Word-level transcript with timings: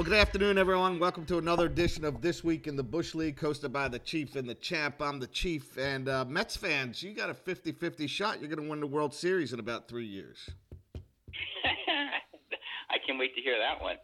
Well, 0.00 0.08
good 0.08 0.18
afternoon, 0.18 0.56
everyone. 0.56 0.98
Welcome 0.98 1.26
to 1.26 1.36
another 1.36 1.66
edition 1.66 2.06
of 2.06 2.22
This 2.22 2.42
Week 2.42 2.66
in 2.66 2.74
the 2.74 2.82
Bush 2.82 3.14
League, 3.14 3.38
hosted 3.38 3.70
by 3.70 3.86
the 3.86 3.98
Chief 3.98 4.34
and 4.34 4.48
the 4.48 4.54
Champ. 4.54 4.94
I'm 4.98 5.20
the 5.20 5.26
Chief. 5.26 5.76
And 5.76 6.08
uh, 6.08 6.24
Mets 6.24 6.56
fans, 6.56 7.02
you 7.02 7.12
got 7.12 7.28
a 7.28 7.34
50 7.34 7.72
50 7.72 8.06
shot. 8.06 8.40
You're 8.40 8.48
going 8.48 8.64
to 8.64 8.70
win 8.70 8.80
the 8.80 8.86
World 8.86 9.12
Series 9.12 9.52
in 9.52 9.60
about 9.60 9.88
three 9.88 10.06
years. 10.06 10.48
I 10.94 12.96
can't 13.06 13.18
wait 13.18 13.34
to 13.34 13.42
hear 13.42 13.58
that 13.58 13.82
one. 13.82 13.96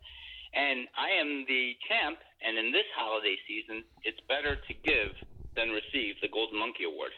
And 0.53 0.87
I 0.99 1.19
am 1.19 1.47
the 1.49 1.73
champ, 1.89 2.19
and 2.47 2.59
in 2.59 2.73
this 2.73 2.85
holiday 2.95 3.37
season, 3.49 3.83
it's 4.05 4.21
better 4.29 4.55
to 4.55 4.75
give 4.85 5.13
than 5.57 5.71
receive 5.71 6.17
the 6.21 6.29
Golden 6.29 6.59
Monkey 6.59 6.85
Award. 6.85 7.13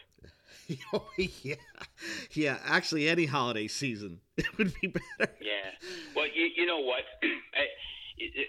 oh, 0.93 1.05
yeah. 1.17 1.55
Yeah, 2.31 2.59
actually, 2.63 3.09
any 3.09 3.25
holiday 3.25 3.67
season, 3.67 4.21
it 4.37 4.57
would 4.57 4.73
be 4.79 4.87
better. 4.87 5.33
Yeah. 5.41 5.71
Well, 6.15 6.27
you, 6.33 6.47
you 6.55 6.65
know 6.65 6.79
what? 6.79 7.03
I, 7.23 7.65
it, 8.19 8.47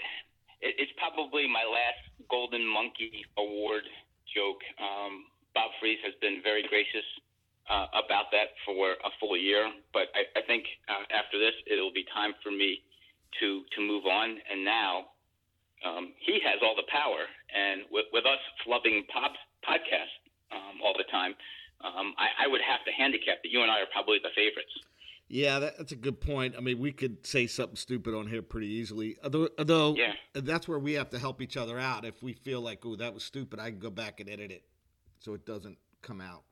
it, 0.61 0.75
it's 0.77 0.93
probably 0.99 1.49
my 1.49 1.65
last 1.65 2.03
Golden 2.29 2.67
Monkey 2.67 3.25
Award 3.39 3.85
joke. 4.35 4.61
Um, 4.79 5.27
Bob 5.55 5.71
Freeze 5.81 5.99
has 6.05 6.15
been 6.21 6.41
very 6.43 6.63
gracious 6.69 7.07
uh, 7.71 7.87
about 7.95 8.31
that 8.35 8.55
for 8.67 8.99
a 8.99 9.11
full 9.19 9.37
year, 9.37 9.71
but 9.93 10.11
I, 10.15 10.27
I 10.39 10.43
think 10.47 10.67
uh, 10.91 11.07
after 11.15 11.39
this, 11.39 11.55
it'll 11.71 11.95
be 11.95 12.05
time 12.15 12.35
for 12.43 12.51
me 12.51 12.83
to 13.39 13.63
to 13.77 13.79
move 13.81 14.07
on. 14.07 14.39
And 14.51 14.65
now 14.65 15.15
um, 15.87 16.13
he 16.19 16.43
has 16.43 16.59
all 16.63 16.75
the 16.75 16.87
power, 16.91 17.27
and 17.55 17.87
with, 17.91 18.07
with 18.13 18.27
us 18.27 18.43
flubbing 18.67 19.07
pop 19.09 19.35
podcasts 19.63 20.19
um, 20.51 20.83
all 20.83 20.95
the 20.99 21.07
time, 21.11 21.35
um, 21.81 22.13
I, 22.19 22.45
I 22.45 22.47
would 22.51 22.61
have 22.61 22.85
to 22.85 22.93
handicap 22.93 23.43
that 23.43 23.51
you 23.51 23.63
and 23.63 23.71
I 23.71 23.81
are 23.81 23.91
probably 23.93 24.19
the 24.19 24.35
favorites. 24.35 24.75
Yeah, 25.33 25.61
that, 25.61 25.79
that's 25.79 25.93
a 25.93 25.97
good 25.97 26.21
point. 26.21 26.57
I 26.59 26.61
mean, 26.61 26.81
we 26.81 26.91
could 26.91 27.25
say 27.25 27.47
something 27.47 27.77
stupid 27.77 28.15
on 28.17 28.27
here 28.27 28.43
pretty 28.43 28.67
easily. 28.67 29.17
Although, 29.23 29.49
although 29.59 29.95
Yeah. 29.95 30.15
that's 30.35 30.67
where 30.67 30.81
we 30.81 30.95
have 30.95 31.09
to 31.11 31.21
help 31.21 31.41
each 31.41 31.57
other 31.57 31.79
out. 31.79 32.05
If 32.05 32.21
we 32.21 32.33
feel 32.33 32.61
like, 32.61 32.85
oh, 32.85 32.97
that 32.97 33.15
was 33.15 33.23
stupid, 33.23 33.61
I 33.61 33.71
can 33.71 33.79
go 33.79 33.91
back 33.91 34.19
and 34.19 34.29
edit 34.29 34.51
it 34.51 34.65
so 35.21 35.35
it 35.35 35.47
doesn't 35.47 35.79
come 36.03 36.21
out. 36.21 36.43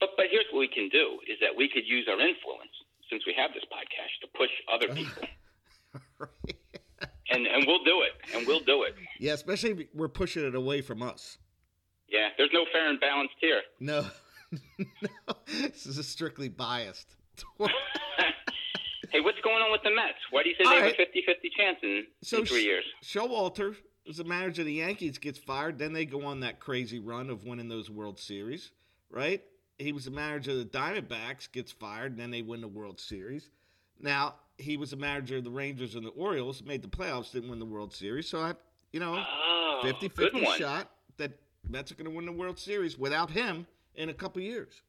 But 0.00 0.10
but 0.16 0.26
here's 0.30 0.46
what 0.50 0.60
we 0.60 0.68
can 0.68 0.88
do 0.88 1.18
is 1.30 1.36
that 1.42 1.54
we 1.56 1.68
could 1.68 1.86
use 1.86 2.06
our 2.08 2.18
influence 2.20 2.70
since 3.10 3.26
we 3.26 3.34
have 3.36 3.52
this 3.52 3.64
podcast 3.64 4.20
to 4.22 4.28
push 4.34 4.50
other 4.72 4.88
people, 4.94 5.28
and 7.30 7.46
and 7.46 7.64
we'll 7.66 7.82
do 7.84 8.02
it, 8.02 8.12
and 8.34 8.46
we'll 8.46 8.60
do 8.60 8.84
it. 8.84 8.94
yeah, 9.18 9.32
especially 9.32 9.70
if 9.70 9.78
we're 9.92 10.08
pushing 10.08 10.44
it 10.46 10.54
away 10.54 10.80
from 10.80 11.02
us. 11.02 11.38
Yeah, 12.08 12.28
there's 12.38 12.50
no 12.52 12.64
fair 12.72 12.88
and 12.88 13.00
balanced 13.00 13.34
here. 13.40 13.60
No, 13.80 14.06
no, 14.78 15.34
this 15.46 15.86
is 15.86 16.06
strictly 16.08 16.48
biased. 16.48 17.16
hey, 19.10 19.20
what's 19.20 19.40
going 19.42 19.62
on 19.62 19.72
with 19.72 19.82
the 19.82 19.90
Mets? 19.90 20.18
Why 20.30 20.42
do 20.42 20.48
you 20.48 20.54
say 20.56 20.64
All 20.64 20.70
they 20.80 20.88
have 20.88 20.94
a 20.94 21.02
50-50 21.02 21.50
chance 21.56 21.78
in, 21.82 22.06
in 22.38 22.46
three 22.46 22.62
years? 22.64 22.84
Showalter, 23.02 23.76
as 24.08 24.16
the 24.18 24.24
manager 24.24 24.62
of 24.62 24.66
the 24.66 24.74
Yankees, 24.74 25.18
gets 25.18 25.38
fired. 25.38 25.78
Then 25.78 25.92
they 25.92 26.04
go 26.04 26.24
on 26.24 26.40
that 26.40 26.60
crazy 26.60 26.98
run 26.98 27.30
of 27.30 27.44
winning 27.44 27.68
those 27.68 27.90
World 27.90 28.18
Series, 28.18 28.70
right? 29.10 29.42
He 29.78 29.92
was 29.92 30.04
the 30.04 30.10
manager 30.10 30.52
of 30.52 30.58
the 30.58 30.64
Diamondbacks, 30.66 31.50
gets 31.50 31.72
fired, 31.72 32.12
and 32.12 32.20
then 32.20 32.30
they 32.30 32.42
win 32.42 32.60
the 32.60 32.68
World 32.68 33.00
Series. 33.00 33.50
Now 34.00 34.34
he 34.58 34.76
was 34.76 34.90
the 34.90 34.96
manager 34.96 35.38
of 35.38 35.44
the 35.44 35.50
Rangers 35.50 35.94
and 35.94 36.04
the 36.04 36.10
Orioles, 36.10 36.62
made 36.62 36.82
the 36.82 36.88
playoffs, 36.88 37.32
didn't 37.32 37.50
win 37.50 37.58
the 37.58 37.64
World 37.64 37.92
Series. 37.92 38.28
So 38.28 38.40
I, 38.40 38.54
you 38.92 39.00
know, 39.00 39.16
Oh, 39.16 39.80
50 39.82 40.08
good 40.10 40.32
50 40.32 40.46
shot 40.58 40.90
that 41.16 41.32
Mets 41.68 41.90
are 41.90 41.94
going 41.96 42.08
to 42.10 42.14
win 42.14 42.26
the 42.26 42.32
World 42.32 42.58
Series 42.58 42.98
without 42.98 43.30
him 43.30 43.66
in 43.96 44.08
a 44.10 44.14
couple 44.14 44.42
years. 44.42 44.82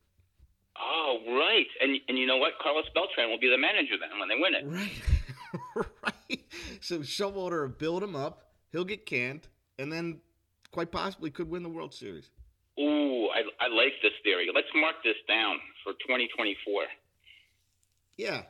Oh, 0.80 1.20
right. 1.28 1.68
And 1.82 1.98
and 2.08 2.18
you 2.18 2.28
know 2.28 2.38
what? 2.38 2.54
Carlos 2.62 2.86
Beltran 2.94 3.30
will 3.30 3.40
be 3.40 3.50
the 3.50 3.58
manager 3.58 3.96
then 4.00 4.20
when 4.20 4.30
they 4.30 4.36
win 4.36 4.54
it. 4.54 4.66
Right. 4.66 5.86
right. 6.04 6.44
So 6.82 7.00
Showalter 7.00 7.62
will 7.62 7.70
build 7.70 8.04
him 8.04 8.16
up. 8.16 8.52
He'll 8.72 8.86
get 8.86 9.06
canned, 9.06 9.48
and 9.80 9.92
then 9.92 10.20
quite 10.72 10.92
possibly 10.92 11.32
could 11.32 11.50
win 11.50 11.64
the 11.64 11.70
World 11.70 11.94
Series. 11.94 12.30
Ooh, 12.78 13.30
I, 13.30 13.44
I 13.62 13.68
like 13.70 13.94
this 14.02 14.12
theory. 14.24 14.48
Let's 14.54 14.68
mark 14.76 14.96
this 15.04 15.16
down 15.28 15.58
for 15.84 15.94
2024. 15.94 16.84
Yeah. 18.18 18.42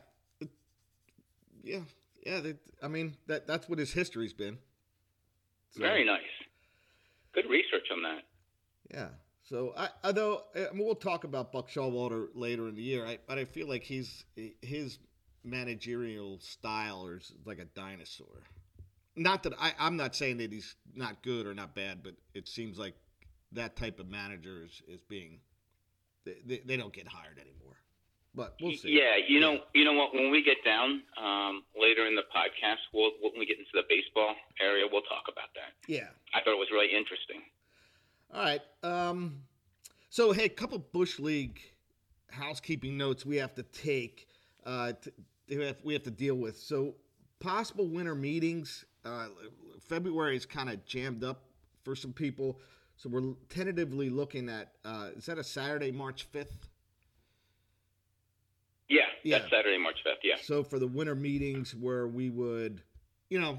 Yeah. 1.62 1.80
Yeah. 2.24 2.40
That, 2.40 2.56
I 2.82 2.88
mean, 2.88 3.16
that 3.28 3.46
that's 3.46 3.68
what 3.68 3.78
his 3.78 3.92
history's 3.92 4.32
been. 4.32 4.58
So, 5.70 5.80
Very 5.82 6.04
nice. 6.04 6.22
Good 7.32 7.48
research 7.48 7.86
on 7.92 8.02
that. 8.02 8.22
Yeah. 8.92 9.08
So, 9.48 9.72
I, 9.76 9.88
although 10.02 10.42
I 10.56 10.74
mean, 10.74 10.84
we'll 10.84 10.96
talk 10.96 11.22
about 11.22 11.52
Buck 11.52 11.70
Showalter 11.70 12.28
later 12.34 12.68
in 12.68 12.74
the 12.74 12.82
year, 12.82 13.06
I, 13.06 13.18
but 13.28 13.38
I 13.38 13.44
feel 13.44 13.68
like 13.68 13.84
he's 13.84 14.24
his 14.60 14.98
managerial 15.44 16.40
style 16.40 17.06
is 17.06 17.32
like 17.44 17.60
a 17.60 17.64
dinosaur. 17.64 18.42
Not 19.14 19.44
that 19.44 19.52
I, 19.58 19.72
I'm 19.78 19.96
not 19.96 20.16
saying 20.16 20.38
that 20.38 20.52
he's 20.52 20.74
not 20.94 21.22
good 21.22 21.46
or 21.46 21.54
not 21.54 21.76
bad, 21.76 22.02
but 22.02 22.14
it 22.34 22.48
seems 22.48 22.76
like 22.76 22.94
that 23.52 23.76
type 23.76 24.00
of 24.00 24.08
manager 24.08 24.64
is, 24.64 24.82
is 24.88 25.00
being 25.08 25.38
they, 26.24 26.60
they, 26.66 26.76
don't 26.76 26.92
get 26.92 27.06
hired 27.06 27.38
anymore. 27.38 27.76
But 28.34 28.56
we'll 28.60 28.76
see. 28.76 28.98
Yeah, 28.98 29.14
you 29.28 29.38
know, 29.38 29.60
you 29.74 29.84
know 29.84 29.92
what? 29.92 30.12
When 30.12 30.32
we 30.32 30.42
get 30.42 30.58
down 30.64 31.02
um, 31.22 31.62
later 31.80 32.04
in 32.04 32.16
the 32.16 32.26
podcast, 32.34 32.82
we'll 32.92 33.12
when 33.22 33.38
we 33.38 33.46
get 33.46 33.58
into 33.58 33.70
the 33.74 33.84
baseball 33.88 34.34
area, 34.60 34.84
we'll 34.90 35.06
talk 35.06 35.30
about 35.30 35.54
that. 35.54 35.72
Yeah. 35.86 36.10
I 36.34 36.42
thought 36.42 36.52
it 36.52 36.58
was 36.58 36.68
really 36.72 36.90
interesting. 36.92 37.46
All 38.32 38.42
right. 38.42 38.60
Um, 38.82 39.42
so, 40.10 40.32
hey, 40.32 40.44
a 40.44 40.48
couple 40.48 40.78
Bush 40.78 41.18
League 41.18 41.60
housekeeping 42.30 42.96
notes 42.96 43.24
we 43.24 43.36
have 43.36 43.54
to 43.54 43.62
take. 43.62 44.28
Uh, 44.64 44.92
t- 45.00 45.10
we 45.48 45.64
have, 45.64 45.76
we 45.84 45.92
have 45.92 46.02
to 46.04 46.10
deal 46.10 46.34
with. 46.34 46.58
So, 46.58 46.94
possible 47.40 47.86
winter 47.88 48.14
meetings. 48.14 48.84
Uh, 49.04 49.28
February 49.80 50.36
is 50.36 50.44
kind 50.46 50.68
of 50.68 50.84
jammed 50.84 51.22
up 51.22 51.44
for 51.84 51.94
some 51.94 52.12
people. 52.12 52.60
So, 52.96 53.08
we're 53.08 53.34
tentatively 53.48 54.10
looking 54.10 54.48
at 54.48 54.72
uh, 54.84 55.10
is 55.16 55.26
that 55.26 55.38
a 55.38 55.44
Saturday, 55.44 55.92
March 55.92 56.30
5th? 56.32 56.46
Yeah, 58.88 59.02
Yeah. 59.24 59.38
that's 59.38 59.50
Saturday, 59.50 59.78
March 59.78 59.98
fifth. 60.04 60.20
Yeah. 60.22 60.36
So, 60.40 60.62
for 60.62 60.78
the 60.78 60.86
winter 60.86 61.14
meetings 61.16 61.74
where 61.74 62.06
we 62.06 62.30
would, 62.30 62.82
you 63.30 63.40
know, 63.40 63.58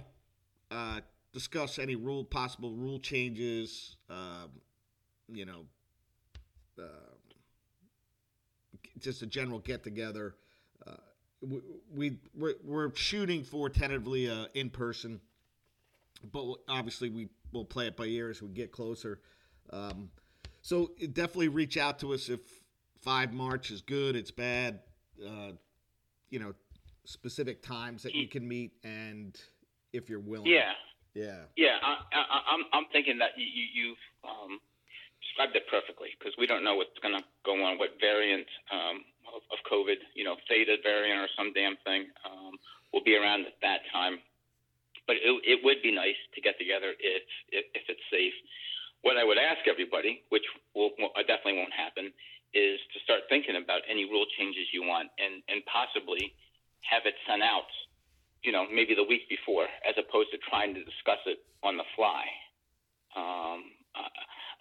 uh, 0.72 1.02
discuss 1.34 1.80
any 1.80 1.96
rule, 1.96 2.24
possible 2.24 2.72
rule 2.74 3.00
changes, 3.00 3.98
um, 4.10 4.52
you 5.28 5.46
know, 5.46 5.66
um 6.80 7.18
just 9.00 9.22
a 9.22 9.26
general 9.26 9.60
get 9.60 9.84
together. 9.84 10.36
Uh, 10.86 10.92
we, 11.42 11.62
we 11.94 12.18
we're, 12.36 12.56
we're 12.64 12.96
shooting 12.96 13.44
for 13.44 13.70
tentatively 13.70 14.30
uh, 14.30 14.46
in 14.54 14.70
person, 14.70 15.20
but 16.32 16.46
obviously 16.68 17.10
we 17.10 17.30
will 17.54 17.66
play 17.66 17.88
it 17.88 17.96
by 17.96 18.06
ear 18.06 18.30
as 18.30 18.42
we 18.42 18.50
get 18.50 18.72
closer. 18.72 19.20
Um, 19.72 20.10
so 20.62 20.92
definitely 21.14 21.50
reach 21.50 21.78
out 21.78 22.00
to 22.00 22.14
us 22.14 22.30
if 22.30 22.40
five 23.02 23.34
March 23.34 23.72
is 23.72 23.82
good, 23.82 24.16
it's 24.16 24.32
bad. 24.32 24.80
Uh, 25.24 25.52
you 26.30 26.40
know, 26.40 26.54
specific 27.06 27.62
times 27.62 28.04
that 28.04 28.14
you 28.14 28.28
can 28.28 28.48
meet, 28.48 28.74
and 28.84 29.40
if 29.94 30.10
you're 30.10 30.20
willing. 30.20 30.48
Yeah. 30.48 30.74
Yeah. 31.18 31.50
Yeah, 31.58 31.82
I, 31.82 31.98
I, 32.14 32.40
I'm 32.54 32.64
I'm 32.70 32.86
thinking 32.94 33.18
that 33.18 33.34
you, 33.42 33.50
you 33.50 33.66
you've 33.74 34.06
um, 34.22 34.62
described 35.26 35.58
it 35.58 35.66
perfectly 35.66 36.14
because 36.14 36.38
we 36.38 36.46
don't 36.46 36.62
know 36.62 36.78
what's 36.78 36.94
going 37.02 37.18
to 37.18 37.26
go 37.42 37.58
on, 37.58 37.82
what 37.82 37.98
variant 37.98 38.46
um, 38.70 39.02
of, 39.26 39.42
of 39.50 39.58
COVID, 39.66 39.98
you 40.14 40.22
know, 40.22 40.38
Theta 40.46 40.78
variant 40.86 41.18
or 41.18 41.30
some 41.34 41.58
damn 41.58 41.74
thing, 41.82 42.06
um, 42.22 42.54
will 42.94 43.02
be 43.02 43.18
around 43.18 43.50
at 43.50 43.58
that 43.66 43.82
time. 43.90 44.22
But 45.10 45.18
it, 45.18 45.34
it 45.42 45.60
would 45.66 45.82
be 45.82 45.90
nice 45.90 46.20
to 46.36 46.40
get 46.40 46.62
together 46.62 46.94
if, 47.02 47.26
if 47.50 47.66
if 47.74 47.84
it's 47.90 48.06
safe. 48.14 48.38
What 49.02 49.18
I 49.18 49.26
would 49.26 49.42
ask 49.42 49.66
everybody, 49.66 50.22
which 50.30 50.46
will, 50.78 50.94
will 51.02 51.18
uh, 51.18 51.26
definitely 51.26 51.58
won't 51.58 51.74
happen, 51.74 52.14
is 52.54 52.78
to 52.94 52.98
start 53.02 53.26
thinking 53.26 53.58
about 53.58 53.82
any 53.90 54.06
rule 54.06 54.30
changes 54.38 54.70
you 54.70 54.86
want 54.86 55.10
and 55.18 55.42
and 55.50 55.66
possibly 55.66 56.38
have 56.86 57.10
it 57.10 57.18
sent 57.26 57.42
out 57.42 57.74
you 58.44 58.52
know, 58.52 58.66
maybe 58.70 58.94
the 58.96 59.04
week 59.04 59.30
before, 59.30 59.66
as 59.88 59.96
opposed 59.98 60.30
to 60.32 60.38
trying 60.50 60.74
to 60.74 60.84
discuss 60.84 61.22
it 61.26 61.40
on 61.64 61.78
the 61.78 61.88
fly. 61.96 62.24
Um, 63.16 63.74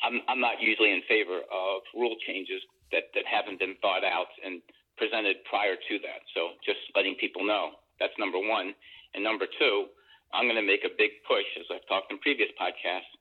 I'm, 0.03 0.21
I'm 0.29 0.41
not 0.41 0.61
usually 0.61 0.93
in 0.93 1.03
favor 1.09 1.41
of 1.45 1.83
rule 1.95 2.17
changes 2.27 2.61
that, 2.93 3.13
that 3.15 3.25
haven't 3.27 3.59
been 3.59 3.77
thought 3.81 4.05
out 4.05 4.31
and 4.45 4.63
presented 4.97 5.45
prior 5.49 5.77
to 5.77 5.95
that. 6.05 6.25
So 6.35 6.57
just 6.65 6.81
letting 6.95 7.17
people 7.21 7.45
know 7.45 7.77
that's 8.01 8.17
number 8.19 8.39
one. 8.39 8.75
And 9.15 9.25
number 9.25 9.47
two, 9.59 9.87
I'm 10.33 10.45
going 10.45 10.61
to 10.61 10.67
make 10.67 10.85
a 10.85 10.93
big 10.97 11.23
push, 11.29 11.47
as 11.59 11.67
I've 11.73 11.87
talked 11.89 12.13
in 12.13 12.19
previous 12.19 12.51
podcasts. 12.61 13.13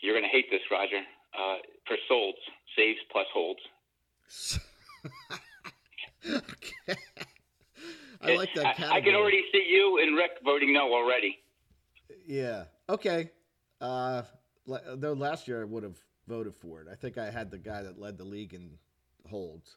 You're 0.00 0.14
going 0.14 0.26
to 0.26 0.34
hate 0.34 0.50
this, 0.50 0.62
Roger. 0.70 1.00
Uh, 1.34 1.58
for 1.86 1.96
solds, 2.10 2.42
saves 2.76 3.00
plus 3.10 3.26
holds. 3.32 3.60
okay. 6.26 7.24
I 8.24 8.36
like 8.36 8.54
that 8.54 8.66
I, 8.66 8.72
category. 8.72 9.00
I 9.00 9.00
can 9.04 9.14
already 9.14 9.42
see 9.52 9.66
you 9.70 10.00
and 10.02 10.16
Rick 10.16 10.32
voting 10.44 10.72
no 10.72 10.92
already. 10.92 11.38
Yeah. 12.26 12.64
Okay. 12.88 13.30
Uh, 13.80 14.22
though 14.66 15.12
last 15.12 15.48
year 15.48 15.62
I 15.62 15.64
would 15.64 15.82
have 15.82 15.98
voted 16.26 16.54
for 16.54 16.80
it. 16.80 16.88
I 16.90 16.94
think 16.94 17.18
I 17.18 17.30
had 17.30 17.50
the 17.50 17.58
guy 17.58 17.82
that 17.82 17.98
led 17.98 18.18
the 18.18 18.24
league 18.24 18.54
in 18.54 18.70
holds. 19.28 19.76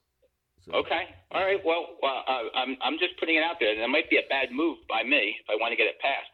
So, 0.65 0.73
Okay. 0.73 1.03
All 1.31 1.43
right. 1.43 1.59
Well, 1.63 1.85
uh, 2.03 2.43
I'm 2.55 2.77
I'm 2.81 2.97
just 2.99 3.17
putting 3.19 3.35
it 3.35 3.43
out 3.43 3.57
there. 3.59 3.75
That 3.77 3.87
might 3.87 4.09
be 4.09 4.17
a 4.17 4.27
bad 4.29 4.51
move 4.51 4.77
by 4.89 5.03
me 5.03 5.35
if 5.39 5.49
I 5.49 5.55
want 5.59 5.71
to 5.71 5.77
get 5.77 5.87
it 5.87 5.99
passed. 5.99 6.31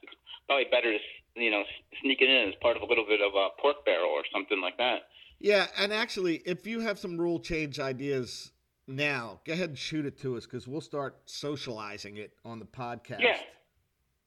probably 0.48 0.66
better 0.72 0.92
to 0.92 1.00
you 1.36 1.52
know 1.52 1.64
sneak 2.02 2.22
it 2.22 2.30
in 2.30 2.50
as 2.50 2.56
part 2.62 2.78
of 2.78 2.84
a 2.84 2.86
little 2.86 3.06
bit 3.06 3.22
of 3.22 3.34
a 3.36 3.50
pork 3.62 3.86
barrel 3.86 4.10
or 4.10 4.24
something 4.32 4.62
like 4.62 4.78
that. 4.78 5.10
Yeah, 5.40 5.68
and 5.78 5.92
actually, 5.92 6.38
if 6.46 6.66
you 6.66 6.80
have 6.80 6.98
some 6.98 7.18
rule 7.20 7.40
change 7.40 7.80
ideas 7.80 8.53
now, 8.88 9.40
go 9.46 9.54
ahead 9.54 9.70
and 9.70 9.78
shoot 9.78 10.06
it 10.06 10.20
to 10.22 10.36
us 10.38 10.46
because 10.46 10.68
we'll 10.68 10.82
start 10.82 11.18
socializing 11.26 12.18
it 12.18 12.34
on 12.44 12.60
the 12.60 12.66
podcast. 12.66 13.20
Yeah, 13.22 13.38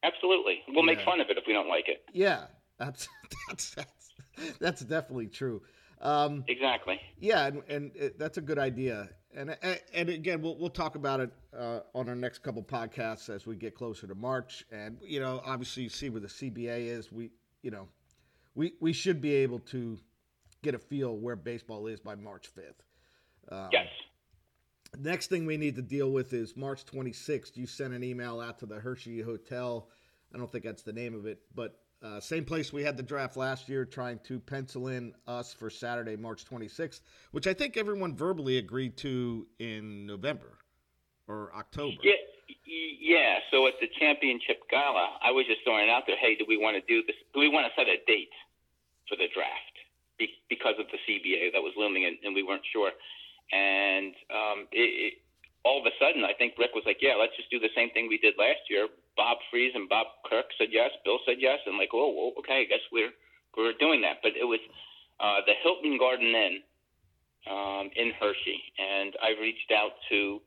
absolutely. 0.02 0.60
We'll 0.68 0.84
make 0.84 1.00
fun 1.02 1.20
of 1.20 1.28
it 1.30 1.36
if 1.36 1.44
we 1.46 1.52
don't 1.52 1.68
like 1.68 1.88
it. 1.88 2.04
Yeah, 2.12 2.44
that's 2.78 3.08
that's 3.48 3.74
that's, 3.74 4.12
that's 4.58 4.80
definitely 4.82 5.26
true. 5.26 5.62
Um, 6.00 6.44
Exactly. 6.48 7.00
yeah, 7.18 7.46
and, 7.46 7.62
and 7.68 7.90
it, 7.96 8.18
that's 8.18 8.36
a 8.38 8.42
good 8.42 8.58
idea. 8.58 9.08
And 9.34 9.56
and, 9.62 9.80
and 9.92 10.08
again, 10.08 10.40
we'll 10.42 10.56
we'll 10.58 10.70
talk 10.70 10.94
about 10.94 11.20
it 11.20 11.30
uh, 11.56 11.80
on 11.94 12.08
our 12.08 12.14
next 12.14 12.42
couple 12.42 12.62
podcasts 12.62 13.28
as 13.28 13.46
we 13.46 13.56
get 13.56 13.74
closer 13.74 14.06
to 14.06 14.14
March. 14.14 14.64
And 14.72 14.98
you 15.02 15.20
know, 15.20 15.42
obviously, 15.44 15.82
you 15.84 15.88
see 15.88 16.08
where 16.10 16.20
the 16.20 16.28
CBA 16.28 16.86
is. 16.86 17.12
We 17.12 17.30
you 17.62 17.70
know, 17.70 17.88
we 18.54 18.72
we 18.80 18.92
should 18.92 19.20
be 19.20 19.34
able 19.34 19.58
to 19.60 19.98
get 20.62 20.74
a 20.74 20.78
feel 20.78 21.16
where 21.16 21.36
baseball 21.36 21.86
is 21.86 22.00
by 22.00 22.14
March 22.14 22.46
fifth. 22.46 22.82
Um, 23.50 23.68
Yes. 23.72 23.86
Next 24.98 25.28
thing 25.28 25.46
we 25.46 25.56
need 25.56 25.76
to 25.76 25.82
deal 25.82 26.10
with 26.10 26.32
is 26.32 26.56
March 26.56 26.84
26th. 26.86 27.56
You 27.56 27.66
sent 27.66 27.92
an 27.92 28.02
email 28.02 28.40
out 28.40 28.58
to 28.60 28.66
the 28.66 28.76
Hershey 28.76 29.20
Hotel. 29.20 29.88
I 30.34 30.38
don't 30.38 30.50
think 30.50 30.64
that's 30.64 30.82
the 30.82 30.92
name 30.92 31.14
of 31.14 31.26
it, 31.26 31.40
but 31.54 31.78
uh, 32.02 32.20
same 32.20 32.44
place 32.44 32.72
we 32.72 32.82
had 32.82 32.96
the 32.96 33.02
draft 33.02 33.36
last 33.36 33.68
year, 33.68 33.84
trying 33.84 34.18
to 34.24 34.38
pencil 34.38 34.88
in 34.88 35.14
us 35.26 35.52
for 35.52 35.70
Saturday, 35.70 36.16
March 36.16 36.44
26th, 36.44 37.00
which 37.32 37.46
I 37.46 37.54
think 37.54 37.76
everyone 37.76 38.14
verbally 38.14 38.58
agreed 38.58 38.96
to 38.98 39.46
in 39.58 40.06
November 40.06 40.58
or 41.26 41.50
October. 41.56 41.96
Yeah. 42.02 42.12
Yeah. 42.66 43.38
So 43.50 43.66
at 43.66 43.74
the 43.80 43.88
championship 43.98 44.62
gala, 44.70 45.16
I 45.22 45.30
was 45.30 45.46
just 45.46 45.60
throwing 45.64 45.88
out 45.88 46.02
there. 46.06 46.16
Hey, 46.20 46.34
do 46.36 46.44
we 46.46 46.56
want 46.56 46.76
to 46.76 46.82
do 46.86 47.02
this? 47.06 47.16
Do 47.32 47.40
we 47.40 47.48
want 47.48 47.66
to 47.66 47.72
set 47.80 47.88
a 47.88 47.96
date 48.06 48.34
for 49.08 49.16
the 49.16 49.28
draft 49.32 49.76
Be- 50.18 50.42
because 50.50 50.74
of 50.78 50.86
the 50.92 50.98
CBA 51.06 51.52
that 51.52 51.62
was 51.62 51.72
looming, 51.76 52.04
and, 52.04 52.16
and 52.24 52.34
we 52.34 52.42
weren't 52.42 52.66
sure. 52.72 52.90
And 53.52 54.14
um, 54.30 54.58
it, 54.72 54.90
it, 54.90 55.14
all 55.64 55.78
of 55.78 55.86
a 55.86 55.94
sudden, 55.98 56.22
I 56.22 56.34
think 56.34 56.54
Rick 56.58 56.74
was 56.74 56.86
like, 56.86 56.98
"Yeah, 57.02 57.14
let's 57.18 57.34
just 57.36 57.50
do 57.50 57.58
the 57.58 57.74
same 57.74 57.90
thing 57.90 58.06
we 58.06 58.18
did 58.18 58.34
last 58.38 58.66
year." 58.70 58.88
Bob 59.16 59.38
Freeze 59.50 59.72
and 59.74 59.88
Bob 59.88 60.06
Kirk 60.28 60.46
said 60.58 60.68
yes. 60.70 60.90
Bill 61.04 61.18
said 61.26 61.38
yes, 61.38 61.58
and 61.66 61.78
like, 61.78 61.90
"Oh, 61.92 62.10
well, 62.10 62.32
okay, 62.38 62.62
I 62.62 62.66
guess 62.70 62.82
we're 62.90 63.14
we're 63.56 63.74
doing 63.78 64.02
that." 64.02 64.18
But 64.22 64.38
it 64.38 64.44
was 64.44 64.60
uh, 65.18 65.42
the 65.46 65.54
Hilton 65.62 65.98
Garden 65.98 66.34
Inn 66.34 66.62
um, 67.50 67.90
in 67.94 68.12
Hershey, 68.18 68.62
and 68.78 69.14
I 69.22 69.38
reached 69.40 69.70
out 69.70 69.98
to 70.10 70.42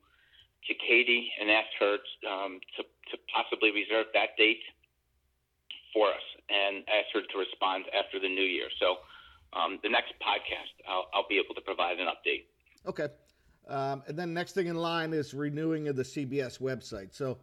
to 0.68 0.74
Katie 0.76 1.32
and 1.40 1.50
asked 1.50 1.76
her 1.80 1.98
um, 2.28 2.60
to 2.76 2.84
to 2.84 3.16
possibly 3.32 3.72
reserve 3.72 4.08
that 4.14 4.36
date 4.38 4.64
for 5.92 6.08
us, 6.08 6.26
and 6.48 6.84
asked 6.88 7.12
her 7.16 7.24
to 7.24 7.36
respond 7.40 7.86
after 7.92 8.20
the 8.20 8.30
new 8.30 8.48
year. 8.48 8.68
So. 8.80 9.04
Um, 9.50 9.80
the 9.82 9.90
next 9.90 10.14
podcast, 10.22 10.78
I'll, 10.88 11.10
I'll 11.10 11.28
be 11.28 11.42
able 11.42 11.56
to 11.56 11.62
provide 11.66 11.98
an 11.98 12.06
update. 12.06 12.46
Okay. 12.88 13.08
Um, 13.68 14.04
and 14.08 14.18
then 14.18 14.34
next 14.34 14.54
thing 14.54 14.68
in 14.68 14.76
line 14.76 15.14
is 15.14 15.34
renewing 15.34 15.88
of 15.88 15.96
the 15.96 16.04
CBS 16.04 16.60
website. 16.60 17.14
So 17.14 17.38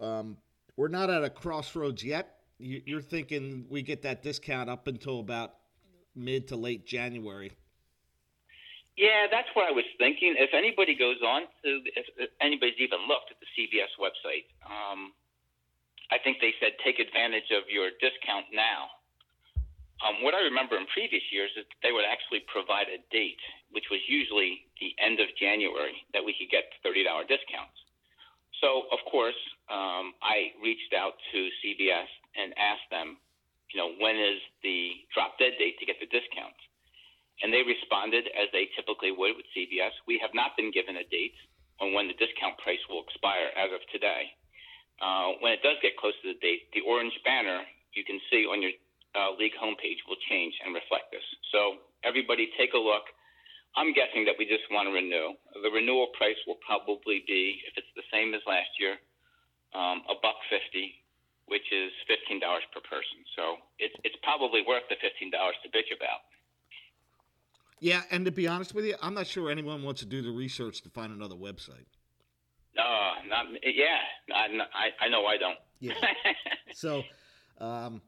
um, 0.00 0.36
we're 0.76 0.88
not 0.88 1.08
at 1.10 1.24
a 1.24 1.30
crossroads 1.30 2.04
yet. 2.04 2.36
You- 2.58 2.82
You're 2.84 3.00
thinking 3.00 3.66
we 3.68 3.82
get 3.82 4.02
that 4.02 4.22
discount 4.22 4.68
up 4.68 4.86
until 4.86 5.20
about 5.20 5.54
mid 6.14 6.48
to 6.48 6.56
late 6.56 6.86
January. 6.86 7.52
Yeah, 8.96 9.26
that's 9.26 9.48
what 9.54 9.66
I 9.66 9.72
was 9.72 9.84
thinking. 9.98 10.36
If 10.38 10.54
anybody 10.54 10.94
goes 10.94 11.18
on 11.26 11.42
to, 11.64 11.70
if 11.98 12.06
if 12.16 12.30
anybody's 12.40 12.78
even 12.78 13.02
looked 13.10 13.32
at 13.34 13.38
the 13.42 13.48
CBS 13.58 13.90
website, 13.98 14.46
um, 14.62 15.10
I 16.12 16.18
think 16.22 16.38
they 16.40 16.54
said 16.62 16.78
take 16.84 17.00
advantage 17.02 17.50
of 17.50 17.66
your 17.66 17.90
discount 17.98 18.46
now. 18.54 18.94
Um, 19.98 20.22
what 20.22 20.34
I 20.34 20.46
remember 20.46 20.76
in 20.76 20.86
previous 20.94 21.22
years 21.32 21.50
is 21.58 21.64
they 21.82 21.90
would 21.90 22.04
actually 22.06 22.46
provide 22.46 22.86
a 22.86 23.02
date, 23.10 23.40
which 23.72 23.90
was 23.90 23.98
usually 24.06 24.63
the 24.84 24.92
end 25.00 25.18
of 25.24 25.32
January, 25.40 25.96
that 26.12 26.20
we 26.20 26.36
could 26.36 26.52
get 26.52 26.68
$30 26.84 27.08
discounts. 27.24 27.80
So, 28.60 28.84
of 28.92 29.00
course, 29.08 29.38
um, 29.72 30.12
I 30.20 30.52
reached 30.60 30.92
out 30.92 31.16
to 31.32 31.38
CBS 31.64 32.08
and 32.36 32.52
asked 32.60 32.88
them, 32.92 33.16
you 33.72 33.80
know, 33.80 33.96
when 33.96 34.14
is 34.20 34.38
the 34.62 34.92
drop 35.16 35.40
dead 35.40 35.56
date 35.58 35.80
to 35.80 35.88
get 35.88 35.96
the 35.98 36.06
discounts? 36.12 36.60
and 37.42 37.50
they 37.50 37.66
responded 37.66 38.30
as 38.38 38.46
they 38.54 38.70
typically 38.78 39.10
would 39.10 39.34
with 39.34 39.48
CBS. 39.56 39.90
We 40.06 40.20
have 40.22 40.30
not 40.36 40.54
been 40.54 40.70
given 40.70 41.02
a 41.02 41.06
date 41.10 41.34
on 41.82 41.90
when 41.90 42.06
the 42.06 42.14
discount 42.14 42.54
price 42.62 42.82
will 42.86 43.02
expire 43.02 43.50
as 43.58 43.74
of 43.74 43.82
today. 43.90 44.30
Uh, 45.02 45.34
when 45.42 45.50
it 45.50 45.62
does 45.66 45.74
get 45.82 45.98
close 45.98 46.14
to 46.22 46.30
the 46.30 46.38
date, 46.38 46.70
the 46.70 46.86
orange 46.86 47.14
banner 47.26 47.66
you 47.98 48.06
can 48.06 48.22
see 48.30 48.46
on 48.46 48.62
your 48.62 48.70
uh, 49.18 49.34
league 49.34 49.54
homepage 49.58 49.98
will 50.06 50.18
change 50.30 50.54
and 50.62 50.74
reflect 50.74 51.10
this. 51.10 51.26
So 51.50 51.82
everybody 52.06 52.50
take 52.54 52.74
a 52.74 52.78
look. 52.78 53.10
I'm 53.76 53.92
guessing 53.92 54.24
that 54.26 54.34
we 54.38 54.46
just 54.46 54.62
want 54.70 54.86
to 54.86 54.92
renew. 54.94 55.34
The 55.62 55.70
renewal 55.70 56.08
price 56.16 56.38
will 56.46 56.58
probably 56.62 57.24
be, 57.26 57.58
if 57.66 57.74
it's 57.76 57.90
the 57.96 58.06
same 58.12 58.34
as 58.34 58.40
last 58.46 58.70
year, 58.78 58.94
um, 59.74 60.06
a 60.06 60.14
buck 60.22 60.38
fifty, 60.48 60.94
which 61.46 61.66
is 61.74 61.90
fifteen 62.06 62.38
dollars 62.38 62.62
per 62.72 62.80
person. 62.80 63.26
So 63.34 63.58
it's 63.78 63.94
it's 64.04 64.16
probably 64.22 64.62
worth 64.62 64.86
the 64.88 64.96
fifteen 65.02 65.30
dollars 65.30 65.56
to 65.62 65.68
bitch 65.74 65.90
about. 65.90 66.22
Yeah, 67.80 68.02
and 68.10 68.24
to 68.24 68.30
be 68.30 68.46
honest 68.46 68.74
with 68.74 68.84
you, 68.84 68.94
I'm 69.02 69.14
not 69.14 69.26
sure 69.26 69.50
anyone 69.50 69.82
wants 69.82 70.00
to 70.00 70.06
do 70.06 70.22
the 70.22 70.30
research 70.30 70.82
to 70.82 70.88
find 70.88 71.12
another 71.12 71.34
website. 71.34 71.90
No, 72.76 73.12
not 73.28 73.46
yeah. 73.62 73.98
I, 74.34 74.46
I, 74.72 75.06
I 75.06 75.08
know 75.08 75.26
I 75.26 75.36
don't. 75.36 75.58
Yeah. 75.80 75.94
So, 76.76 77.04
um, 77.58 78.02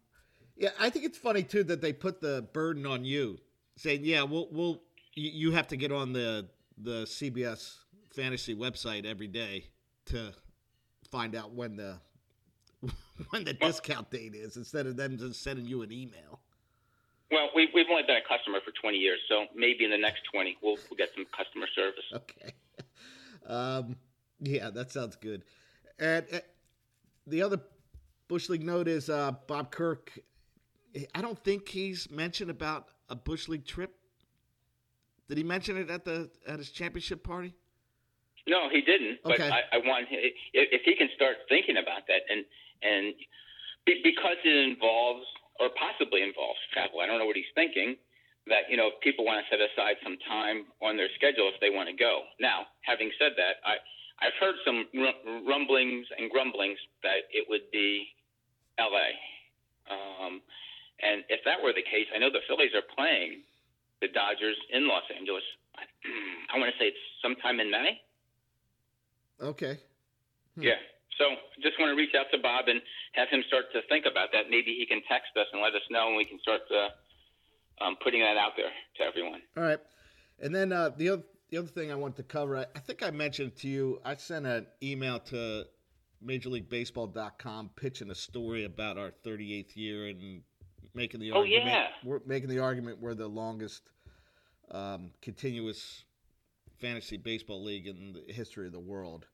yeah, 0.56 0.70
I 0.80 0.90
think 0.90 1.04
it's 1.04 1.16
funny 1.16 1.44
too 1.44 1.62
that 1.64 1.80
they 1.80 1.92
put 1.92 2.20
the 2.20 2.48
burden 2.52 2.84
on 2.84 3.04
you, 3.04 3.38
saying, 3.76 4.00
"Yeah, 4.02 4.24
we'll, 4.24 4.48
we'll 4.50 4.82
you, 5.16 5.30
you 5.32 5.50
have 5.52 5.66
to 5.68 5.76
get 5.76 5.90
on 5.90 6.12
the 6.12 6.46
the 6.78 7.02
CBS 7.04 7.78
fantasy 8.14 8.54
website 8.54 9.04
every 9.04 9.26
day 9.26 9.66
to 10.06 10.32
find 11.10 11.34
out 11.34 11.52
when 11.52 11.76
the 11.76 11.98
when 13.30 13.44
the 13.44 13.54
discount 13.54 14.10
date 14.10 14.34
is, 14.34 14.56
instead 14.56 14.86
of 14.86 14.96
them 14.96 15.18
just 15.18 15.42
sending 15.42 15.66
you 15.66 15.82
an 15.82 15.90
email." 15.90 16.40
well, 17.30 17.48
we've, 17.54 17.68
we've 17.74 17.86
only 17.90 18.02
been 18.04 18.16
a 18.16 18.28
customer 18.28 18.60
for 18.64 18.70
20 18.80 18.96
years, 18.96 19.18
so 19.28 19.46
maybe 19.54 19.84
in 19.84 19.90
the 19.90 19.98
next 19.98 20.22
20 20.32 20.58
we'll, 20.62 20.76
we'll 20.88 20.96
get 20.96 21.08
some 21.14 21.26
customer 21.36 21.66
service. 21.74 22.04
Okay. 22.12 22.54
Um, 23.48 23.94
yeah, 24.40 24.70
that 24.70 24.90
sounds 24.90 25.14
good. 25.14 25.44
And 26.00 26.26
uh, 26.32 26.38
the 27.28 27.42
other 27.42 27.60
Bush 28.26 28.48
League 28.48 28.64
note 28.64 28.88
is 28.88 29.08
uh, 29.08 29.34
Bob 29.46 29.70
Kirk. 29.70 30.18
I 31.14 31.22
don't 31.22 31.38
think 31.44 31.68
he's 31.68 32.10
mentioned 32.10 32.50
about 32.50 32.88
a 33.08 33.14
Bush 33.14 33.46
League 33.46 33.64
trip. 33.64 33.94
Did 35.28 35.38
he 35.38 35.44
mention 35.44 35.76
it 35.76 35.90
at 35.90 36.04
the 36.04 36.30
at 36.46 36.58
his 36.58 36.70
championship 36.70 37.24
party? 37.24 37.54
No, 38.46 38.68
he 38.70 38.80
didn't. 38.80 39.18
But 39.24 39.42
Okay. 39.42 39.50
I, 39.50 39.76
I 39.76 39.78
want 39.78 40.06
if, 40.10 40.34
if 40.54 40.82
he 40.84 40.94
can 40.94 41.08
start 41.16 41.36
thinking 41.48 41.76
about 41.76 42.06
that, 42.06 42.22
and 42.30 42.44
and 42.82 43.14
be, 43.84 44.00
because 44.04 44.38
it 44.44 44.70
involves 44.70 45.26
or 45.58 45.70
possibly 45.74 46.22
involves 46.22 46.60
travel. 46.72 47.00
I 47.00 47.06
don't 47.06 47.18
know 47.18 47.26
what 47.26 47.36
he's 47.36 47.50
thinking. 47.54 47.96
That 48.46 48.70
you 48.70 48.76
know, 48.76 48.94
people 49.02 49.24
want 49.26 49.42
to 49.42 49.46
set 49.50 49.58
aside 49.58 49.98
some 50.06 50.16
time 50.22 50.70
on 50.78 50.96
their 50.96 51.10
schedule 51.18 51.50
if 51.50 51.58
they 51.58 51.70
want 51.70 51.90
to 51.90 51.96
go. 51.96 52.22
Now, 52.38 52.70
having 52.86 53.10
said 53.18 53.34
that, 53.34 53.58
I 53.66 53.82
I've 54.22 54.38
heard 54.38 54.54
some 54.64 54.86
rumblings 55.42 56.06
and 56.16 56.30
grumblings 56.30 56.78
that 57.02 57.26
it 57.34 57.50
would 57.50 57.66
be 57.72 58.06
L.A. 58.78 59.10
Um, 59.90 60.40
and 61.02 61.26
if 61.28 61.42
that 61.44 61.58
were 61.60 61.74
the 61.74 61.84
case, 61.84 62.06
I 62.14 62.18
know 62.18 62.30
the 62.30 62.46
Phillies 62.46 62.72
are 62.74 62.86
playing 62.94 63.42
the 64.00 64.08
Dodgers 64.08 64.56
in 64.72 64.88
Los 64.88 65.04
Angeles. 65.14 65.42
I 66.52 66.58
want 66.58 66.72
to 66.72 66.78
say 66.78 66.88
it's 66.92 67.04
sometime 67.22 67.60
in 67.60 67.70
May. 67.70 68.00
Okay. 69.40 69.78
Hmm. 70.56 70.62
Yeah. 70.62 70.80
So 71.18 71.24
just 71.62 71.80
want 71.80 71.90
to 71.90 71.96
reach 71.96 72.14
out 72.14 72.26
to 72.32 72.38
Bob 72.38 72.68
and 72.68 72.80
have 73.12 73.28
him 73.28 73.42
start 73.48 73.72
to 73.72 73.80
think 73.88 74.04
about 74.04 74.32
that. 74.32 74.50
Maybe 74.50 74.76
he 74.78 74.86
can 74.86 75.00
text 75.08 75.32
us 75.36 75.46
and 75.52 75.62
let 75.62 75.74
us 75.74 75.84
know, 75.90 76.08
and 76.08 76.16
we 76.16 76.24
can 76.24 76.38
start 76.40 76.60
uh, 76.70 77.84
um, 77.84 77.96
putting 78.02 78.20
that 78.20 78.36
out 78.36 78.52
there 78.56 78.72
to 78.98 79.02
everyone. 79.02 79.40
All 79.56 79.62
right. 79.62 79.80
And 80.40 80.54
then 80.54 80.72
uh, 80.72 80.90
the 80.96 81.10
other 81.10 81.22
the 81.50 81.58
other 81.58 81.68
thing 81.68 81.92
I 81.92 81.94
wanted 81.94 82.16
to 82.16 82.22
cover, 82.24 82.58
I, 82.58 82.66
I 82.74 82.80
think 82.80 83.02
I 83.02 83.10
mentioned 83.10 83.56
to 83.56 83.68
you, 83.68 84.00
I 84.04 84.16
sent 84.16 84.46
an 84.46 84.66
email 84.82 85.20
to 85.20 85.64
MajorLeagueBaseball.com 86.24 87.70
pitching 87.76 88.10
a 88.10 88.14
story 88.14 88.64
about 88.64 88.98
our 88.98 89.12
38th 89.24 89.76
year 89.76 90.06
and 90.06 90.42
making 90.96 91.20
the 91.20 91.30
Oh, 91.32 91.38
argument. 91.40 91.66
yeah. 91.66 91.88
We're 92.02 92.20
making 92.26 92.48
the 92.48 92.58
argument 92.58 93.00
we're 93.00 93.14
the 93.14 93.28
longest 93.28 93.82
um, 94.70 95.10
continuous 95.22 96.04
fantasy 96.78 97.16
baseball 97.16 97.62
league 97.62 97.86
in 97.86 98.12
the 98.26 98.32
history 98.32 98.66
of 98.66 98.72
the 98.72 98.80
world. 98.80 99.26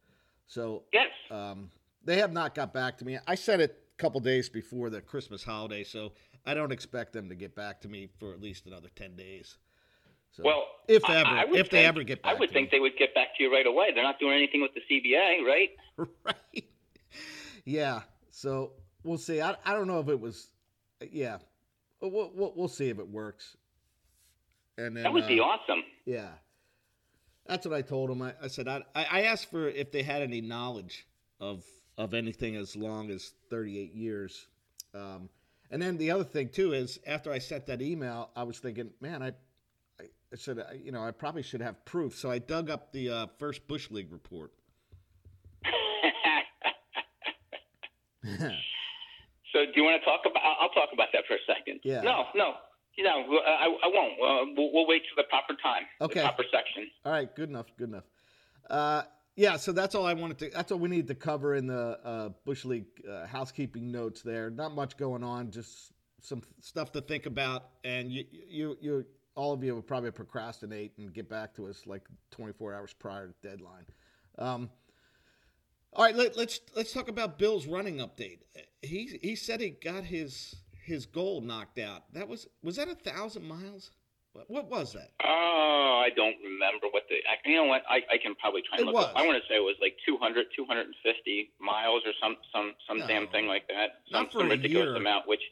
So 0.47 0.83
Yes. 0.93 1.09
um, 1.31 1.71
they 2.05 2.19
have 2.19 2.33
not 2.33 2.55
got 2.55 2.75
back 2.75 2.99
to 2.99 3.05
me. 3.05 3.19
I 3.27 3.35
sent 3.37 3.63
it 3.63 3.83
a 3.99 4.03
couple 4.03 4.21
days 4.21 4.49
before 4.49 4.91
the 4.91 5.01
Christmas 5.01 5.43
holiday, 5.43 5.85
so 5.85 6.13
I 6.45 6.53
don't 6.55 6.73
expect 6.73 7.13
them 7.13 7.29
to 7.31 7.35
get 7.35 7.55
back 7.55 7.81
to 7.83 7.89
me 7.89 8.09
for 8.19 8.33
at 8.33 8.41
least 8.41 8.67
another 8.67 8.89
10 8.97 9.17
days. 9.17 9.57
So, 10.33 10.43
Well, 10.45 10.67
if 10.89 11.05
I- 11.05 11.17
ever, 11.21 11.29
I 11.29 11.45
would 11.45 11.59
if 11.61 11.71
they 11.71 11.79
think- 11.79 11.89
ever 11.89 12.03
get 12.03 12.23
back, 12.23 12.35
I 12.37 12.39
would 12.39 12.51
think 12.51 12.71
they 12.71 12.81
would 12.81 12.97
get 12.99 13.15
back 13.15 13.37
to 13.37 13.43
you 13.43 13.53
right 13.53 13.67
away. 13.67 13.93
They're 13.95 14.03
not 14.03 14.19
doing 14.19 14.35
anything 14.35 14.61
with 14.63 14.73
the 14.75 14.81
CBA, 14.89 15.43
right? 15.47 15.71
right? 16.25 16.65
Yeah. 17.65 18.03
So 18.31 18.73
we'll 19.05 19.19
see. 19.19 19.41
I, 19.41 19.57
I 19.65 19.73
don't 19.75 19.87
know 19.87 20.01
if 20.01 20.09
it 20.09 20.19
was, 20.19 20.49
yeah, 21.11 21.39
we'll, 22.09 22.33
we'll, 22.35 22.53
we'll 22.57 22.69
see 22.69 22.89
if 22.89 22.99
it 22.99 23.09
works. 23.09 23.57
And 24.79 24.97
then, 24.97 25.05
That 25.05 25.13
would 25.13 25.29
be 25.29 25.41
uh, 25.41 25.45
awesome. 25.45 25.83
Yeah, 26.05 26.29
that's 27.47 27.67
what 27.67 27.75
I 27.75 27.83
told 27.83 28.11
him. 28.11 28.23
I, 28.23 28.33
I 28.43 28.49
said 28.49 28.67
I, 28.69 28.83
I 28.95 29.23
asked 29.23 29.51
for 29.51 29.69
if 29.69 29.93
they 29.93 30.03
had 30.03 30.23
any 30.23 30.41
knowledge 30.41 31.07
of 31.41 31.65
of 31.99 32.15
anything 32.15 32.57
as 32.57 32.75
long 32.75 33.11
as 33.11 33.35
38 33.51 33.95
years. 33.95 34.47
Um, 34.95 35.29
and 35.71 35.83
then 35.83 35.99
the 35.99 36.11
other 36.11 36.25
thing 36.25 36.49
too 36.49 36.73
is 36.73 36.99
after 37.07 37.31
I 37.31 37.39
sent 37.39 37.67
that 37.67 37.83
email, 37.83 38.31
I 38.35 38.45
was 38.45 38.59
thinking, 38.59 38.91
man, 39.01 39.23
I 39.23 39.33
I, 40.01 40.37
said 40.37 40.65
you 40.83 40.93
know 40.93 41.05
I 41.05 41.11
probably 41.11 41.43
should 41.43 41.61
have 41.61 41.85
proof. 41.85 42.17
So 42.17 42.31
I 42.31 42.39
dug 42.39 42.71
up 42.71 42.93
the 42.93 43.11
uh, 43.11 43.27
first 43.39 43.69
bush 43.69 43.91
league 43.91 44.11
report. 44.11 44.53
Do 49.75 49.81
you 49.81 49.85
want 49.85 50.01
to 50.01 50.05
talk 50.05 50.21
about? 50.29 50.43
I'll 50.61 50.71
talk 50.71 50.91
about 50.93 51.09
that 51.13 51.25
for 51.27 51.35
a 51.35 51.45
second. 51.47 51.81
Yeah. 51.83 52.03
No, 52.03 52.27
no, 52.35 52.55
you 52.97 53.05
know, 53.05 53.25
I, 53.47 53.67
I 53.67 53.89
won't. 53.89 54.13
Uh, 54.13 54.53
we'll, 54.57 54.73
we'll 54.73 54.87
wait 54.87 55.03
till 55.09 55.17
the 55.17 55.29
proper 55.29 55.55
time. 55.63 55.85
Okay. 56.01 56.21
The 56.21 56.27
proper 56.27 56.45
section. 56.53 56.89
All 57.05 57.13
right, 57.13 57.35
good 57.35 57.49
enough, 57.49 57.67
good 57.79 57.89
enough. 57.89 58.05
Uh, 58.69 59.03
yeah, 59.35 59.57
so 59.57 59.73
that's 59.73 59.95
all 59.95 60.05
I 60.05 60.13
wanted 60.13 60.39
to. 60.41 60.51
That's 60.51 60.73
all 60.73 60.79
we 60.79 60.91
needed 60.91 61.09
to 61.09 61.15
cover 61.15 61.55
in 61.55 61.67
the 61.67 61.99
uh, 62.05 62.29
bush 62.45 62.65
league 62.65 62.87
uh, 63.11 63.27
housekeeping 63.27 63.91
notes. 63.91 64.21
There, 64.23 64.51
not 64.51 64.75
much 64.75 64.97
going 64.97 65.25
on, 65.25 65.51
just 65.51 65.93
some 66.21 66.43
stuff 66.61 66.93
to 66.93 67.01
think 67.01 67.27
about. 67.27 67.71
And 67.85 68.13
you, 68.13 68.25
you, 68.31 68.79
you, 68.81 69.07
all 69.35 69.53
of 69.53 69.65
you 69.65 69.75
will 69.75 69.83
probably 69.83 70.11
procrastinate 70.11 70.93
and 70.99 71.13
get 71.13 71.29
back 71.29 71.55
to 71.57 71.67
us 71.67 71.87
like 71.87 72.03
24 72.31 72.75
hours 72.75 72.93
prior 72.99 73.29
to 73.29 73.49
deadline. 73.49 73.87
Um, 74.39 74.71
all 75.95 76.05
right, 76.05 76.17
let, 76.17 76.37
let's 76.37 76.61
let's 76.75 76.93
talk 76.93 77.09
about 77.09 77.39
Bill's 77.39 77.67
running 77.67 77.97
update. 77.99 78.39
He 78.83 79.19
he 79.23 79.37
said 79.37 79.61
he 79.61 79.71
got 79.71 80.05
his 80.05 80.57
his 80.85 81.07
goal 81.07 81.41
knocked 81.41 81.79
out. 81.79 82.13
That 82.13 82.29
was 82.29 82.47
was 82.63 82.77
that 82.77 82.89
a 82.89 82.95
thousand 82.95 83.45
miles? 83.47 83.91
What, 84.33 84.49
what 84.49 84.71
was 84.71 84.95
that? 84.95 85.11
Oh, 85.23 86.03
I 86.03 86.09
don't 86.17 86.37
remember 86.43 86.87
what 86.91 87.03
the. 87.11 87.17
I- 87.17 87.47
You 87.49 87.57
know 87.57 87.65
what? 87.65 87.83
I, 87.87 87.97
I 88.11 88.17
can 88.17 88.35
probably 88.37 88.63
try 88.63 88.79
and 88.79 88.89
It 88.89 88.93
look. 88.95 89.09
Up. 89.11 89.13
I 89.15 89.27
want 89.27 89.37
to 89.43 89.47
say 89.47 89.57
it 89.57 89.61
was 89.63 89.77
like 89.83 89.95
200, 90.07 90.47
250 90.57 91.51
miles 91.61 92.03
or 92.07 92.13
some 92.23 92.37
some 92.51 92.73
some 92.89 92.99
No. 93.01 93.07
damn 93.07 93.29
thing 93.29 93.47
like 93.47 93.69
that. 93.69 94.01
Some, 94.11 94.23
Not 94.23 94.33
for 94.33 94.39
some 94.41 94.47
a 94.47 94.51
ridiculous 94.51 94.87
year. 94.87 94.97
amount, 94.97 95.29
which 95.29 95.43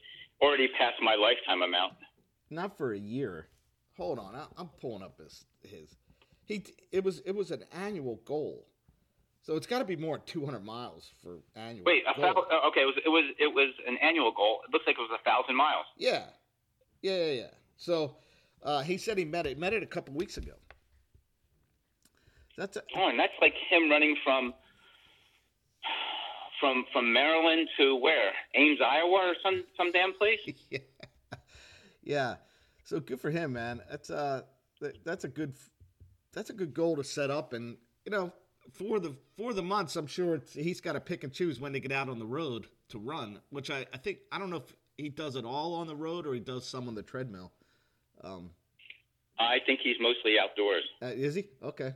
already 0.40 0.68
passed 0.68 0.96
my 1.02 1.14
lifetime 1.14 1.60
amount. 1.62 1.92
not 2.48 2.78
for 2.78 2.94
a 2.94 2.98
year. 2.98 3.48
Hold 3.98 4.18
on, 4.18 4.34
I, 4.34 4.46
I'm 4.56 4.68
pulling 4.80 5.02
up 5.02 5.18
his 5.20 5.44
his. 5.62 5.94
He 6.46 6.64
it 6.90 7.04
was 7.04 7.20
it 7.26 7.34
was 7.34 7.50
an 7.50 7.64
annual 7.72 8.16
goal, 8.24 8.66
so 9.42 9.56
it's 9.56 9.66
got 9.66 9.78
to 9.78 9.84
be 9.84 9.96
more 9.96 10.16
than 10.18 10.26
200 10.26 10.64
miles 10.64 11.10
for 11.22 11.38
annual. 11.56 11.84
Wait, 11.86 12.02
a 12.06 12.18
goal. 12.20 12.46
uh, 12.50 12.68
okay, 12.68 12.82
it 12.82 12.86
was 12.86 12.96
it 13.04 13.08
was 13.08 13.24
it 13.38 13.54
was 13.54 13.72
an 13.86 13.96
annual 14.02 14.32
goal. 14.32 14.60
It 14.66 14.72
looks 14.72 14.86
like 14.86 14.96
it 14.96 15.00
was 15.00 15.18
a 15.18 15.24
thousand 15.24 15.56
miles. 15.56 15.86
Yeah, 15.96 16.24
yeah, 17.02 17.16
yeah, 17.16 17.32
yeah. 17.32 17.50
So 17.76 18.16
uh, 18.62 18.82
he 18.82 18.96
said 18.98 19.18
he 19.18 19.24
met 19.24 19.46
it 19.46 19.58
met 19.58 19.72
it 19.72 19.82
a 19.82 19.86
couple 19.86 20.14
weeks 20.14 20.36
ago. 20.36 20.52
That's 22.56 22.76
a, 22.76 22.82
Oh, 22.96 23.08
and 23.08 23.18
that's 23.18 23.32
like 23.40 23.54
him 23.70 23.90
running 23.90 24.16
from 24.22 24.52
from 26.60 26.84
from 26.92 27.12
Maryland 27.12 27.68
to 27.78 27.96
where? 27.96 28.32
Ames, 28.54 28.78
Iowa, 28.84 29.30
or 29.30 29.34
some 29.42 29.64
some 29.76 29.90
damn 29.92 30.12
place. 30.12 30.40
yeah, 30.70 30.78
yeah. 32.02 32.34
So 32.84 33.00
good 33.00 33.20
for 33.20 33.30
him, 33.30 33.54
man. 33.54 33.80
That's 33.90 34.10
uh, 34.10 34.42
that, 34.80 35.04
that's 35.04 35.24
a 35.24 35.28
good, 35.28 35.54
that's 36.32 36.50
a 36.50 36.52
good 36.52 36.74
goal 36.74 36.96
to 36.96 37.04
set 37.04 37.30
up, 37.30 37.52
and 37.52 37.76
you 38.04 38.10
know, 38.12 38.32
for 38.72 39.00
the 39.00 39.14
for 39.36 39.52
the 39.52 39.62
months, 39.62 39.96
I'm 39.96 40.06
sure 40.06 40.34
it's, 40.36 40.54
he's 40.54 40.80
got 40.80 40.92
to 40.92 41.00
pick 41.00 41.24
and 41.24 41.32
choose 41.32 41.60
when 41.60 41.72
to 41.72 41.80
get 41.80 41.92
out 41.92 42.08
on 42.08 42.18
the 42.18 42.26
road 42.26 42.66
to 42.88 42.98
run. 42.98 43.40
Which 43.50 43.70
I, 43.70 43.86
I 43.92 43.98
think 43.98 44.18
I 44.30 44.38
don't 44.38 44.50
know 44.50 44.56
if 44.58 44.74
he 44.96 45.08
does 45.08 45.36
it 45.36 45.44
all 45.44 45.74
on 45.74 45.86
the 45.86 45.96
road 45.96 46.26
or 46.26 46.34
he 46.34 46.40
does 46.40 46.66
some 46.66 46.88
on 46.88 46.94
the 46.94 47.02
treadmill. 47.02 47.52
Um, 48.22 48.50
I 49.38 49.58
think 49.64 49.80
he's 49.82 49.96
mostly 50.00 50.36
outdoors. 50.38 50.84
uh, 51.02 51.06
is 51.06 51.34
he 51.34 51.48
okay? 51.62 51.94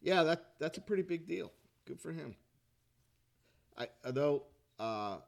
Yeah, 0.00 0.24
that 0.24 0.44
that's 0.58 0.78
a 0.78 0.80
pretty 0.80 1.02
big 1.02 1.26
deal. 1.26 1.52
Good 1.86 2.00
for 2.00 2.12
him. 2.12 2.34
I 3.78 3.88
although 4.04 4.44
uh, 4.78 5.18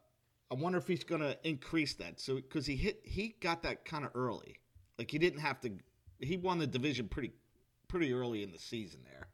I 0.50 0.54
wonder 0.54 0.78
if 0.78 0.86
he's 0.86 1.04
going 1.04 1.20
to 1.20 1.36
increase 1.44 1.94
that. 1.94 2.20
So 2.20 2.36
because 2.36 2.66
he 2.66 2.76
hit 2.76 3.00
he 3.04 3.36
got 3.40 3.62
that 3.62 3.84
kind 3.84 4.04
of 4.04 4.10
early, 4.14 4.58
like 4.98 5.10
he 5.10 5.18
didn't 5.18 5.40
have 5.40 5.60
to. 5.60 5.72
He 6.18 6.36
won 6.36 6.58
the 6.58 6.66
division 6.66 7.08
pretty 7.08 7.32
pretty 7.88 8.12
early 8.12 8.42
in 8.42 8.50
the 8.50 8.58
season 8.58 9.00
there. 9.04 9.28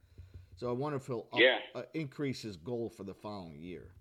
So 0.61 0.69
I 0.69 0.73
wonder 0.73 0.99
if 0.99 1.07
he'll 1.07 1.27
up, 1.33 1.41
Yeah. 1.41 1.59
uh, 1.75 1.85
increase 1.95 2.43
his 2.43 2.59
goal 2.59 2.91
for 2.91 3.03
the 3.03 3.15
following 3.15 3.63
year. 3.63 3.93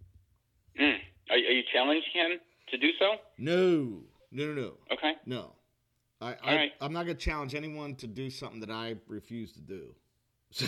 Mm. 0.78 0.98
Are, 1.30 1.36
are 1.36 1.38
you 1.38 1.64
challenging 1.72 2.12
him 2.14 2.32
to 2.68 2.78
do 2.78 2.90
so? 3.00 3.16
No, 3.38 4.04
no, 4.30 4.48
no, 4.48 4.54
no, 4.54 4.74
Okay. 4.92 5.14
no. 5.26 5.54
I, 6.20 6.36
I 6.44 6.56
right. 6.56 6.72
I'm 6.82 6.92
not 6.92 7.06
going 7.06 7.16
to 7.16 7.24
challenge 7.24 7.56
anyone 7.56 7.96
to 7.96 8.08
do 8.08 8.30
something 8.30 8.60
that 8.60 8.70
I 8.70 8.96
refuse 9.08 9.54
to 9.54 9.62
do. 9.62 9.96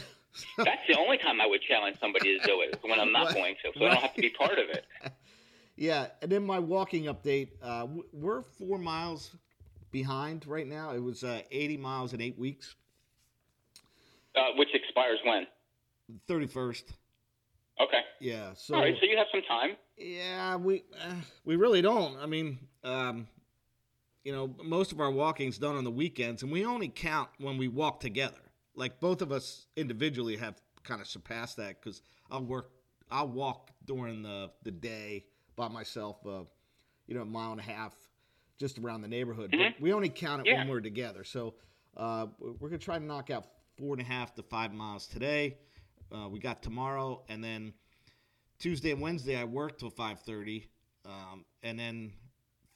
That's 0.57 0.87
the 0.87 0.97
only 0.97 1.17
time 1.17 1.41
I 1.41 1.45
would 1.45 1.61
challenge 1.61 1.97
somebody 1.99 2.39
to 2.39 2.45
do 2.47 2.61
it 2.61 2.79
when 2.83 2.97
I'm 2.97 3.11
not 3.11 3.25
Right. 3.25 3.35
going 3.35 3.55
to, 3.65 3.77
so 3.77 3.85
I 3.85 3.89
don't 3.89 4.01
have 4.01 4.15
to 4.15 4.21
be 4.21 4.29
part 4.29 4.59
of 4.59 4.69
it. 4.69 4.85
Yeah, 5.77 6.07
and 6.21 6.31
then 6.31 6.45
my 6.45 6.59
walking 6.59 7.05
update. 7.05 7.49
Uh, 7.61 7.87
we're 8.13 8.43
four 8.43 8.77
miles 8.77 9.31
behind 9.89 10.45
right 10.45 10.67
now. 10.67 10.91
It 10.91 10.99
was 11.01 11.23
uh, 11.23 11.41
80 11.49 11.77
miles 11.77 12.13
in 12.13 12.21
eight 12.21 12.37
weeks. 12.37 12.75
Uh, 14.35 14.49
which 14.57 14.67
expires 14.75 15.17
when? 15.25 15.47
31st. 16.27 16.83
Okay. 17.81 18.01
Yeah. 18.19 18.53
So, 18.55 18.75
All 18.75 18.81
right. 18.81 18.95
So 18.99 19.05
you 19.05 19.17
have 19.17 19.27
some 19.31 19.41
time. 19.47 19.71
yeah, 19.97 20.55
we 20.55 20.83
uh, 21.01 21.13
we 21.45 21.55
really 21.55 21.81
don't. 21.81 22.17
I 22.17 22.25
mean, 22.25 22.59
um, 22.83 23.27
you 24.23 24.31
know, 24.31 24.53
most 24.63 24.91
of 24.91 24.99
our 24.99 25.09
walking's 25.11 25.57
done 25.57 25.75
on 25.75 25.83
the 25.83 25.91
weekends, 25.91 26.43
and 26.43 26.51
we 26.51 26.65
only 26.65 26.89
count 26.89 27.29
when 27.39 27.57
we 27.57 27.67
walk 27.67 27.99
together. 27.99 28.37
Like 28.75 28.99
both 28.99 29.21
of 29.21 29.31
us 29.31 29.67
individually 29.75 30.37
have 30.37 30.61
kind 30.83 31.01
of 31.01 31.07
surpassed 31.07 31.57
that 31.57 31.81
because 31.81 32.01
I'll 32.29 32.43
work, 32.43 32.69
I'll 33.09 33.27
walk 33.27 33.71
during 33.85 34.21
the 34.21 34.51
the 34.63 34.71
day 34.71 35.25
by 35.55 35.67
myself. 35.67 36.17
Uh, 36.25 36.43
you 37.07 37.15
know, 37.15 37.23
a 37.23 37.25
mile 37.25 37.51
and 37.51 37.59
a 37.59 37.63
half 37.63 37.93
just 38.59 38.77
around 38.77 39.01
the 39.01 39.07
neighborhood. 39.07 39.51
Mhm. 39.51 39.73
But 39.73 39.81
we 39.81 39.91
only 39.91 40.07
count 40.09 40.41
it 40.41 40.49
Yeah. 40.51 40.59
when 40.59 40.67
we're 40.69 40.81
together. 40.81 41.23
So 41.23 41.55
uh, 41.97 42.27
we're 42.39 42.69
gonna 42.69 42.77
try 42.77 42.99
to 42.99 43.03
knock 43.03 43.29
out 43.31 43.47
four 43.75 43.93
and 43.93 44.01
a 44.01 44.05
half 44.05 44.35
to 44.35 44.43
five 44.43 44.71
miles 44.71 45.07
today. 45.07 45.57
Uh, 46.13 46.27
we 46.29 46.39
got 46.39 46.61
tomorrow, 46.61 47.23
and 47.29 47.43
then 47.43 47.73
Tuesday 48.59 48.91
and 48.91 49.01
Wednesday 49.01 49.35
I 49.37 49.43
work 49.45 49.77
till 49.79 49.89
five 49.89 50.19
thirty, 50.21 50.67
um, 51.05 51.45
and 51.63 51.79
then 51.79 52.13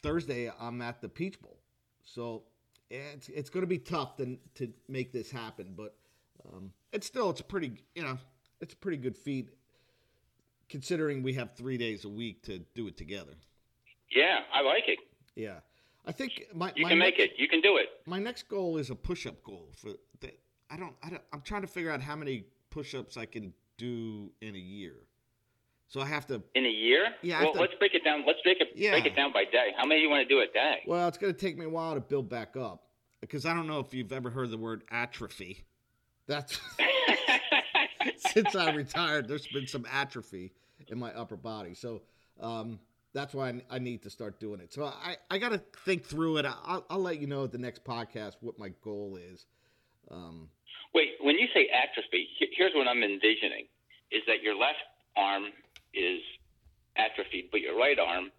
Thursday 0.01 0.51
I'm 0.59 0.81
at 0.81 1.01
the 1.01 1.09
Peach 1.09 1.39
Bowl. 1.41 1.59
So 2.03 2.43
it's 2.89 3.29
it's 3.29 3.49
going 3.49 3.61
to 3.63 3.67
be 3.67 3.77
tough 3.79 4.15
to 4.17 4.37
to 4.55 4.71
make 4.87 5.11
this 5.11 5.29
happen, 5.31 5.73
but 5.75 5.95
um, 6.47 6.71
it's 6.93 7.07
still 7.07 7.29
it's 7.29 7.41
a 7.41 7.43
pretty 7.43 7.73
you 7.93 8.03
know 8.03 8.17
it's 8.61 8.73
a 8.73 8.77
pretty 8.77 8.97
good 8.97 9.17
feat 9.17 9.49
considering 10.69 11.21
we 11.23 11.33
have 11.33 11.55
three 11.55 11.77
days 11.77 12.05
a 12.05 12.09
week 12.09 12.43
to 12.43 12.59
do 12.73 12.87
it 12.87 12.97
together. 12.97 13.33
Yeah, 14.15 14.39
I 14.53 14.61
like 14.61 14.87
it. 14.87 14.99
Yeah, 15.35 15.59
I 16.05 16.11
think 16.11 16.43
my 16.53 16.71
You 16.75 16.83
my 16.83 16.89
can 16.89 16.99
make 16.99 17.17
next- 17.19 17.33
it. 17.33 17.39
You 17.39 17.47
can 17.47 17.61
do 17.61 17.77
it. 17.77 17.87
my 18.05 18.19
next 18.19 18.47
goal 18.47 18.77
is 18.77 18.89
a 18.89 18.95
push-up 18.95 19.43
goal 19.43 19.71
for 19.75 19.91
the, 20.21 20.31
I 20.69 20.77
don't 20.77 20.95
I 21.03 21.09
don't 21.09 21.21
I'm 21.33 21.41
trying 21.41 21.61
to 21.61 21.67
figure 21.67 21.91
out 21.91 22.01
how 22.01 22.15
many 22.15 22.45
push-ups 22.75 23.15
I 23.15 23.25
can 23.25 23.53
do 23.77 24.29
in 24.41 24.53
a 24.53 24.59
year. 24.59 24.95
So 25.87 26.01
I 26.01 26.05
have 26.07 26.27
to 26.27 26.41
In 26.55 26.65
a 26.65 26.69
year? 26.69 27.07
Yeah, 27.21 27.41
Well, 27.43 27.53
to- 27.53 27.61
let's 27.61 27.73
break 27.79 27.93
it 27.93 28.03
down. 28.03 28.25
Let's 28.27 28.41
break 28.43 28.59
it 28.59 28.67
Yeah. 28.75 28.91
break 28.91 29.05
it 29.05 29.15
down 29.15 29.31
by 29.31 29.45
day. 29.45 29.69
How 29.77 29.85
many 29.85 30.01
you 30.01 30.09
want 30.09 30.27
to 30.27 30.33
do 30.35 30.41
a 30.41 30.47
day? 30.53 30.83
well, 30.85 31.07
it's 31.07 31.17
going 31.17 31.33
to 31.33 31.39
take 31.39 31.57
me 31.57 31.65
a 31.65 31.69
while 31.69 31.93
to 31.95 32.01
build 32.01 32.29
back 32.29 32.57
up 32.57 32.83
because 33.21 33.45
I 33.45 33.53
don't 33.53 33.65
know 33.67 33.79
if 33.79 33.93
you've 33.93 34.11
ever 34.11 34.29
heard 34.29 34.51
the 34.51 34.57
word 34.57 34.83
atrophy. 34.91 35.63
That's 36.27 36.59
since 38.17 38.55
I 38.55 38.71
retired, 38.73 39.27
there's 39.29 39.47
been 39.47 39.67
some 39.67 39.85
atrophy 39.89 40.51
in 40.89 40.99
my 40.99 41.13
upper 41.13 41.37
body. 41.37 41.75
So 41.75 42.01
um, 42.41 42.79
that's 43.13 43.33
why 43.33 43.49
I, 43.49 43.61
I 43.75 43.79
need 43.79 44.01
to 44.03 44.09
start 44.09 44.39
doing 44.39 44.59
it. 44.59 44.73
So 44.73 44.83
I, 44.85 45.15
I 45.31 45.37
got 45.37 45.49
to 45.53 45.61
think 45.85 46.03
through 46.03 46.37
it. 46.37 46.45
I'll, 46.45 46.85
I'll 46.89 46.99
let 46.99 47.21
you 47.21 47.27
know 47.27 47.45
at 47.45 47.51
the 47.51 47.57
next 47.57 47.85
podcast 47.85 48.35
what 48.41 48.59
my 48.59 48.69
goal 48.81 49.17
is. 49.17 49.45
Um, 50.11 50.49
Wait, 50.93 51.11
when 51.21 51.35
you 51.37 51.47
say 51.53 51.67
atrophy, 51.73 52.27
here's 52.57 52.73
what 52.73 52.87
I'm 52.87 53.03
envisioning: 53.03 53.67
is 54.11 54.21
that 54.27 54.41
your 54.41 54.55
left 54.55 54.79
arm 55.17 55.45
is 55.93 56.21
atrophied, 56.97 57.49
but 57.51 57.61
your 57.61 57.77
right 57.77 57.97
arm 57.99 58.31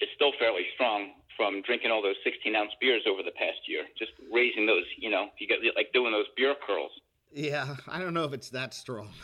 is 0.00 0.08
still 0.14 0.32
fairly 0.38 0.64
strong 0.74 1.12
from 1.36 1.62
drinking 1.62 1.90
all 1.90 2.02
those 2.02 2.16
16 2.24 2.54
ounce 2.56 2.72
beers 2.80 3.02
over 3.08 3.22
the 3.22 3.30
past 3.32 3.58
year. 3.68 3.84
Just 3.98 4.12
raising 4.32 4.66
those, 4.66 4.84
you 4.96 5.10
know, 5.10 5.28
you 5.38 5.46
get 5.46 5.58
like 5.76 5.92
doing 5.92 6.12
those 6.12 6.26
beer 6.36 6.54
curls. 6.66 6.90
yeah, 7.32 7.76
I 7.86 7.98
don't 8.00 8.14
know 8.14 8.24
if 8.24 8.32
it's 8.32 8.50
that 8.50 8.74
strong. 8.74 9.10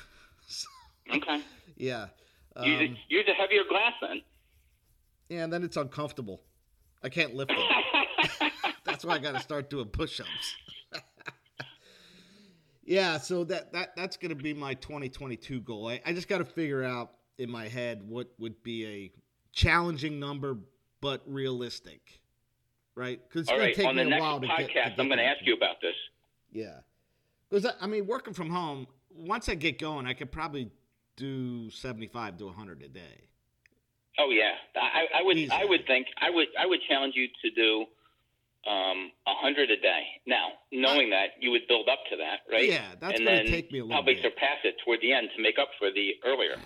Okay. 1.14 1.42
yeah. 1.76 2.06
use, 2.62 2.80
Um, 2.80 2.96
a, 2.96 2.98
use 3.10 3.24
a 3.28 3.34
heavier 3.34 3.60
glass 3.68 3.92
then. 4.00 4.22
yeah, 5.28 5.44
and 5.44 5.52
then 5.52 5.62
it's 5.62 5.76
uncomfortable. 5.76 6.40
I 7.02 7.10
can't 7.10 7.34
lift 7.34 7.50
it. 7.54 8.52
That's 8.84 9.04
why 9.04 9.16
I 9.16 9.18
got 9.18 9.32
to 9.32 9.40
start 9.40 9.68
doing 9.68 9.86
push-ups. 9.88 10.54
Yeah, 12.86 13.18
so 13.18 13.44
that 13.44 13.72
that 13.72 13.96
that's 13.96 14.16
going 14.16 14.36
to 14.36 14.42
be 14.42 14.52
my 14.52 14.74
2022 14.74 15.60
goal. 15.60 15.88
I, 15.88 16.00
I 16.04 16.12
just 16.12 16.28
got 16.28 16.38
to 16.38 16.44
figure 16.44 16.84
out 16.84 17.12
in 17.38 17.50
my 17.50 17.68
head 17.68 18.02
what 18.06 18.28
would 18.38 18.62
be 18.62 18.86
a 18.86 19.12
challenging 19.52 20.20
number, 20.20 20.58
but 21.00 21.22
realistic, 21.26 22.20
right? 22.94 23.20
Because 23.26 23.42
it's 23.42 23.50
going 23.50 23.60
right, 23.60 23.74
to 23.74 23.82
take 23.82 23.94
me 23.94 24.12
a 24.12 24.20
while 24.20 24.40
to 24.40 24.46
get. 24.46 24.56
to 24.58 24.72
get 24.72 24.92
I'm 24.98 25.08
going 25.08 25.18
to 25.18 25.24
ask 25.24 25.38
you 25.44 25.54
about 25.54 25.80
this. 25.80 25.94
Yeah, 26.52 26.80
because 27.50 27.66
I 27.80 27.86
mean, 27.86 28.06
working 28.06 28.34
from 28.34 28.50
home, 28.50 28.86
once 29.14 29.48
I 29.48 29.54
get 29.54 29.78
going, 29.78 30.06
I 30.06 30.12
could 30.12 30.30
probably 30.30 30.70
do 31.16 31.70
seventy-five 31.70 32.36
to 32.38 32.50
hundred 32.50 32.82
a 32.82 32.88
day. 32.88 33.24
Oh 34.18 34.30
yeah, 34.30 34.52
I, 34.76 35.20
I 35.20 35.22
would. 35.22 35.50
I 35.50 35.64
would 35.64 35.86
think. 35.86 36.06
I 36.20 36.30
would. 36.30 36.48
I 36.58 36.66
would 36.66 36.80
challenge 36.86 37.14
you 37.16 37.28
to 37.42 37.50
do 37.50 37.86
um, 38.66 39.10
a 39.26 39.34
hundred 39.34 39.70
a 39.70 39.76
day. 39.76 40.02
Now, 40.26 40.48
knowing 40.72 41.10
that, 41.10 41.30
you 41.40 41.50
would 41.50 41.66
build 41.68 41.88
up 41.88 41.98
to 42.10 42.16
that, 42.16 42.40
right? 42.50 42.68
Yeah, 42.68 42.82
that's 43.00 43.20
going 43.20 43.44
to 43.44 43.50
take 43.50 43.70
me 43.72 43.80
a 43.80 43.82
little 43.84 43.96
probably 43.96 44.14
bit. 44.14 44.22
surpass 44.22 44.58
it 44.64 44.76
toward 44.84 45.00
the 45.00 45.12
end 45.12 45.28
to 45.36 45.42
make 45.42 45.58
up 45.58 45.68
for 45.78 45.90
the 45.90 46.12
earlier. 46.24 46.56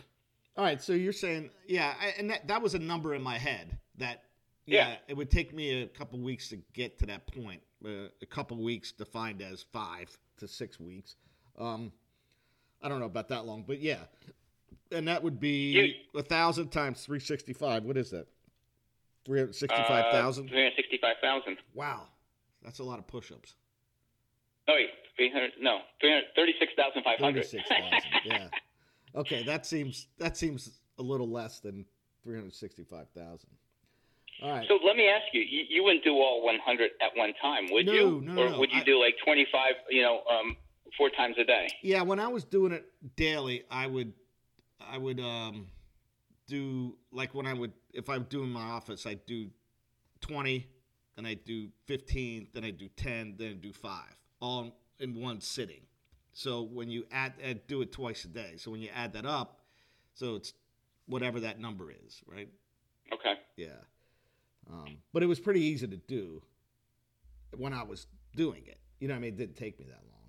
All 0.56 0.64
right, 0.64 0.80
so 0.82 0.92
you're 0.92 1.12
saying, 1.12 1.50
yeah, 1.66 1.94
I, 2.00 2.14
and 2.18 2.30
that, 2.30 2.48
that 2.48 2.60
was 2.62 2.74
a 2.74 2.78
number 2.80 3.14
in 3.14 3.22
my 3.22 3.38
head 3.38 3.78
that, 3.98 4.24
yeah, 4.66 4.88
Yeah. 4.88 4.96
it 5.08 5.16
would 5.16 5.30
take 5.30 5.54
me 5.54 5.82
a 5.82 5.86
couple 5.86 6.18
weeks 6.18 6.48
to 6.48 6.58
get 6.72 6.98
to 6.98 7.06
that 7.06 7.26
point. 7.28 7.62
Uh, 7.84 8.08
a 8.20 8.26
couple 8.26 8.56
weeks 8.60 8.90
defined 8.90 9.40
as 9.40 9.64
five 9.72 10.10
to 10.38 10.48
six 10.48 10.80
weeks. 10.80 11.14
Um, 11.56 11.92
I 12.82 12.88
don't 12.88 12.98
know 12.98 13.06
about 13.06 13.28
that 13.28 13.46
long, 13.46 13.64
but 13.66 13.80
yeah, 13.80 13.98
and 14.90 15.06
that 15.06 15.22
would 15.22 15.38
be 15.38 15.94
a 16.16 16.22
thousand 16.22 16.70
times 16.70 17.04
three 17.04 17.20
sixty 17.20 17.52
five. 17.52 17.84
What 17.84 17.96
is 17.96 18.10
that? 18.10 18.26
Three 19.28 19.40
hundred 19.40 19.54
sixty 19.56 19.82
five 19.86 20.10
thousand. 20.10 20.46
Uh, 20.46 20.48
Three 20.48 20.62
hundred 20.62 20.76
sixty-five 20.76 21.16
thousand. 21.22 21.58
wow, 21.74 22.04
that's 22.64 22.78
a 22.78 22.82
lot 22.84 22.98
of 22.98 23.06
push 23.06 23.30
ups. 23.30 23.56
Oh 24.66 24.72
wait, 24.74 24.88
three 25.16 25.30
hundred. 25.30 25.50
No, 25.60 25.80
three 26.00 26.08
hundred 26.10 26.24
thirty-six 26.34 26.72
thousand 26.76 27.02
five 27.02 27.18
hundred. 27.18 27.44
Thirty 27.44 27.58
six 27.58 27.68
thousand. 27.68 28.00
yeah. 28.24 28.48
Okay, 29.14 29.42
that 29.44 29.66
seems 29.66 30.06
that 30.18 30.38
seems 30.38 30.80
a 30.98 31.02
little 31.02 31.28
less 31.28 31.60
than 31.60 31.84
three 32.24 32.36
hundred 32.36 32.54
sixty 32.54 32.84
five 32.84 33.08
thousand. 33.14 33.50
All 34.42 34.50
right. 34.50 34.66
So 34.66 34.78
let 34.86 34.96
me 34.96 35.06
ask 35.08 35.24
you, 35.34 35.42
you, 35.42 35.64
you 35.68 35.82
wouldn't 35.84 36.04
do 36.04 36.12
all 36.12 36.44
100 36.44 36.90
at 37.02 37.10
one 37.16 37.32
time, 37.42 37.66
would 37.72 37.86
No, 37.86 37.92
you? 37.92 38.22
no, 38.24 38.40
or 38.40 38.50
no, 38.50 38.58
would 38.60 38.70
you 38.70 38.80
I- 38.82 38.84
do 38.84 38.96
like 39.00 39.16
25, 39.24 39.72
you 39.90 40.00
know, 40.02 40.20
um, 40.30 40.56
four 40.96 41.10
times 41.10 41.34
a 41.40 41.44
day? 41.44 41.66
Yeah, 41.82 42.02
when 42.02 42.20
I 42.20 42.28
was 42.28 42.44
doing 42.44 42.70
it 42.70 42.86
daily, 43.16 43.64
I 43.68 43.88
would, 43.88 44.12
I 44.80 44.96
would 44.96 45.18
um, 45.18 45.66
do 46.46 46.94
like 47.10 47.34
when 47.34 47.46
I 47.48 47.52
would 47.52 47.72
if 47.98 48.08
I 48.08 48.16
would 48.16 48.28
do 48.28 48.42
in 48.42 48.50
my 48.50 48.62
office, 48.62 49.04
I'd 49.06 49.26
do 49.26 49.50
twenty, 50.20 50.68
then 51.16 51.26
I'd 51.26 51.44
do 51.44 51.68
fifteen, 51.86 52.48
then 52.54 52.64
I'd 52.64 52.78
do 52.78 52.88
ten, 52.96 53.34
then 53.36 53.48
I'd 53.50 53.60
do 53.60 53.72
five, 53.72 54.16
all 54.40 54.78
in 55.00 55.20
one 55.20 55.40
sitting. 55.40 55.82
So 56.32 56.62
when 56.62 56.88
you 56.88 57.04
add, 57.10 57.32
add 57.42 57.66
do 57.66 57.82
it 57.82 57.90
twice 57.90 58.24
a 58.24 58.28
day. 58.28 58.54
So 58.56 58.70
when 58.70 58.80
you 58.80 58.90
add 58.94 59.12
that 59.14 59.26
up, 59.26 59.60
so 60.14 60.36
it's 60.36 60.52
whatever 61.06 61.40
that 61.40 61.58
number 61.58 61.90
is, 61.90 62.22
right? 62.26 62.48
Okay. 63.12 63.34
Yeah. 63.56 63.80
Um, 64.70 64.98
but 65.12 65.22
it 65.24 65.26
was 65.26 65.40
pretty 65.40 65.62
easy 65.62 65.88
to 65.88 65.96
do 65.96 66.42
when 67.56 67.72
I 67.72 67.82
was 67.82 68.06
doing 68.36 68.62
it. 68.66 68.78
You 69.00 69.08
know, 69.08 69.14
what 69.14 69.18
I 69.18 69.22
mean, 69.22 69.34
it 69.34 69.38
didn't 69.38 69.56
take 69.56 69.78
me 69.80 69.86
that 69.86 70.02
long. 70.12 70.28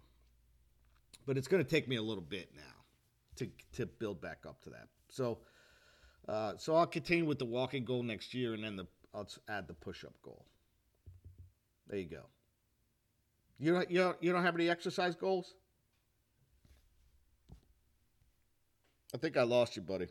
But 1.28 1.38
it's 1.38 1.48
going 1.48 1.64
to 1.64 1.70
take 1.70 1.88
me 1.88 1.98
a 1.98 2.02
little 2.02 2.24
bit 2.24 2.50
now 2.56 2.62
to 3.36 3.48
to 3.74 3.86
build 3.86 4.22
back 4.22 4.46
up 4.48 4.62
to 4.64 4.72
that. 4.72 4.88
So, 5.10 5.40
uh, 6.30 6.54
so 6.58 6.76
I'll 6.76 6.86
continue 6.86 7.26
with 7.26 7.40
the 7.40 7.46
walking 7.46 7.84
goal 7.84 8.04
next 8.04 8.34
year, 8.34 8.54
and 8.54 8.64
then 8.64 8.76
the 8.76 8.86
I'll 9.14 9.28
add 9.50 9.68
the 9.68 9.74
push 9.74 10.04
up 10.04 10.14
goal. 10.22 10.46
There 11.88 11.98
you 11.98 12.06
go. 12.06 12.22
You 13.58 13.74
don't, 13.74 13.90
you 13.92 13.98
don't 13.98 14.24
you 14.24 14.32
don't 14.32 14.44
have 14.44 14.56
any 14.56 14.70
exercise 14.70 15.16
goals? 15.16 15.56
I 19.14 19.18
think 19.18 19.38
I 19.38 19.44
lost 19.44 19.76
you, 19.76 19.82
buddy. 19.82 20.08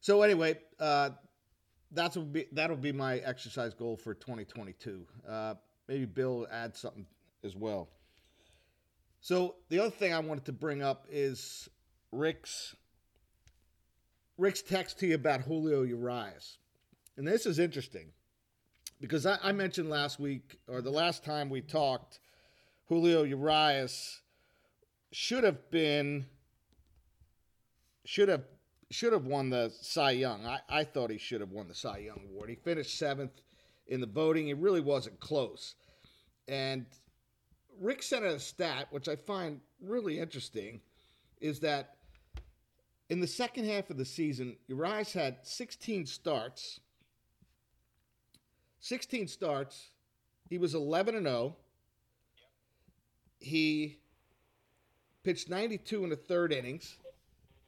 So 0.00 0.22
anyway, 0.22 0.58
uh, 0.80 1.10
that's 1.92 2.16
will 2.16 2.24
be 2.24 2.46
that'll 2.52 2.76
be 2.76 2.92
my 2.92 3.18
exercise 3.18 3.74
goal 3.74 3.98
for 3.98 4.14
2022. 4.14 5.06
Uh, 5.28 5.54
maybe 5.88 6.06
Bill 6.06 6.46
add 6.50 6.74
something 6.74 7.04
as 7.44 7.54
well. 7.54 7.90
So 9.20 9.56
the 9.68 9.78
other 9.78 9.90
thing 9.90 10.14
I 10.14 10.20
wanted 10.20 10.46
to 10.46 10.52
bring 10.52 10.82
up 10.82 11.06
is 11.10 11.68
Rick's 12.12 12.74
Rick's 14.36 14.62
text 14.62 14.98
to 14.98 15.06
you 15.06 15.14
about 15.14 15.42
Julio 15.42 15.82
Urias, 15.82 16.58
and 17.16 17.26
this 17.26 17.46
is 17.46 17.58
interesting 17.58 18.08
because 19.00 19.26
I, 19.26 19.38
I 19.42 19.52
mentioned 19.52 19.90
last 19.90 20.18
week 20.18 20.58
or 20.68 20.80
the 20.80 20.90
last 20.90 21.24
time 21.24 21.50
we 21.50 21.60
talked, 21.60 22.20
Julio 22.88 23.22
Urias 23.22 24.20
should 25.12 25.44
have 25.44 25.70
been 25.70 26.26
should 28.04 28.28
have 28.28 28.44
should 28.90 29.12
have 29.12 29.26
won 29.26 29.50
the 29.50 29.72
Cy 29.80 30.12
Young. 30.12 30.46
I, 30.46 30.60
I 30.68 30.84
thought 30.84 31.10
he 31.10 31.18
should 31.18 31.40
have 31.40 31.50
won 31.50 31.68
the 31.68 31.74
Cy 31.74 31.98
Young 31.98 32.20
award. 32.30 32.50
He 32.50 32.56
finished 32.56 32.98
seventh 32.98 33.42
in 33.86 34.00
the 34.00 34.06
voting. 34.06 34.48
It 34.48 34.58
really 34.58 34.80
wasn't 34.80 35.18
close. 35.20 35.74
And 36.48 36.86
Rick 37.80 38.02
sent 38.02 38.24
a 38.24 38.38
stat, 38.38 38.88
which 38.90 39.08
I 39.08 39.16
find 39.16 39.60
really 39.80 40.18
interesting, 40.18 40.80
is 41.40 41.60
that 41.60 41.96
in 43.14 43.20
the 43.20 43.28
second 43.28 43.66
half 43.66 43.90
of 43.90 43.96
the 43.96 44.04
season, 44.04 44.56
Urias 44.66 45.12
had 45.12 45.36
16 45.44 46.04
starts. 46.04 46.80
16 48.80 49.28
starts. 49.28 49.90
He 50.50 50.58
was 50.58 50.74
11 50.74 51.14
and 51.14 51.24
0. 51.24 51.54
He 53.38 54.00
pitched 55.22 55.48
92 55.48 56.02
in 56.02 56.10
the 56.10 56.16
third 56.16 56.52
innings. 56.52 56.96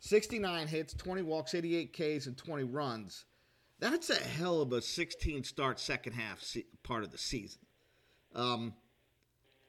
69 0.01 0.67
hits, 0.67 0.95
20 0.95 1.23
walks, 1.23 1.55
88 1.55 1.93
Ks, 1.93 2.27
and 2.27 2.37
20 2.37 2.65
runs. 2.65 3.25
That's 3.79 4.11
a 4.11 4.17
hell 4.17 4.61
of 4.61 4.73
a 4.73 4.83
16 4.83 5.45
start 5.45 5.79
second 5.79 6.15
half 6.15 6.43
se- 6.43 6.67
part 6.83 7.05
of 7.05 7.13
the 7.13 7.19
season. 7.19 7.61
Um, 8.35 8.75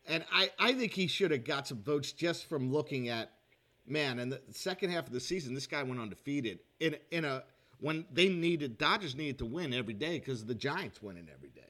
and 0.08 0.26
I, 0.34 0.50
I 0.58 0.74
think 0.74 0.94
he 0.94 1.06
should 1.06 1.30
have 1.30 1.46
got 1.46 1.68
some 1.68 1.84
votes 1.84 2.14
just 2.14 2.50
from 2.50 2.74
looking 2.74 3.10
at, 3.10 3.30
man, 3.88 4.20
in 4.20 4.30
the 4.30 4.42
second 4.52 4.92
half 4.92 5.08
of 5.08 5.14
the 5.14 5.20
season, 5.20 5.54
this 5.54 5.68
guy 5.68 5.84
went 5.84 6.00
undefeated 6.00 6.60
in, 6.80 6.98
in 7.12 7.26
a 7.26 7.44
when 7.80 8.06
they 8.12 8.30
needed 8.30 8.78
Dodgers 8.78 9.16
needed 9.16 9.38
to 9.40 9.46
win 9.46 9.74
every 9.74 9.94
day 9.94 10.20
because 10.20 10.46
the 10.46 10.56
Giants 10.56 11.02
winning 11.02 11.28
every 11.34 11.50
day. 11.50 11.62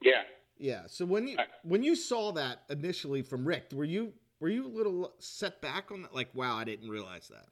Yeah. 0.00 0.22
Yeah. 0.56 0.82
So 0.86 1.04
when 1.04 1.26
you 1.26 1.36
when 1.62 1.82
you 1.82 1.96
saw 1.96 2.32
that 2.32 2.62
initially 2.70 3.22
from 3.22 3.44
Rick, 3.44 3.68
were 3.72 3.84
you 3.84 4.12
were 4.40 4.48
you 4.48 4.66
a 4.66 4.72
little 4.72 5.12
set 5.18 5.60
back 5.60 5.90
on 5.90 6.02
that? 6.02 6.14
Like, 6.14 6.28
wow, 6.34 6.56
I 6.56 6.64
didn't 6.64 6.88
realize 6.88 7.28
that. 7.28 7.48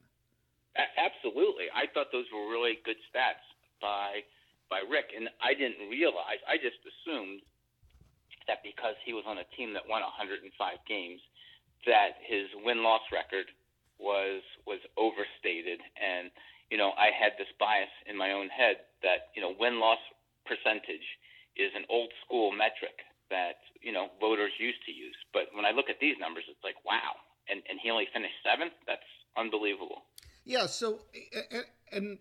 A- 0.77 1.01
absolutely. 1.01 1.67
I 1.75 1.87
thought 1.93 2.07
those 2.13 2.27
were 2.33 2.49
really 2.49 2.79
good 2.85 2.97
stats 3.13 3.45
by 3.81 4.23
by 4.71 4.81
Rick, 4.89 5.11
and 5.17 5.29
I 5.43 5.55
didn't 5.55 5.89
realize. 5.89 6.41
I 6.47 6.57
just 6.57 6.79
assumed 6.85 7.41
that 8.47 8.63
because 8.63 8.97
he 9.05 9.13
was 9.13 9.25
on 9.27 9.39
a 9.39 9.45
team 9.57 9.73
that 9.75 9.85
won 9.89 10.01
105 10.03 10.45
games, 10.89 11.21
that 11.87 12.19
his 12.27 12.47
win 12.65 12.83
loss 12.83 13.03
record 13.13 13.47
was 13.99 14.43
was 14.67 14.81
overstated, 14.97 15.81
and 15.99 16.31
you 16.71 16.79
know 16.79 16.93
I 16.97 17.11
had 17.11 17.33
this 17.39 17.51
bias 17.59 17.93
in 18.07 18.17
my 18.17 18.33
own 18.33 18.49
head 18.49 18.87
that 19.03 19.31
you 19.35 19.43
know 19.43 19.55
win 19.59 19.81
loss 19.81 19.99
percentage 20.47 21.07
is 21.57 21.71
an 21.75 21.85
old 21.91 22.11
school 22.25 22.53
metric 22.53 23.05
that 23.31 23.59
you 23.83 23.93
know 23.93 24.09
voters 24.21 24.53
used 24.59 24.85
to 24.87 24.93
use. 24.93 25.17
But 25.33 25.51
when 25.53 25.65
I 25.65 25.71
look 25.73 25.91
at 25.91 26.01
these 26.01 26.17
numbers, 26.21 26.45
it's 26.49 26.63
like 26.65 26.77
wow, 26.85 27.19
and 27.49 27.63
and 27.69 27.79
he 27.83 27.91
only 27.91 28.09
finished 28.13 28.39
seventh. 28.45 28.73
That's 28.87 29.09
unbelievable. 29.37 30.03
Yeah. 30.45 30.67
So 30.67 31.01
and, 31.93 32.19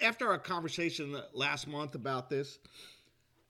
after 0.00 0.28
our 0.28 0.38
conversation 0.38 1.14
last 1.34 1.68
month 1.68 1.94
about 1.94 2.30
this, 2.30 2.58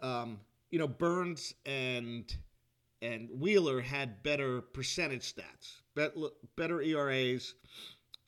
um, 0.00 0.40
you 0.70 0.80
know, 0.80 0.88
Burnes 0.88 1.54
and 1.64 2.34
and 3.04 3.28
Wheeler 3.38 3.82
had 3.82 4.22
better 4.22 4.62
percentage 4.62 5.34
stats, 5.34 5.82
better 6.56 6.80
ERAs. 6.80 7.54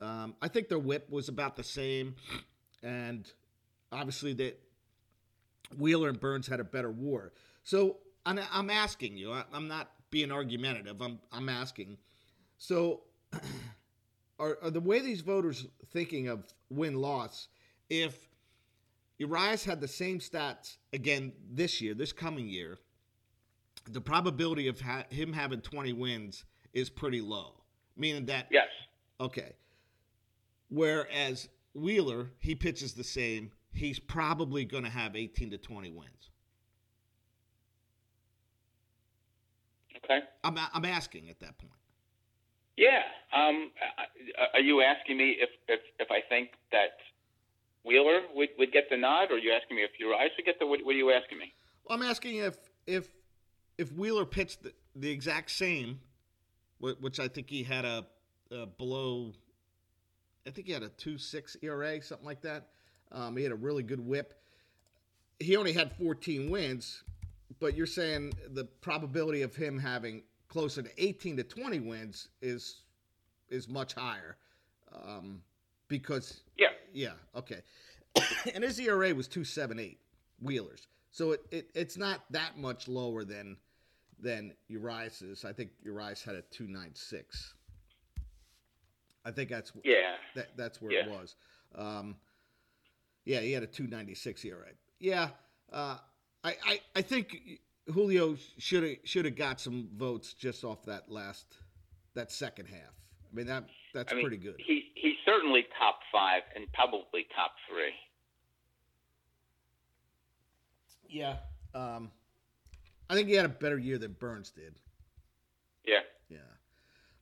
Um, 0.02 0.34
I 0.42 0.48
think 0.48 0.68
their 0.68 0.78
WHIP 0.78 1.10
was 1.10 1.30
about 1.30 1.56
the 1.56 1.64
same, 1.64 2.14
and 2.82 3.30
obviously 3.90 4.34
that 4.34 4.60
Wheeler 5.78 6.10
and 6.10 6.20
Burnes 6.20 6.46
had 6.46 6.60
a 6.60 6.64
better 6.64 6.90
WAR. 6.90 7.32
So 7.64 7.96
I'm, 8.26 8.38
I'm 8.52 8.68
asking 8.68 9.16
you. 9.16 9.32
I, 9.32 9.44
I'm 9.50 9.66
not 9.66 9.90
being 10.10 10.30
argumentative. 10.30 11.00
I'm 11.00 11.20
I'm 11.32 11.48
asking. 11.48 11.96
So 12.58 13.04
are, 14.38 14.58
are 14.62 14.70
the 14.70 14.80
way 14.80 15.00
these 15.00 15.22
voters 15.22 15.66
thinking 15.90 16.28
of 16.28 16.44
win 16.68 16.96
loss 16.96 17.48
if 17.88 18.28
Urias 19.16 19.64
had 19.64 19.80
the 19.80 19.88
same 19.88 20.18
stats 20.18 20.76
again 20.92 21.32
this 21.50 21.80
year, 21.80 21.94
this 21.94 22.12
coming 22.12 22.46
year, 22.46 22.78
the 23.90 24.01
probability 24.01 24.68
of 24.68 24.81
ha- 24.81 25.05
him 25.11 25.33
having 25.33 25.61
20 25.61 25.92
wins 25.92 26.44
is 26.72 26.90
pretty 26.90 27.20
low. 27.20 27.62
Meaning 27.96 28.27
that 28.27 28.49
Yes. 28.51 28.68
okay. 29.20 29.53
Whereas 30.68 31.49
Wheeler, 31.75 32.31
he 32.38 32.55
pitches 32.55 32.94
the 32.94 33.05
same, 33.05 33.53
he's 33.72 33.99
probably 33.99 34.64
going 34.64 34.85
to 34.85 34.90
have 34.90 35.14
18 35.16 35.51
to 35.51 35.59
20 35.59 35.90
wins. 35.92 36.31
Okay. 40.05 40.20
I'm 40.44 40.57
I'm 40.72 40.85
asking 40.85 41.29
at 41.31 41.40
that 41.40 41.59
point. 41.59 41.72
Yeah. 42.77 43.03
Um, 43.35 43.70
are 44.55 44.61
you 44.61 44.83
asking 44.83 45.16
me 45.16 45.37
if, 45.40 45.49
if, 45.68 45.81
if 45.99 46.11
I 46.11 46.20
think 46.29 46.51
that 46.72 46.99
Wheeler 47.85 48.20
would, 48.35 48.51
would 48.59 48.72
get 48.72 48.85
the 48.90 48.96
nod, 48.96 49.31
or 49.31 49.35
are 49.35 49.38
you 49.38 49.53
asking 49.53 49.77
me 49.77 49.83
if 49.83 49.90
Urias 49.99 50.33
would 50.37 50.44
get 50.44 50.59
the? 50.59 50.66
What, 50.66 50.81
what 50.85 50.94
are 50.94 50.99
you 50.99 51.11
asking 51.11 51.38
me? 51.38 51.53
Well, 51.85 51.99
I'm 51.99 52.05
asking 52.05 52.37
if 52.37 52.57
if 52.87 53.09
if 53.78 53.92
Wheeler 53.92 54.24
pitched 54.24 54.62
the, 54.62 54.72
the 54.94 55.10
exact 55.10 55.50
same, 55.50 56.00
which 56.78 57.20
I 57.20 57.28
think 57.28 57.48
he 57.48 57.62
had 57.62 57.84
a, 57.84 58.06
a 58.50 58.66
below. 58.66 59.32
I 60.46 60.50
think 60.50 60.66
he 60.66 60.72
had 60.72 60.82
a 60.82 60.88
two 60.90 61.18
six 61.18 61.56
ERA, 61.62 62.00
something 62.02 62.26
like 62.26 62.42
that. 62.42 62.68
Um, 63.12 63.36
he 63.36 63.42
had 63.42 63.52
a 63.52 63.56
really 63.56 63.82
good 63.82 64.00
WHIP. 64.00 64.34
He 65.38 65.56
only 65.56 65.72
had 65.72 65.92
14 65.96 66.50
wins, 66.50 67.02
but 67.60 67.76
you're 67.76 67.86
saying 67.86 68.32
the 68.50 68.64
probability 68.64 69.42
of 69.42 69.54
him 69.54 69.78
having 69.78 70.22
closer 70.48 70.82
to 70.82 70.90
18 71.02 71.36
to 71.38 71.42
20 71.42 71.80
wins 71.80 72.28
is 72.40 72.82
is 73.48 73.68
much 73.68 73.94
higher. 73.94 74.36
Um, 74.92 75.42
because 75.88 76.42
yeah, 76.56 76.68
yeah, 76.92 77.12
okay. 77.34 77.60
and 78.54 78.64
his 78.64 78.78
ERA 78.80 79.14
was 79.14 79.28
278 79.28 79.98
Wheelers. 80.40 80.88
So 81.10 81.32
it, 81.32 81.46
it 81.50 81.70
it's 81.74 81.96
not 81.96 82.20
that 82.30 82.58
much 82.58 82.88
lower 82.88 83.24
than 83.24 83.56
than 84.20 84.55
Urias's. 84.68 85.44
I 85.44 85.52
think 85.52 85.70
Urias 85.83 86.22
had 86.22 86.35
a 86.35 86.42
296. 86.42 87.55
I 89.24 89.31
think 89.31 89.50
that's 89.50 89.72
yeah. 89.85 90.14
That, 90.35 90.57
that's 90.57 90.81
where 90.81 90.92
yeah. 90.92 91.07
it 91.07 91.11
was. 91.11 91.35
Um, 91.74 92.16
yeah, 93.24 93.40
he 93.40 93.52
had 93.52 93.62
a 93.62 93.66
296 93.66 94.44
ERA. 94.44 94.59
Yeah, 95.00 95.29
uh, 95.72 95.98
I, 96.44 96.55
I 96.64 96.81
I 96.94 97.02
think 97.02 97.37
Julio 97.92 98.37
should 98.59 98.85
have 98.85 98.96
should 99.05 99.24
have 99.24 99.37
got 99.37 99.61
some 99.61 99.88
votes 99.96 100.33
just 100.33 100.64
off 100.64 100.85
that 100.87 101.11
last 101.11 101.44
that 102.14 102.31
second 102.31 102.66
half. 102.66 102.94
I 103.31 103.35
mean 103.35 103.46
that 103.46 103.64
that's 103.92 104.12
I 104.12 104.16
mean, 104.16 104.24
pretty 104.24 104.38
good. 104.38 104.55
He 104.64 104.92
he's 104.94 105.16
certainly 105.24 105.66
top 105.79 105.98
five 106.12 106.42
and 106.55 106.66
probably 106.72 107.26
top 107.35 107.52
three. 107.68 107.92
Yeah. 111.09 111.37
Um, 111.74 112.11
I 113.08 113.14
think 113.14 113.28
he 113.28 113.34
had 113.34 113.46
a 113.46 113.50
better 113.50 113.78
year 113.78 113.98
than 113.98 114.12
Burnes 114.12 114.50
did. 114.50 114.74
Yeah. 115.84 116.00
Yeah. 116.28 116.38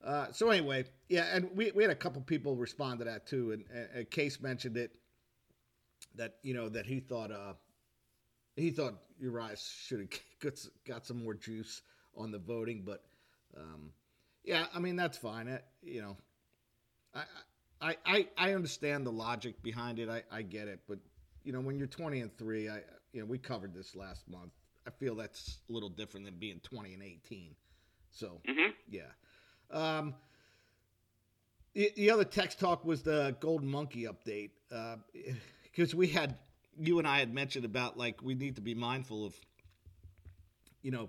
Uh, 0.04 0.32
so 0.32 0.50
anyway, 0.50 0.84
yeah, 1.08 1.34
and 1.34 1.48
we, 1.54 1.70
we 1.72 1.82
had 1.82 1.90
a 1.90 1.96
couple 1.96 2.20
people 2.22 2.56
respond 2.56 2.98
to 2.98 3.04
that 3.06 3.26
too, 3.26 3.52
and, 3.52 3.64
and 3.94 4.10
Case 4.10 4.40
mentioned 4.40 4.76
it 4.76 4.92
that 6.16 6.36
you 6.42 6.54
know 6.54 6.68
that 6.68 6.86
he 6.86 7.00
thought 7.00 7.30
uh 7.32 7.54
he 8.56 8.70
thought 8.70 8.94
Urias 9.18 9.74
should 9.86 10.00
have 10.00 10.08
got, 10.40 10.66
got 10.86 11.06
some 11.06 11.22
more 11.22 11.34
juice 11.34 11.82
on 12.16 12.30
the 12.30 12.38
voting, 12.38 12.82
but 12.84 13.02
um, 13.56 13.90
yeah, 14.44 14.66
I 14.74 14.78
mean 14.78 14.96
that's 14.96 15.16
fine. 15.16 15.48
I, 15.48 15.60
you 15.82 16.02
know, 16.02 16.16
I, 17.14 17.24
I 17.80 17.96
I 18.04 18.28
I 18.36 18.54
understand 18.54 19.06
the 19.06 19.12
logic 19.12 19.62
behind 19.62 19.98
it. 19.98 20.08
I, 20.08 20.22
I 20.30 20.42
get 20.42 20.68
it, 20.68 20.80
but 20.86 20.98
you 21.44 21.52
know 21.52 21.60
when 21.60 21.78
you're 21.78 21.86
20 21.86 22.20
and 22.20 22.36
three, 22.36 22.68
I 22.68 22.80
you 23.12 23.20
know 23.20 23.26
we 23.26 23.38
covered 23.38 23.74
this 23.74 23.96
last 23.96 24.28
month. 24.28 24.52
I 24.86 24.90
feel 24.90 25.14
that's 25.14 25.58
a 25.68 25.72
little 25.72 25.88
different 25.88 26.26
than 26.26 26.34
being 26.36 26.60
20 26.60 26.94
and 26.94 27.02
18. 27.02 27.54
So 28.10 28.40
mm-hmm. 28.48 28.70
yeah. 28.88 29.02
Um, 29.70 30.14
the, 31.74 31.92
the 31.96 32.10
other 32.10 32.24
text 32.24 32.60
talk 32.60 32.84
was 32.84 33.02
the 33.02 33.36
Golden 33.40 33.68
Monkey 33.68 34.04
update 34.04 34.50
because 35.64 35.94
uh, 35.94 35.96
we 35.96 36.08
had 36.08 36.36
you 36.78 36.98
and 36.98 37.06
I 37.06 37.18
had 37.18 37.32
mentioned 37.32 37.64
about 37.64 37.98
like 37.98 38.22
we 38.22 38.34
need 38.34 38.56
to 38.56 38.60
be 38.60 38.74
mindful 38.74 39.24
of 39.24 39.34
you 40.82 40.90
know 40.90 41.08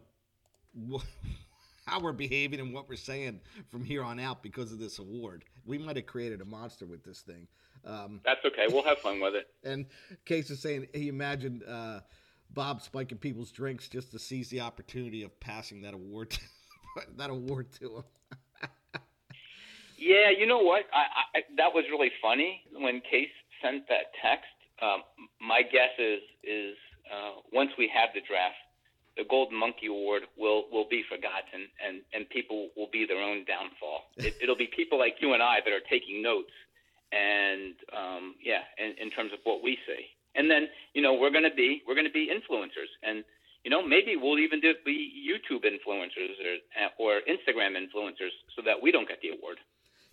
wh- 0.91 1.03
how 1.85 1.99
we're 1.99 2.13
behaving 2.13 2.59
and 2.59 2.73
what 2.73 2.89
we're 2.89 2.95
saying 2.95 3.39
from 3.69 3.83
here 3.83 4.03
on 4.03 4.19
out 4.19 4.41
because 4.41 4.71
of 4.71 4.79
this 4.79 4.99
award. 4.99 5.45
We 5.65 5.77
might 5.77 5.95
have 5.95 6.05
created 6.05 6.41
a 6.41 6.45
monster 6.45 6.85
with 6.85 7.03
this 7.03 7.21
thing. 7.21 7.47
Um, 7.85 8.21
That's 8.25 8.43
okay. 8.43 8.65
We'll 8.69 8.83
have 8.83 8.97
fun 8.99 9.19
with 9.19 9.35
it. 9.35 9.47
And 9.63 9.85
Case 10.25 10.49
is 10.49 10.61
saying 10.61 10.87
he 10.93 11.07
imagined 11.07 11.63
uh, 11.67 11.99
Bob 12.53 12.81
spiking 12.81 13.17
people's 13.17 13.51
drinks 13.51 13.87
just 13.87 14.11
to 14.11 14.19
seize 14.19 14.49
the 14.49 14.61
opportunity 14.61 15.23
of 15.23 15.37
passing 15.39 15.81
that 15.81 15.93
award 15.93 16.31
to, 16.31 16.39
that 17.17 17.29
award 17.29 17.71
to 17.79 17.97
him. 17.97 18.03
yeah, 19.97 20.29
you 20.37 20.45
know 20.45 20.59
what? 20.59 20.85
I, 20.93 21.39
I, 21.39 21.41
that 21.57 21.73
was 21.73 21.85
really 21.91 22.11
funny 22.21 22.63
when 22.73 23.01
Case 23.01 23.29
sent 23.61 23.87
that 23.89 24.13
text. 24.21 24.47
Um, 24.81 25.03
my 25.39 25.61
guess 25.61 25.95
is 25.99 26.21
is 26.43 26.75
uh, 27.11 27.41
once 27.53 27.71
we 27.77 27.89
have 27.93 28.09
the 28.13 28.21
draft, 28.27 28.55
the 29.17 29.23
Golden 29.29 29.57
Monkey 29.57 29.87
Award 29.87 30.23
will 30.37 30.65
will 30.71 30.87
be 30.89 31.03
forgotten, 31.09 31.67
and 31.85 32.01
and 32.13 32.29
people 32.29 32.69
will 32.75 32.89
be 32.91 33.05
their 33.05 33.21
own 33.21 33.45
downfall. 33.45 34.11
It, 34.17 34.35
it'll 34.41 34.57
be 34.57 34.67
people 34.67 34.99
like 34.99 35.15
you 35.19 35.33
and 35.33 35.41
I 35.41 35.59
that 35.63 35.71
are 35.71 35.83
taking 35.89 36.21
notes, 36.21 36.51
and 37.11 37.75
um, 37.95 38.35
yeah, 38.43 38.63
in, 38.77 38.95
in 38.99 39.09
terms 39.11 39.31
of 39.33 39.39
what 39.43 39.63
we 39.63 39.77
see. 39.87 40.14
And 40.35 40.49
then 40.49 40.67
you 40.93 41.01
know 41.01 41.13
we're 41.13 41.31
going 41.31 41.49
to 41.49 41.55
be 41.55 41.81
we're 41.87 41.95
going 41.95 42.07
to 42.07 42.13
be 42.13 42.29
influencers, 42.29 42.91
and 43.03 43.23
you 43.63 43.71
know 43.71 43.85
maybe 43.85 44.15
we'll 44.15 44.39
even 44.39 44.59
do, 44.59 44.73
be 44.85 45.11
YouTube 45.29 45.63
influencers 45.63 46.35
or 46.99 47.15
or 47.17 47.21
Instagram 47.29 47.75
influencers, 47.75 48.33
so 48.55 48.61
that 48.65 48.81
we 48.81 48.91
don't 48.91 49.07
get 49.07 49.21
the 49.21 49.29
award. 49.29 49.57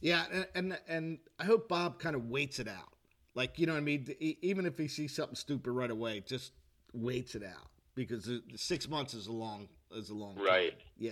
Yeah, 0.01 0.25
and 0.33 0.47
and, 0.55 0.79
and 0.89 1.19
I 1.39 1.45
hope 1.45 1.69
Bob 1.69 1.99
kind 1.99 2.17
of 2.17 2.29
waits 2.29 2.59
it 2.59 2.69
out. 2.69 2.95
Like 3.35 3.59
you 3.59 3.67
know 3.67 3.73
what 3.73 3.79
I 3.79 3.83
mean. 3.83 4.15
Even 4.21 4.67
if 4.67 4.79
he 4.79 4.89
sees 4.89 5.15
something 5.15 5.37
stupid 5.37 5.71
right 5.71 5.91
away, 5.91 6.23
just 6.27 6.53
waits 6.93 7.35
it 7.35 7.43
out 7.43 7.69
because 7.95 8.31
six 8.57 8.89
months 8.89 9.15
is 9.15 9.27
a 9.27 9.33
long 9.33 9.69
is 9.95 10.11
a 10.11 10.15
long 10.15 10.37
right. 10.37 10.71
Time. 10.71 10.79
Yeah. 10.99 11.11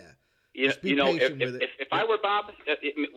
You, 0.52 0.72
you 0.82 0.96
know, 0.96 1.14
if, 1.14 1.22
if, 1.22 1.40
if, 1.40 1.70
if, 1.78 1.88
I 1.92 2.04
were 2.04 2.18
Bob, 2.20 2.46
uh, 2.68 2.74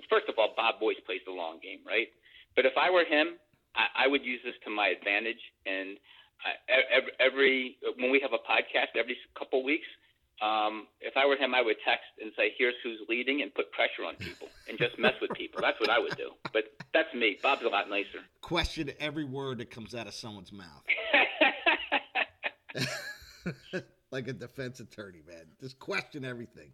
first 0.07 0.29
of 0.29 0.35
all, 0.37 0.53
Bob 0.55 0.79
Boyce 0.79 0.97
plays 1.03 1.21
the 1.25 1.31
long 1.31 1.59
game, 1.63 1.79
right? 1.85 2.07
But 2.55 2.65
if 2.65 2.73
I 2.77 2.91
were 2.91 3.05
him, 3.05 3.39
I, 3.75 4.05
I 4.05 4.07
would 4.07 4.23
use 4.23 4.41
this 4.43 4.55
to 4.65 4.69
my 4.69 4.87
advantage. 4.89 5.41
And 5.65 5.97
I, 6.43 6.51
every, 6.91 7.11
every 7.19 7.77
when 7.97 8.11
we 8.11 8.19
have 8.21 8.33
a 8.33 8.41
podcast 8.41 8.97
every 8.97 9.17
couple 9.37 9.63
weeks, 9.63 9.87
um, 10.41 10.87
if 10.99 11.15
I 11.15 11.25
were 11.25 11.37
him, 11.37 11.53
I 11.55 11.61
would 11.61 11.77
text 11.85 12.05
and 12.21 12.31
say, 12.35 12.53
"Here's 12.57 12.73
who's 12.83 12.99
leading," 13.07 13.41
and 13.41 13.53
put 13.53 13.71
pressure 13.71 14.03
on 14.05 14.15
people 14.15 14.49
and 14.67 14.77
just 14.77 14.97
mess 14.99 15.13
with 15.21 15.31
people. 15.31 15.61
That's 15.61 15.79
what 15.79 15.89
I 15.89 15.99
would 15.99 16.17
do. 16.17 16.31
But 16.51 16.65
that's 16.93 17.13
me. 17.13 17.37
Bob's 17.41 17.63
a 17.63 17.69
lot 17.69 17.89
nicer. 17.89 18.19
Question 18.41 18.91
every 18.99 19.23
word 19.23 19.59
that 19.59 19.69
comes 19.69 19.95
out 19.95 20.07
of 20.07 20.13
someone's 20.13 20.51
mouth. 20.51 20.83
like 24.11 24.27
a 24.27 24.33
defense 24.33 24.79
attorney, 24.79 25.21
man. 25.25 25.45
Just 25.61 25.79
question 25.79 26.25
everything. 26.25 26.71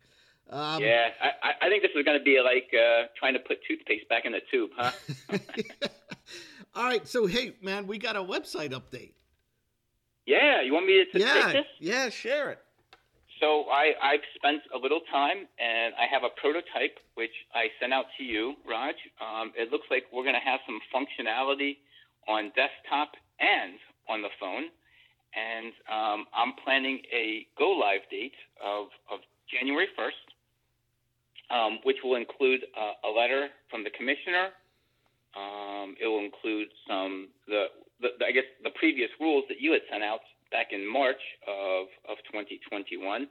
Um, 0.50 0.82
yeah, 0.82 1.10
I, 1.22 1.66
I 1.66 1.70
think 1.70 1.84
this 1.84 1.92
is 1.96 2.04
going 2.04 2.18
to 2.18 2.24
be 2.24 2.42
like 2.42 2.74
uh, 2.74 3.04
trying 3.18 3.34
to 3.34 3.40
put 3.40 3.60
toothpaste 3.68 4.10
back 4.10 4.26
in 4.26 4.32
the 4.32 4.42
tube, 4.50 4.72
huh? 4.76 4.92
All 6.80 6.86
right, 6.86 7.06
so 7.06 7.26
hey, 7.26 7.56
man, 7.62 7.88
we 7.88 7.98
got 7.98 8.16
a 8.16 8.24
website 8.24 8.72
update. 8.72 9.12
Yeah, 10.26 10.62
you 10.62 10.72
want 10.72 10.86
me 10.86 11.04
to 11.12 11.20
yeah, 11.20 11.34
take 11.34 11.54
this? 11.54 11.66
Yeah, 11.78 12.08
share 12.08 12.52
it. 12.52 12.60
So 13.42 13.66
I, 13.68 13.92
I've 14.02 14.24
spent 14.34 14.62
a 14.74 14.78
little 14.78 15.02
time, 15.12 15.44
and 15.60 15.94
I 16.00 16.08
have 16.10 16.24
a 16.24 16.32
prototype 16.40 16.96
which 17.16 17.36
I 17.54 17.68
sent 17.82 17.92
out 17.92 18.06
to 18.18 18.24
you, 18.24 18.56
Raj. 18.66 18.96
Um, 19.20 19.52
it 19.58 19.74
looks 19.74 19.88
like 19.92 20.04
we're 20.14 20.24
going 20.24 20.40
to 20.40 20.50
have 20.50 20.62
some 20.66 20.80
functionality 20.88 21.84
on 22.30 22.54
desktop 22.56 23.12
and 23.42 23.76
on 24.08 24.22
the 24.22 24.32
phone, 24.40 24.72
and 25.36 25.74
um, 25.92 26.28
I'm 26.32 26.54
planning 26.64 27.02
a 27.12 27.46
go 27.58 27.72
live 27.72 28.08
date 28.10 28.40
of, 28.64 28.88
of 29.12 29.20
January 29.52 29.88
1st, 30.00 30.32
um, 31.52 31.80
which 31.84 31.98
will 32.06 32.16
include 32.16 32.62
uh, 32.72 33.06
a 33.06 33.12
letter 33.12 33.50
from 33.70 33.84
the 33.84 33.90
commissioner. 33.90 34.56
Um, 35.36 35.96
it 36.02 36.08
will 36.08 36.26
include 36.26 36.70
some 36.88 37.30
the, 37.48 37.66
the 38.02 38.10
I 38.26 38.32
guess 38.32 38.50
the 38.64 38.72
previous 38.72 39.10
rules 39.20 39.46
that 39.50 39.62
you 39.62 39.72
had 39.74 39.82
sent 39.90 40.04
out 40.04 40.22
back 40.52 40.68
in 40.72 40.86
March 40.86 41.22
of, 41.48 41.88
of 42.10 42.18
2021. 42.32 43.28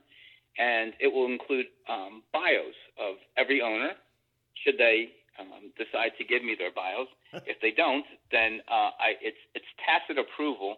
And 0.57 0.93
it 0.99 1.07
will 1.07 1.27
include 1.27 1.67
um, 1.87 2.23
bios 2.33 2.75
of 2.99 3.15
every 3.37 3.61
owner, 3.61 3.95
should 4.65 4.77
they 4.77 5.15
um, 5.39 5.71
decide 5.77 6.11
to 6.17 6.25
give 6.25 6.43
me 6.43 6.55
their 6.57 6.71
bios. 6.71 7.07
if 7.47 7.61
they 7.61 7.71
don't, 7.71 8.05
then 8.31 8.59
uh, 8.67 8.91
I, 8.99 9.15
it's, 9.21 9.39
it's 9.55 9.69
tacit 9.79 10.19
approval 10.19 10.77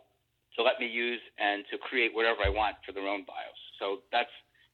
to 0.57 0.63
let 0.63 0.79
me 0.79 0.85
use 0.85 1.21
and 1.39 1.63
to 1.71 1.77
create 1.77 2.13
whatever 2.13 2.43
I 2.45 2.49
want 2.49 2.75
for 2.85 2.91
their 2.91 3.07
own 3.07 3.23
bios. 3.23 3.61
So 3.79 4.03
that's 4.11 4.33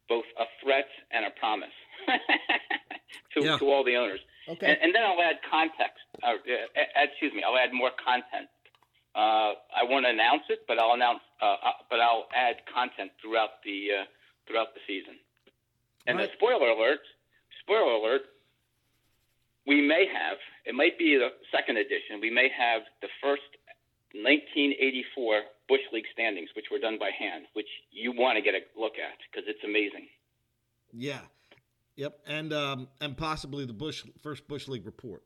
both 0.09 0.25
a 0.39 0.45
threat 0.63 0.89
and 1.11 1.25
a 1.25 1.31
promise 1.39 1.75
to, 3.37 3.43
yeah. 3.43 3.57
to 3.57 3.65
all 3.69 3.83
the 3.83 3.95
owners. 3.95 4.19
Okay. 4.47 4.65
And, 4.65 4.77
and 4.81 4.95
then 4.95 5.03
I'll 5.03 5.21
add 5.21 5.43
context. 5.43 6.03
Uh, 6.23 6.39
uh, 6.39 7.03
excuse 7.03 7.33
me, 7.33 7.43
I'll 7.43 7.57
add 7.57 7.73
more 7.73 7.91
content 7.99 8.47
uh, 9.17 9.57
I 9.73 9.81
won't 9.81 10.05
announce 10.05 10.43
it, 10.49 10.61
but 10.67 10.77
I'll 10.77 10.93
announce, 10.93 11.25
uh, 11.41 11.57
uh, 11.65 11.81
but 11.89 11.99
I'll 11.99 12.29
add 12.37 12.61
content 12.71 13.09
throughout 13.19 13.65
the 13.65 14.01
uh, 14.01 14.05
throughout 14.45 14.77
the 14.77 14.81
season. 14.85 15.17
And 16.05 16.17
right. 16.17 16.29
the 16.29 16.37
spoiler 16.37 16.69
alert, 16.69 17.01
spoiler 17.65 17.97
alert, 17.97 18.29
we 19.65 19.81
may 19.81 20.05
have. 20.05 20.37
It 20.65 20.75
might 20.75 20.99
be 20.99 21.17
the 21.17 21.33
second 21.49 21.77
edition. 21.77 22.21
We 22.21 22.29
may 22.29 22.47
have 22.53 22.83
the 23.01 23.09
first 23.17 23.49
1984 24.13 25.41
Bush 25.67 25.81
League 25.91 26.05
standings, 26.13 26.49
which 26.55 26.69
were 26.71 26.79
done 26.79 27.01
by 27.01 27.09
hand, 27.09 27.49
which 27.53 27.67
you 27.89 28.13
want 28.13 28.37
to 28.37 28.43
get 28.45 28.53
a 28.53 28.61
look 28.79 29.01
at 29.01 29.17
because 29.25 29.49
it's 29.49 29.65
amazing. 29.65 30.07
Yeah. 30.93 31.25
Yep, 31.97 32.19
and 32.25 32.53
um, 32.53 32.87
and 33.01 33.17
possibly 33.17 33.65
the 33.65 33.73
Bush 33.73 34.05
first 34.23 34.47
Bush 34.47 34.67
League 34.67 34.85
report. 34.85 35.23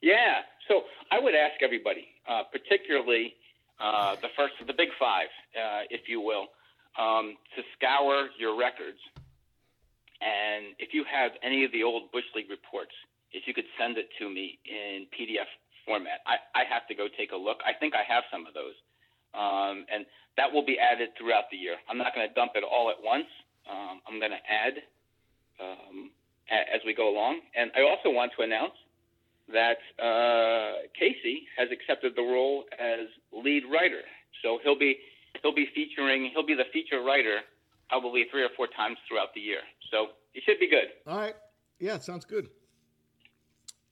Yeah. 0.00 0.42
So 0.68 0.82
I 1.10 1.20
would 1.20 1.34
ask 1.34 1.62
everybody 1.62 2.08
uh, 2.28 2.42
particularly 2.50 3.34
uh, 3.78 4.16
the 4.22 4.28
first 4.36 4.54
of 4.60 4.66
the 4.66 4.72
big 4.72 4.88
five, 4.98 5.30
uh, 5.54 5.86
if 5.90 6.08
you 6.08 6.20
will, 6.20 6.50
um, 6.98 7.36
to 7.54 7.62
scour 7.76 8.28
your 8.38 8.58
records. 8.58 8.98
And 10.20 10.74
if 10.78 10.94
you 10.94 11.04
have 11.04 11.32
any 11.42 11.64
of 11.64 11.72
the 11.72 11.82
old 11.82 12.10
Bush 12.10 12.24
League 12.34 12.50
reports, 12.50 12.92
if 13.32 13.44
you 13.46 13.52
could 13.52 13.68
send 13.78 13.98
it 13.98 14.08
to 14.18 14.30
me 14.30 14.58
in 14.64 15.06
PDF 15.12 15.50
format, 15.84 16.24
I, 16.26 16.40
I 16.56 16.64
have 16.64 16.88
to 16.88 16.94
go 16.94 17.06
take 17.18 17.32
a 17.32 17.36
look. 17.36 17.60
I 17.66 17.76
think 17.78 17.94
I 17.94 18.02
have 18.08 18.24
some 18.32 18.46
of 18.46 18.54
those. 18.54 18.74
Um, 19.36 19.84
and 19.92 20.06
that 20.40 20.50
will 20.50 20.64
be 20.64 20.78
added 20.80 21.10
throughout 21.18 21.52
the 21.52 21.58
year. 21.58 21.76
I'm 21.88 21.98
not 21.98 22.14
going 22.14 22.26
to 22.26 22.32
dump 22.32 22.52
it 22.56 22.64
all 22.64 22.88
at 22.88 22.96
once. 23.04 23.28
Um, 23.68 24.00
I'm 24.08 24.18
going 24.18 24.32
to 24.32 24.44
add 24.48 24.80
um, 25.60 26.10
as 26.50 26.80
we 26.84 26.94
go 26.94 27.08
along. 27.08 27.40
And 27.54 27.70
I 27.76 27.82
also 27.82 28.10
want 28.10 28.32
to 28.38 28.42
announce 28.42 28.74
that 29.52 29.78
uh, 30.02 30.86
Casey 30.98 31.46
has 31.56 31.68
accepted 31.70 32.14
the 32.16 32.22
role 32.22 32.64
as 32.78 33.06
lead 33.32 33.62
writer. 33.70 34.02
So 34.42 34.58
he'll 34.62 34.78
be 34.78 34.96
he'll 35.42 35.54
be 35.54 35.68
featuring 35.74 36.30
he'll 36.34 36.46
be 36.46 36.54
the 36.54 36.68
feature 36.72 37.02
writer 37.02 37.40
probably 37.88 38.24
three 38.30 38.42
or 38.42 38.48
four 38.56 38.66
times 38.66 38.96
throughout 39.08 39.32
the 39.34 39.40
year. 39.40 39.60
So 39.90 40.08
it 40.34 40.42
should 40.44 40.58
be 40.58 40.68
good. 40.68 40.88
All 41.06 41.16
right. 41.16 41.34
Yeah, 41.78 41.94
it 41.94 42.02
sounds 42.02 42.24
good. 42.24 42.48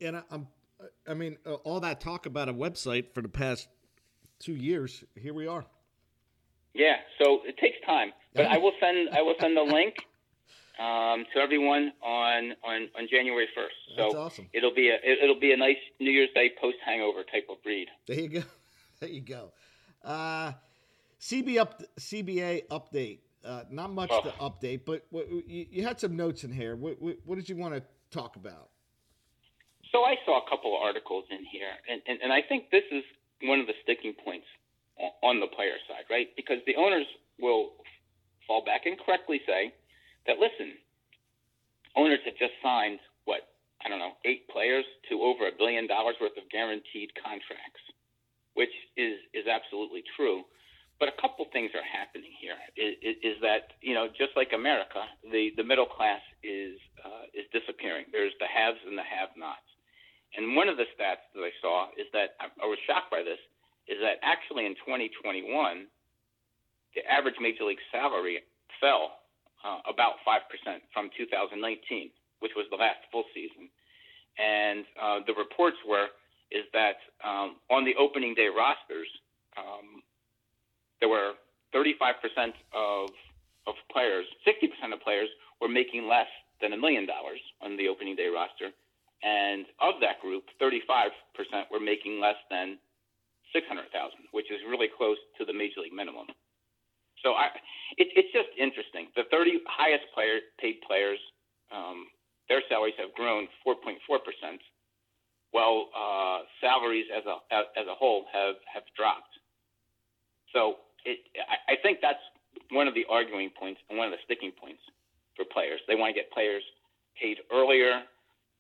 And 0.01 0.17
I, 0.17 0.23
I'm, 0.31 0.49
I 1.09 1.15
mean, 1.15 1.37
uh, 1.47 1.55
all 1.55 1.81
that 1.81 2.01
talk 2.01 2.27
about 2.27 2.49
a 2.49 2.55
website 2.55 3.15
for 3.15 3.23
the 3.23 3.29
past 3.29 3.69
two 4.41 4.55
years, 4.55 5.05
here 5.17 5.35
we 5.35 5.47
are. 5.47 5.65
Yeah, 6.75 6.97
so 7.23 7.41
it 7.45 7.57
takes 7.59 7.77
time, 7.87 8.13
but 8.35 8.47
I 8.47 8.59
will 8.59 8.73
send 8.81 9.11
I 9.11 9.23
will 9.23 9.37
send 9.41 9.57
the 9.57 9.63
link 9.63 9.95
um, 10.81 11.25
to 11.35 11.41
everyone 11.41 11.93
on 12.03 12.53
on, 12.65 12.89
on 12.99 13.09
January 13.11 13.47
first. 13.55 13.75
So 13.97 14.17
awesome. 14.19 14.49
it'll 14.53 14.75
be 14.75 14.89
a 14.89 14.95
it, 14.95 15.19
it'll 15.23 15.41
be 15.41 15.53
a 15.53 15.57
nice 15.57 15.77
New 16.01 16.11
Year's 16.11 16.31
Day 16.35 16.51
post 16.61 16.77
hangover 16.85 17.23
type 17.23 17.47
of 17.51 17.59
read. 17.65 17.89
There 18.07 18.21
you 18.21 18.29
go. 18.29 18.43
There 19.01 19.09
you 19.11 19.23
go. 19.23 19.53
Uh, 20.03 20.53
CB 21.21 21.59
up, 21.59 21.83
CBA 21.99 22.69
update. 22.69 23.19
Uh, 23.45 23.65
not 23.69 23.93
much 23.93 24.09
Oh. 24.13 24.23
to 24.23 24.31
update, 24.41 24.83
but 24.87 25.05
what, 25.11 25.29
you, 25.29 25.67
you 25.69 25.83
had 25.83 25.99
some 26.01 26.17
notes 26.17 26.45
in 26.45 26.53
here. 26.53 26.77
What, 26.77 27.03
what, 27.03 27.17
what 27.27 27.35
did 27.35 27.49
you 27.49 27.57
want 27.57 27.75
to 27.75 27.83
talk 28.11 28.37
about? 28.37 28.71
So 29.93 30.05
I 30.05 30.15
saw 30.25 30.39
a 30.47 30.49
couple 30.49 30.75
of 30.77 30.83
articles 30.83 31.25
in 31.29 31.45
here, 31.45 31.69
and, 31.91 32.01
and, 32.07 32.21
and 32.23 32.33
I 32.33 32.41
think 32.41 32.71
this 32.71 32.85
is 32.91 33.03
one 33.43 33.61
of 33.61 33.67
the 33.67 33.75
sticking 33.83 34.15
points 34.25 34.47
on 35.23 35.41
the 35.41 35.49
player 35.49 35.77
side, 35.89 36.05
right? 36.09 36.29
Because 36.37 36.59
the 36.67 36.77
owners 36.77 37.07
will 37.41 37.73
fall 38.47 38.65
back 38.65 38.87
and 38.87 38.97
correctly 38.99 39.41
say 39.47 39.75
that, 40.27 40.39
listen, 40.39 40.75
owners 41.97 42.21
have 42.25 42.37
just 42.39 42.55
signed, 42.63 42.99
what, 43.25 43.49
I 43.85 43.89
don't 43.89 43.99
know, 43.99 44.17
eight 44.25 44.49
players 44.49 44.85
to 45.11 45.23
over 45.23 45.49
a 45.49 45.55
billion 45.57 45.87
dollars 45.87 46.17
worth 46.21 46.37
of 46.37 46.49
guaranteed 46.51 47.13
contracts, 47.17 47.83
which 48.55 48.73
is, 48.97 49.19
is 49.33 49.47
absolutely 49.47 50.03
true. 50.17 50.45
But 51.01 51.11
a 51.11 51.21
couple 51.21 51.45
things 51.51 51.75
are 51.75 51.83
happening 51.83 52.31
here. 52.39 52.55
Is, 52.79 52.95
is 53.03 53.37
that 53.43 53.75
you 53.83 53.99
know, 53.99 54.07
just 54.07 54.31
like 54.39 54.55
America, 54.55 55.03
the, 55.27 55.51
the 55.59 55.67
middle 55.67 55.91
class 55.91 56.23
is 56.47 56.79
uh, 57.03 57.27
is 57.35 57.51
disappearing. 57.51 58.07
There's 58.15 58.33
the 58.39 58.47
haves 58.47 58.79
and 58.87 58.97
the 58.97 59.03
have-nots. 59.03 59.67
And 60.39 60.55
one 60.55 60.71
of 60.71 60.79
the 60.79 60.87
stats 60.95 61.27
that 61.35 61.43
I 61.43 61.51
saw 61.61 61.91
is 61.99 62.07
that 62.15 62.39
I, 62.39 62.47
I 62.63 62.67
was 62.67 62.79
shocked 62.87 63.11
by 63.11 63.27
this. 63.27 63.43
Is 63.91 63.99
that 64.01 64.23
actually 64.23 64.67
in 64.67 64.79
2021, 64.87 65.45
the 66.95 67.03
average 67.05 67.37
major 67.43 67.65
league 67.65 67.83
salary 67.91 68.41
fell 68.81 69.24
uh, 69.65 69.81
about 69.89 70.21
five 70.25 70.45
percent 70.53 70.85
from 70.93 71.11
2019, 71.17 71.59
which 72.41 72.53
was 72.55 72.67
the 72.71 72.77
last 72.77 73.01
full 73.11 73.25
season. 73.35 73.73
And 74.39 74.85
uh, 75.01 75.19
the 75.27 75.35
reports 75.35 75.77
were 75.89 76.13
is 76.53 76.69
that 76.73 77.01
um, 77.25 77.57
on 77.71 77.85
the 77.85 77.97
opening 77.99 78.35
day 78.35 78.49
rosters, 78.53 79.09
um, 79.57 80.05
there 81.01 81.09
were 81.09 81.35
35% 81.75 82.53
of 82.75 83.11
of 83.67 83.75
players, 83.91 84.27
60% 84.45 84.93
of 84.93 85.01
players 85.01 85.29
were 85.59 85.73
making 85.73 86.07
less 86.07 86.29
than 86.61 86.75
a 86.75 86.77
million 86.77 87.07
dollars 87.07 87.41
on 87.63 87.79
the 87.79 87.89
opening 87.89 88.15
day 88.15 88.29
roster, 88.29 88.69
and 89.25 89.65
of 89.81 89.95
that 90.05 90.21
group, 90.21 90.45
35% 90.61 91.09
were 91.73 91.81
making 91.81 92.21
less 92.21 92.37
than 92.51 92.77
600,000, 93.55 93.89
which 94.33 94.53
is 94.53 94.61
really 94.69 94.89
close 94.93 95.17
to 95.39 95.47
the 95.47 95.53
major 95.53 95.81
league 95.81 95.97
minimum. 95.97 96.29
So 97.25 97.33
I, 97.33 97.49
it, 97.97 98.13
it's 98.13 98.31
just 98.37 98.53
interesting. 98.61 99.09
The 99.17 99.25
30 99.33 99.65
highest 99.65 100.05
player 100.13 100.45
paid 100.61 100.85
players, 100.87 101.19
um, 101.73 102.13
their 102.53 102.61
salaries 102.69 102.95
have 103.01 103.17
grown 103.17 103.49
4.4 103.67 103.97
percent, 104.21 104.61
while 105.51 105.89
uh, 105.97 106.45
salaries 106.61 107.09
as 107.09 107.25
a 107.25 107.41
as 107.81 107.89
a 107.89 107.97
whole 107.97 108.29
have 108.31 108.61
have 108.69 108.85
dropped. 108.95 109.33
So 110.53 110.85
it, 111.09 111.25
I, 111.49 111.73
I 111.73 111.77
think 111.81 111.99
that's 112.05 112.21
one 112.71 112.87
of 112.87 112.95
the 112.95 113.09
arguing 113.09 113.51
points 113.59 113.81
and 113.89 113.97
one 113.97 114.07
of 114.07 114.13
the 114.13 114.23
sticking 114.29 114.53
points 114.53 114.85
for 115.35 115.45
players. 115.49 115.81
They 115.89 115.97
want 115.97 116.15
to 116.15 116.17
get 116.21 116.31
players 116.31 116.63
paid 117.21 117.39
earlier, 117.53 118.05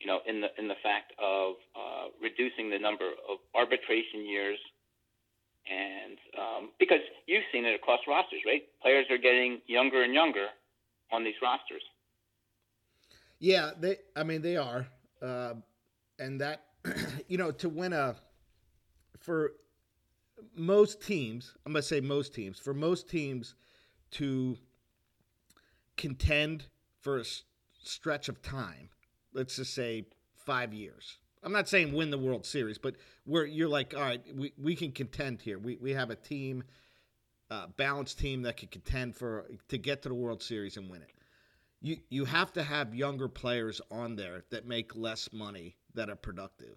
you 0.01 0.07
know, 0.09 0.21
in 0.27 0.41
the 0.41 0.49
in 0.57 0.67
the 0.67 0.81
fact 0.83 1.13
of 1.21 1.61
uh, 1.77 2.09
reducing 2.17 2.73
the 2.73 2.81
number 2.81 3.13
of 3.29 3.45
arbitration 3.55 4.25
years, 4.25 4.59
and 5.71 6.19
um, 6.39 6.71
because 6.79 7.01
you've 7.27 7.45
seen 7.53 7.65
it 7.65 7.75
across 7.75 8.01
rosters, 8.07 8.41
right? 8.47 8.63
Players 8.83 9.07
are 9.11 9.19
getting 9.19 9.61
younger 9.67 10.03
and 10.03 10.13
younger 10.13 10.47
on 11.13 11.25
these 11.25 11.35
rosters. 11.43 11.83
Yeah, 13.39 13.71
they. 13.79 13.97
I 14.17 14.25
mean, 14.25 14.43
they 14.43 14.57
are, 14.57 14.87
uh, 15.21 15.55
and 16.19 16.41
that 16.41 16.65
you 17.29 17.39
know 17.39 17.51
to 17.53 17.69
win 17.69 17.93
a 17.93 18.17
for 19.19 19.53
most 20.55 21.03
teams. 21.03 21.55
I'm 21.67 21.73
gonna 21.73 21.83
say 21.83 22.01
most 22.01 22.35
teams. 22.35 22.59
For 22.59 22.75
most 22.75 23.09
teams 23.09 23.55
to 24.13 24.57
contend 25.97 26.65
for 27.01 27.19
a 27.19 27.25
stretch 27.83 28.29
of 28.29 28.43
time, 28.43 28.91
let's 29.33 29.57
just 29.57 29.75
say 29.75 30.07
five 30.35 30.73
years. 30.73 31.19
I'm 31.45 31.53
not 31.53 31.69
saying 31.69 31.93
win 31.93 32.11
the 32.11 32.19
World 32.19 32.45
Series, 32.47 32.79
but 32.79 32.97
where 33.25 33.45
you're 33.45 33.69
like, 33.69 33.95
all 33.95 34.03
right, 34.03 34.23
we, 34.35 34.53
we 34.61 34.75
can 34.75 34.91
contend 34.93 35.43
here. 35.43 35.59
We, 35.59 35.77
we 35.77 35.93
have 35.93 36.11
a 36.11 36.17
team, 36.17 36.65
uh, 37.51 37.67
balanced 37.77 38.19
team 38.19 38.43
that 38.43 38.57
can 38.57 38.69
contend 38.69 39.15
for 39.15 39.47
to 39.69 39.79
get 39.79 40.03
to 40.03 40.09
the 40.09 40.15
World 40.15 40.43
Series 40.43 40.77
and 40.77 40.91
win 40.91 41.03
it 41.03 41.11
you 41.85 41.99
you 42.09 42.25
have 42.25 42.51
to 42.51 42.63
have 42.63 42.95
younger 42.95 43.29
players 43.29 43.81
on 43.91 44.17
there 44.17 44.43
that 44.49 44.67
make 44.67 44.97
less 44.97 45.33
money 45.35 45.77
that 45.93 46.09
are 46.09 46.17
productive. 46.17 46.77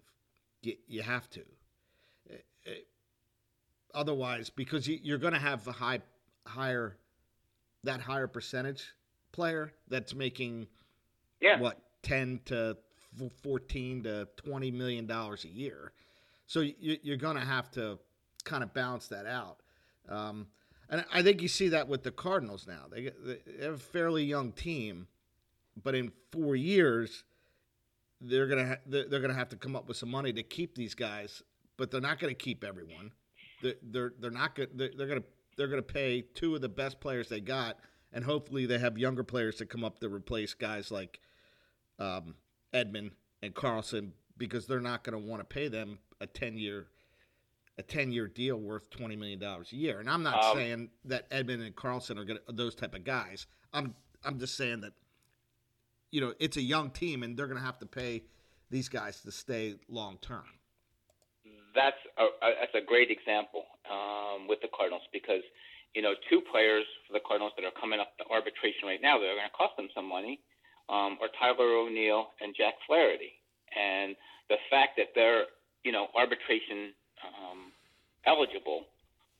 You, 0.60 0.74
you 0.86 1.02
have 1.02 1.30
to. 1.30 1.40
Eh, 2.30 2.34
eh, 2.66 2.70
Otherwise, 3.94 4.50
because 4.50 4.86
you, 4.86 4.98
you're 5.02 5.18
going 5.18 5.32
to 5.32 5.38
have 5.38 5.66
a 5.66 5.72
high 5.72 6.00
higher 6.46 6.98
that 7.84 8.00
higher 8.02 8.26
percentage 8.26 8.84
player 9.32 9.72
that's 9.88 10.14
making 10.14 10.66
Yeah. 11.40 11.58
what 11.58 11.80
10 12.02 12.40
to 12.46 12.76
14 13.42 14.04
to 14.04 14.28
20 14.36 14.70
million 14.70 15.06
dollars 15.06 15.44
a 15.44 15.48
year. 15.48 15.92
So 16.46 16.60
you, 16.60 16.98
you're 17.02 17.16
going 17.16 17.36
to 17.36 17.44
have 17.44 17.70
to 17.72 17.98
kind 18.44 18.62
of 18.62 18.72
balance 18.72 19.08
that 19.08 19.26
out. 19.26 19.58
Um, 20.08 20.46
and 20.90 21.04
I 21.12 21.22
think 21.22 21.42
you 21.42 21.48
see 21.48 21.68
that 21.68 21.88
with 21.88 22.02
the 22.02 22.10
Cardinals 22.10 22.66
now. 22.66 22.86
They, 22.90 23.10
they 23.24 23.64
have 23.64 23.74
a 23.74 23.78
fairly 23.78 24.24
young 24.24 24.52
team, 24.52 25.06
but 25.82 25.94
in 25.94 26.12
four 26.32 26.56
years, 26.56 27.24
they're 28.20 28.46
gonna 28.46 28.78
they're, 28.86 29.20
gonna 29.20 29.34
have 29.34 29.50
to 29.50 29.56
come 29.56 29.76
up 29.76 29.86
with 29.86 29.96
some 29.96 30.10
money 30.10 30.32
to 30.32 30.42
keep 30.42 30.74
these 30.74 30.94
guys. 30.94 31.42
But 31.76 31.90
they're 31.90 32.00
not 32.00 32.18
gonna 32.18 32.34
keep 32.34 32.64
everyone. 32.64 33.12
They're 33.62 33.74
they're, 33.82 34.12
they're 34.18 34.30
not 34.30 34.56
they're, 34.56 34.90
they're 34.96 35.06
gonna 35.06 35.22
they're 35.56 35.68
gonna 35.68 35.82
pay 35.82 36.22
two 36.22 36.54
of 36.54 36.62
the 36.62 36.68
best 36.68 37.00
players 37.00 37.28
they 37.28 37.40
got, 37.40 37.78
and 38.12 38.24
hopefully 38.24 38.66
they 38.66 38.78
have 38.78 38.96
younger 38.96 39.22
players 39.22 39.56
to 39.56 39.66
come 39.66 39.84
up 39.84 39.98
to 40.00 40.08
replace 40.08 40.54
guys 40.54 40.90
like 40.90 41.20
um, 41.98 42.34
Edman 42.72 43.10
and 43.42 43.54
Carlson 43.54 44.12
because 44.36 44.66
they're 44.66 44.80
not 44.80 45.04
gonna 45.04 45.18
want 45.18 45.40
to 45.40 45.44
pay 45.44 45.68
them 45.68 45.98
a 46.20 46.26
ten 46.26 46.56
year 46.58 46.86
a 47.76 47.82
10 47.82 48.10
year 48.10 48.26
deal 48.26 48.56
worth 48.56 48.90
$20 48.90 49.16
million 49.16 49.40
a 49.40 49.62
year. 49.70 50.00
And 50.00 50.10
I'm 50.10 50.24
not 50.24 50.42
Um, 50.42 50.56
saying 50.56 50.90
that 51.04 51.30
Edman 51.30 51.64
and 51.64 51.76
Carlson 51.76 52.18
are 52.18 52.24
gonna, 52.24 52.40
those 52.48 52.74
type 52.74 52.92
of 52.92 53.04
guys. 53.04 53.46
I'm, 53.72 53.94
I'm 54.24 54.40
just 54.40 54.56
saying 54.56 54.80
that, 54.80 54.94
you 56.10 56.20
know, 56.20 56.34
it's 56.40 56.56
a 56.56 56.60
young 56.60 56.90
team 56.90 57.22
and 57.22 57.36
they're 57.36 57.46
going 57.46 57.56
to 57.60 57.64
have 57.64 57.78
to 57.78 57.86
pay 57.86 58.24
these 58.68 58.88
guys 58.88 59.20
to 59.20 59.30
stay 59.30 59.76
long 59.88 60.18
term. 60.20 60.42
that's 61.74 61.96
a, 62.18 62.24
a 62.24 62.50
that's 62.60 62.74
a 62.74 62.84
great 62.84 63.10
example 63.10 63.62
um, 63.88 64.48
with 64.48 64.60
the 64.60 64.68
Cardinals 64.76 65.02
because 65.12 65.42
you 65.94 66.02
know 66.02 66.14
two 66.28 66.40
players 66.50 66.84
for 67.06 67.12
the 67.12 67.20
Cardinals 67.26 67.52
that 67.56 67.64
are 67.64 67.76
coming 67.80 68.00
up 68.00 68.16
to 68.18 68.24
arbitration 68.30 68.88
right 68.88 69.00
now 69.00 69.18
they're 69.18 69.36
going 69.36 69.46
to 69.48 69.56
cost 69.56 69.76
them 69.76 69.88
some 69.94 70.08
money 70.08 70.40
um, 70.88 71.18
are 71.20 71.28
Tyler 71.38 71.76
O'Neill 71.76 72.28
and 72.40 72.54
Jack 72.56 72.74
Flaherty, 72.86 73.36
and 73.76 74.16
the 74.48 74.56
fact 74.70 74.96
that 74.96 75.12
they're 75.14 75.44
you 75.84 75.92
know 75.92 76.08
arbitration 76.14 76.92
um, 77.24 77.72
eligible 78.26 78.84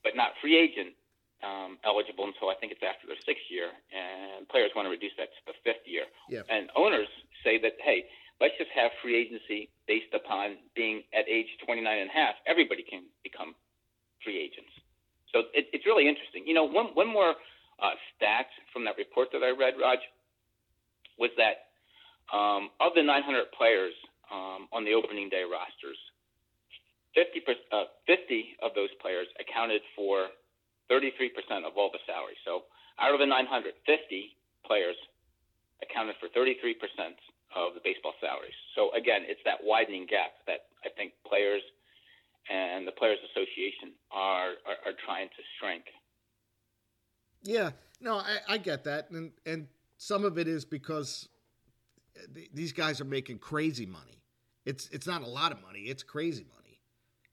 but 0.04 0.14
not 0.14 0.30
free 0.40 0.56
agent 0.56 0.94
um, 1.42 1.78
eligible 1.84 2.26
until 2.26 2.50
I 2.50 2.56
think 2.58 2.72
it's 2.72 2.82
after 2.82 3.06
their 3.06 3.18
sixth 3.22 3.46
year, 3.50 3.70
and 3.94 4.48
players 4.48 4.70
want 4.74 4.86
to 4.86 4.90
reduce 4.90 5.14
that 5.18 5.30
to 5.30 5.40
the 5.46 5.56
fifth 5.62 5.86
year. 5.86 6.06
Yeah. 6.28 6.42
And 6.50 6.70
owners 6.74 7.10
say 7.44 7.58
that 7.62 7.78
hey, 7.82 8.06
let's 8.40 8.54
just 8.58 8.70
have 8.74 8.90
free 9.02 9.14
agency 9.14 9.70
based 9.86 10.10
upon 10.14 10.58
being 10.74 11.02
at 11.14 11.28
age 11.28 11.46
29 11.64 11.82
and 11.86 12.10
a 12.10 12.12
half. 12.12 12.34
Everybody 12.46 12.82
can 12.82 13.06
become 13.22 13.54
free 14.22 14.38
agents. 14.38 14.70
So 15.32 15.50
it, 15.54 15.68
it's 15.72 15.86
really 15.86 16.08
interesting. 16.08 16.46
You 16.46 16.54
know, 16.54 16.64
one, 16.64 16.96
one 16.98 17.08
more 17.08 17.34
uh, 17.78 17.94
stat 18.16 18.46
from 18.72 18.84
that 18.86 18.96
report 18.96 19.28
that 19.32 19.42
I 19.42 19.50
read, 19.54 19.74
Raj, 19.80 19.98
was 21.18 21.30
that 21.36 21.68
um, 22.30 22.70
of 22.80 22.94
the 22.94 23.02
900 23.02 23.50
players 23.56 23.94
um, 24.30 24.68
on 24.72 24.84
the 24.84 24.94
opening 24.94 25.28
day 25.28 25.42
rosters, 25.42 25.98
50, 27.14 27.42
uh, 27.72 27.90
50 28.06 28.56
of 28.62 28.72
those 28.74 28.92
players 29.00 29.26
accounted 29.40 29.82
for 29.96 30.28
33% 30.90 31.34
of 31.66 31.76
all 31.76 31.90
the 31.90 32.00
salaries. 32.06 32.38
So 32.44 32.68
out 33.00 33.12
of 33.12 33.20
the 33.20 33.26
900, 33.26 33.74
50 33.86 34.36
players 34.64 34.96
accounted 35.82 36.16
for 36.20 36.28
33% 36.30 36.76
of 37.56 37.74
the 37.74 37.80
baseball 37.82 38.14
salaries. 38.20 38.56
So 38.76 38.92
again, 38.92 39.24
it's 39.24 39.40
that 39.44 39.58
widening 39.62 40.06
gap 40.06 40.36
that 40.46 40.68
I 40.84 40.90
think 40.94 41.12
players 41.26 41.62
and 42.50 42.86
the 42.86 42.92
Players 42.92 43.18
Association 43.32 43.92
are, 44.10 44.56
are, 44.64 44.80
are 44.86 44.96
trying 45.04 45.28
to 45.28 45.42
shrink. 45.58 45.84
Yeah, 47.42 47.70
no, 48.00 48.16
I, 48.16 48.38
I 48.48 48.58
get 48.58 48.84
that, 48.84 49.10
and 49.10 49.30
and 49.46 49.68
some 49.98 50.24
of 50.24 50.38
it 50.38 50.48
is 50.48 50.64
because 50.64 51.28
these 52.54 52.72
guys 52.72 53.00
are 53.00 53.04
making 53.04 53.38
crazy 53.38 53.84
money. 53.84 54.22
It's 54.64 54.88
it's 54.90 55.06
not 55.06 55.22
a 55.22 55.26
lot 55.26 55.52
of 55.52 55.60
money; 55.60 55.80
it's 55.80 56.02
crazy 56.02 56.44
money. 56.44 56.80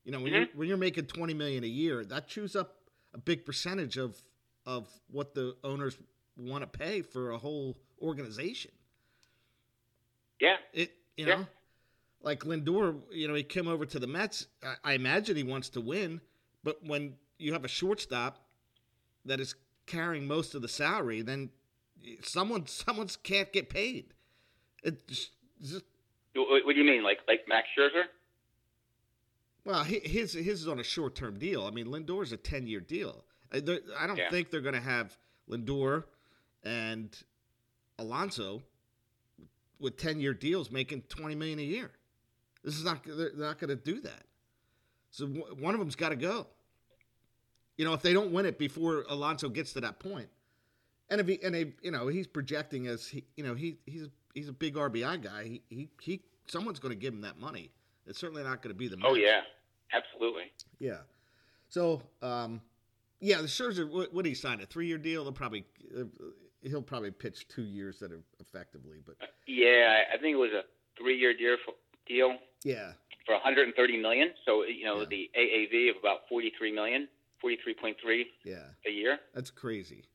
You 0.03 0.11
know, 0.11 0.19
when 0.19 0.33
mm-hmm. 0.33 0.35
you're 0.35 0.47
when 0.55 0.67
you're 0.67 0.77
making 0.77 1.05
twenty 1.05 1.33
million 1.33 1.63
a 1.63 1.67
year, 1.67 2.03
that 2.05 2.27
chews 2.27 2.55
up 2.55 2.75
a 3.13 3.17
big 3.19 3.45
percentage 3.45 3.97
of 3.97 4.17
of 4.65 4.87
what 5.11 5.33
the 5.35 5.55
owners 5.63 5.97
want 6.37 6.61
to 6.63 6.79
pay 6.79 7.01
for 7.01 7.31
a 7.31 7.37
whole 7.37 7.77
organization. 8.01 8.71
Yeah, 10.39 10.57
it 10.73 10.91
you 11.17 11.27
yeah. 11.27 11.35
know, 11.35 11.47
like 12.21 12.41
Lindor, 12.41 12.99
you 13.11 13.27
know, 13.27 13.35
he 13.35 13.43
came 13.43 13.67
over 13.67 13.85
to 13.85 13.99
the 13.99 14.07
Mets. 14.07 14.47
I, 14.63 14.91
I 14.91 14.93
imagine 14.93 15.37
he 15.37 15.43
wants 15.43 15.69
to 15.69 15.81
win, 15.81 16.19
but 16.63 16.79
when 16.83 17.13
you 17.37 17.53
have 17.53 17.63
a 17.63 17.69
shortstop 17.69 18.39
that 19.25 19.39
is 19.39 19.55
carrying 19.85 20.27
most 20.27 20.55
of 20.55 20.61
the 20.61 20.67
salary, 20.67 21.21
then 21.21 21.49
someone 22.21 22.67
someone's 22.67 23.15
can't 23.15 23.51
get 23.51 23.69
paid. 23.69 24.13
It 24.83 25.07
just, 25.07 25.31
just, 25.61 25.83
what 26.33 26.73
do 26.73 26.79
you 26.79 26.83
mean, 26.83 27.03
like 27.03 27.19
like 27.27 27.41
Max 27.47 27.67
Scherzer? 27.77 28.03
Well, 29.65 29.83
his 29.83 30.33
his 30.33 30.61
is 30.61 30.67
on 30.67 30.79
a 30.79 30.83
short 30.83 31.15
term 31.15 31.39
deal. 31.39 31.65
I 31.65 31.71
mean, 31.71 31.87
Lindor's 31.87 32.31
a 32.31 32.37
ten 32.37 32.67
year 32.67 32.79
deal. 32.79 33.23
Uh, 33.51 33.59
I 33.97 34.07
don't 34.07 34.17
yeah. 34.17 34.29
think 34.29 34.51
they're 34.51 34.61
going 34.61 34.75
to 34.75 34.81
have 34.81 35.17
Lindor 35.49 36.03
and 36.63 37.15
Alonso 37.97 38.61
with 39.79 39.97
ten 39.97 40.19
year 40.19 40.33
deals 40.33 40.71
making 40.71 41.03
twenty 41.03 41.35
million 41.35 41.59
a 41.59 41.63
year. 41.63 41.91
This 42.63 42.77
is 42.77 42.83
not 42.83 43.03
they're 43.05 43.31
not 43.35 43.59
going 43.59 43.69
to 43.69 43.75
do 43.75 44.01
that. 44.01 44.23
So 45.09 45.27
one 45.27 45.73
of 45.73 45.79
them's 45.79 45.95
got 45.95 46.09
to 46.09 46.15
go. 46.15 46.47
You 47.77 47.85
know, 47.85 47.93
if 47.93 48.01
they 48.01 48.13
don't 48.13 48.31
win 48.31 48.45
it 48.45 48.57
before 48.57 49.05
Alonso 49.09 49.49
gets 49.49 49.73
to 49.73 49.81
that 49.81 49.99
point, 49.99 50.29
and 51.09 51.21
if 51.21 51.27
he 51.27 51.39
and 51.43 51.53
they, 51.53 51.73
you 51.81 51.91
know, 51.91 52.07
he's 52.07 52.27
projecting 52.27 52.87
as 52.87 53.07
he, 53.07 53.23
you 53.35 53.43
know, 53.43 53.55
he 53.55 53.77
he's 53.85 54.07
he's 54.33 54.49
a 54.49 54.53
big 54.53 54.75
RBI 54.75 55.21
guy. 55.21 55.43
He 55.43 55.61
he, 55.69 55.89
he 56.01 56.21
someone's 56.47 56.79
going 56.79 56.93
to 56.93 56.99
give 56.99 57.13
him 57.13 57.21
that 57.21 57.39
money. 57.39 57.71
It's 58.07 58.19
certainly 58.19 58.43
not 58.43 58.61
going 58.61 58.73
to 58.73 58.77
be 58.77 58.87
the. 58.87 58.97
Oh 59.03 59.15
yeah, 59.15 59.41
absolutely. 59.93 60.51
Yeah. 60.79 60.99
So, 61.69 62.01
um, 62.21 62.61
yeah, 63.19 63.37
the 63.37 63.47
Scherzer, 63.47 63.89
what, 63.89 64.13
what 64.13 64.23
did 64.23 64.29
he 64.29 64.35
sign? 64.35 64.61
A 64.61 64.65
three-year 64.65 64.99
deal? 64.99 65.23
They'll 65.23 65.33
probably 65.33 65.65
uh, 65.97 66.03
he'll 66.61 66.81
probably 66.81 67.11
pitch 67.11 67.47
two 67.47 67.63
years 67.63 67.99
that 67.99 68.11
are 68.11 68.21
effectively, 68.39 68.99
but 69.05 69.15
uh, 69.21 69.25
yeah, 69.47 70.03
I 70.13 70.17
think 70.17 70.33
it 70.33 70.39
was 70.39 70.51
a 70.51 70.63
three-year 70.97 71.35
deal. 71.35 71.57
deal. 72.07 72.37
Yeah. 72.63 72.93
For 73.25 73.33
130 73.33 74.01
million, 74.01 74.29
so 74.45 74.63
you 74.63 74.85
know 74.85 74.99
yeah. 74.99 75.05
the 75.09 75.31
AAV 75.37 75.89
of 75.91 75.95
about 75.97 76.19
43 76.29 76.71
million. 76.71 77.07
43.3 77.43 78.23
yeah. 78.43 78.55
a 78.87 78.89
year. 78.89 79.19
That's 79.33 79.51
crazy. 79.51 80.05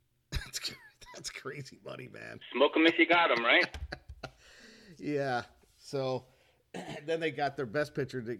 That's 0.53 0.73
that's 1.15 1.31
crazy 1.31 1.79
money, 1.85 2.09
man. 2.13 2.41
Smoke 2.53 2.75
them 2.75 2.87
if 2.87 2.99
you 2.99 3.07
got 3.07 3.35
them, 3.35 3.45
right? 3.45 3.67
yeah. 4.99 5.43
So 5.79 6.25
then 7.07 7.21
they 7.21 7.31
got 7.31 7.57
their 7.57 7.67
best 7.67 7.95
pitcher 7.95 8.21
that 8.23 8.39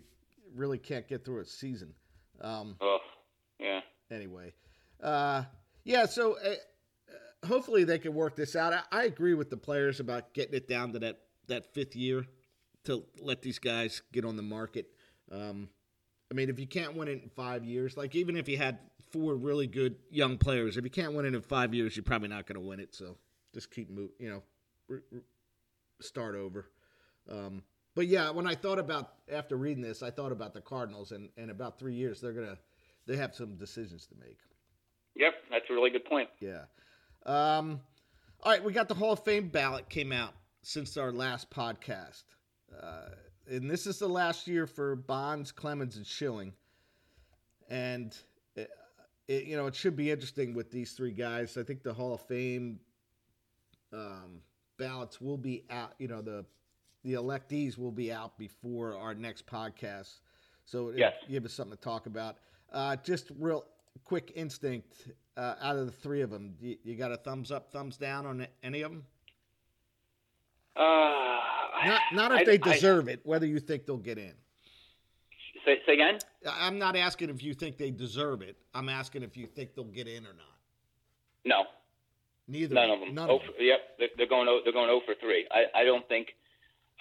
really 0.55 0.79
can't 0.79 1.09
get 1.09 1.25
through 1.25 1.41
a 1.41 1.45
season. 1.45 1.95
Um, 2.41 2.77
oh, 2.81 2.99
yeah. 3.59 3.81
Anyway, 4.11 4.55
uh, 5.03 5.45
yeah. 5.85 6.07
So 6.07 6.37
uh, 6.39 7.47
hopefully 7.47 7.85
they 7.85 7.99
can 7.99 8.15
work 8.15 8.35
this 8.35 8.57
out. 8.57 8.73
I, 8.73 8.83
I, 8.91 9.05
agree 9.05 9.35
with 9.35 9.51
the 9.51 9.57
players 9.57 10.01
about 10.01 10.33
getting 10.35 10.55
it 10.55 10.69
down 10.69 10.93
to 10.95 10.99
that 11.01 11.21
that 11.49 11.73
fifth 11.75 11.95
year 11.95 12.25
to 12.85 13.05
let 13.21 13.43
these 13.43 13.59
guys 13.59 14.03
get 14.13 14.25
on 14.25 14.37
the 14.37 14.43
market. 14.43 14.87
Um, 15.31 15.69
I 16.31 16.35
mean, 16.35 16.49
if 16.49 16.59
you 16.59 16.67
can't 16.67 16.97
win 16.97 17.09
it 17.09 17.23
in 17.23 17.29
five 17.29 17.65
years, 17.65 17.97
like 17.97 18.15
even 18.15 18.37
if 18.37 18.49
you 18.49 18.57
had 18.57 18.79
four 19.11 19.37
really 19.37 19.67
good 19.67 19.97
young 20.11 20.39
players, 20.39 20.77
if 20.77 20.85
you 20.85 20.91
can't 20.91 21.15
win 21.15 21.27
it 21.27 21.35
in 21.35 21.43
five 21.43 21.75
years, 21.75 21.97
you're 21.97 22.05
probably 22.05 22.29
not 22.29 22.47
going 22.47 22.61
to 22.61 22.67
win 22.67 22.81
it. 22.81 22.95
So 22.95 23.17
just 23.55 23.71
keep 23.71 23.91
moving, 23.91 24.13
you 24.19 24.31
know, 24.31 24.43
re- 24.89 25.01
re- 25.11 25.21
start 26.01 26.35
over. 26.35 26.67
Um, 27.29 27.63
but 27.95 28.07
yeah, 28.07 28.31
when 28.31 28.47
I 28.47 28.55
thought 28.55 28.79
about 28.79 29.15
after 29.31 29.57
reading 29.57 29.83
this, 29.83 30.03
I 30.03 30.11
thought 30.11 30.33
about 30.33 30.55
the 30.55 30.61
Cardinals, 30.61 31.13
and 31.13 31.29
in 31.37 31.51
about 31.51 31.79
three 31.79 31.95
years, 31.95 32.21
they're 32.21 32.33
gonna 32.33 32.59
they 33.07 33.17
have 33.17 33.35
some 33.35 33.57
decisions 33.57 34.07
to 34.07 34.15
make. 34.21 34.39
Yep, 35.17 35.35
that's 35.51 35.65
a 35.69 35.73
really 35.73 35.91
good 35.91 36.05
point. 36.05 36.29
Yeah. 36.39 36.65
Um, 37.27 37.81
all 38.43 38.53
right, 38.53 38.63
we 38.63 38.73
got 38.73 38.89
the 38.89 38.95
Hall 38.95 39.13
of 39.13 39.25
Fame 39.25 39.49
ballot 39.49 39.89
came 39.89 40.13
out 40.13 40.35
since 40.63 40.97
our 40.97 41.13
last 41.13 41.51
podcast. 41.51 42.23
Uh, 42.81 43.09
and 43.51 43.69
this 43.69 43.87
is 43.87 43.99
the 43.99 44.09
last 44.09 44.47
year 44.47 44.67
for 44.67 44.95
Bonds, 44.95 45.51
Clemens, 45.53 45.97
and 45.97 46.07
Schilling. 46.07 46.53
And 47.69 48.17
it, 49.31 49.35
it, 49.35 49.45
you 49.47 49.57
know 49.57 49.67
it 49.67 49.75
should 49.75 49.97
be 49.97 50.11
interesting 50.11 50.55
with 50.55 50.71
these 50.71 50.93
three 50.93 51.13
guys. 51.13 51.57
I 51.57 51.63
think 51.63 51.83
the 51.83 51.93
Hall 51.93 52.15
of 52.15 52.21
Fame 52.23 52.81
um, 53.93 54.41
ballots 54.79 55.21
will 55.21 55.39
be 55.39 55.65
out. 55.71 55.95
You 55.99 56.09
know 56.09 56.23
the 56.23 56.45
the 57.05 57.15
electees 57.15 57.79
will 57.79 57.93
be 57.93 58.13
out 58.13 58.37
before 58.39 58.97
our 58.97 59.15
next 59.15 59.47
podcast, 59.47 60.21
so 60.65 60.93
yes. 60.95 61.15
give 61.29 61.45
us 61.45 61.53
something 61.53 61.77
to 61.77 61.83
talk 61.83 62.07
about. 62.07 62.37
Uh, 62.73 62.97
just 62.97 63.31
real 63.39 63.65
quick 64.05 64.33
instinct 64.35 65.09
uh, 65.37 65.55
out 65.63 65.77
of 65.77 65.87
the 65.87 65.93
three 65.93 66.21
of 66.21 66.31
them, 66.31 66.55
you, 66.61 66.77
you, 66.85 66.95
got 66.95 67.11
a 67.11 67.17
thumbs 67.17 67.51
up, 67.51 67.73
thumbs 67.73 67.97
down 67.97 68.27
on 68.27 68.47
any 68.63 68.83
of 68.83 68.93
them? 68.93 69.05
Uh, 70.77 70.83
not, 71.85 72.01
not 72.13 72.33
if 72.33 72.41
I, 72.41 72.45
they 72.45 72.59
deserve 72.59 73.09
I, 73.09 73.13
it, 73.13 73.21
whether 73.25 73.47
you 73.47 73.59
think 73.59 73.87
they'll 73.87 73.97
get 73.97 74.19
in. 74.19 74.35
Say, 75.65 75.79
say 75.87 75.95
again? 75.95 76.19
I'm 76.49 76.79
not 76.79 76.97
asking 76.97 77.31
if 77.31 77.43
you 77.43 77.55
think 77.55 77.77
they 77.77 77.91
deserve 77.91 78.43
it. 78.43 78.57
I'm 78.75 78.89
asking 78.89 79.23
if 79.23 79.37
you 79.37 79.47
think 79.47 79.75
they'll 79.75 79.85
get 79.85 80.09
in 80.09 80.25
or 80.25 80.33
not. 80.33 80.57
No. 81.45 81.65
Neither. 82.49 82.75
None 82.75 82.91
of 82.91 83.01
them. 83.01 83.15
None 83.15 83.31
of 83.31 83.41
them. 83.41 83.51
Yep, 83.59 83.81
they're 84.17 84.27
going. 84.27 84.47
They're 84.65 84.73
going 84.73 84.89
0 84.89 85.01
for 85.07 85.15
three. 85.21 85.47
I, 85.51 85.83
I 85.83 85.85
don't 85.85 86.07
think 86.09 86.35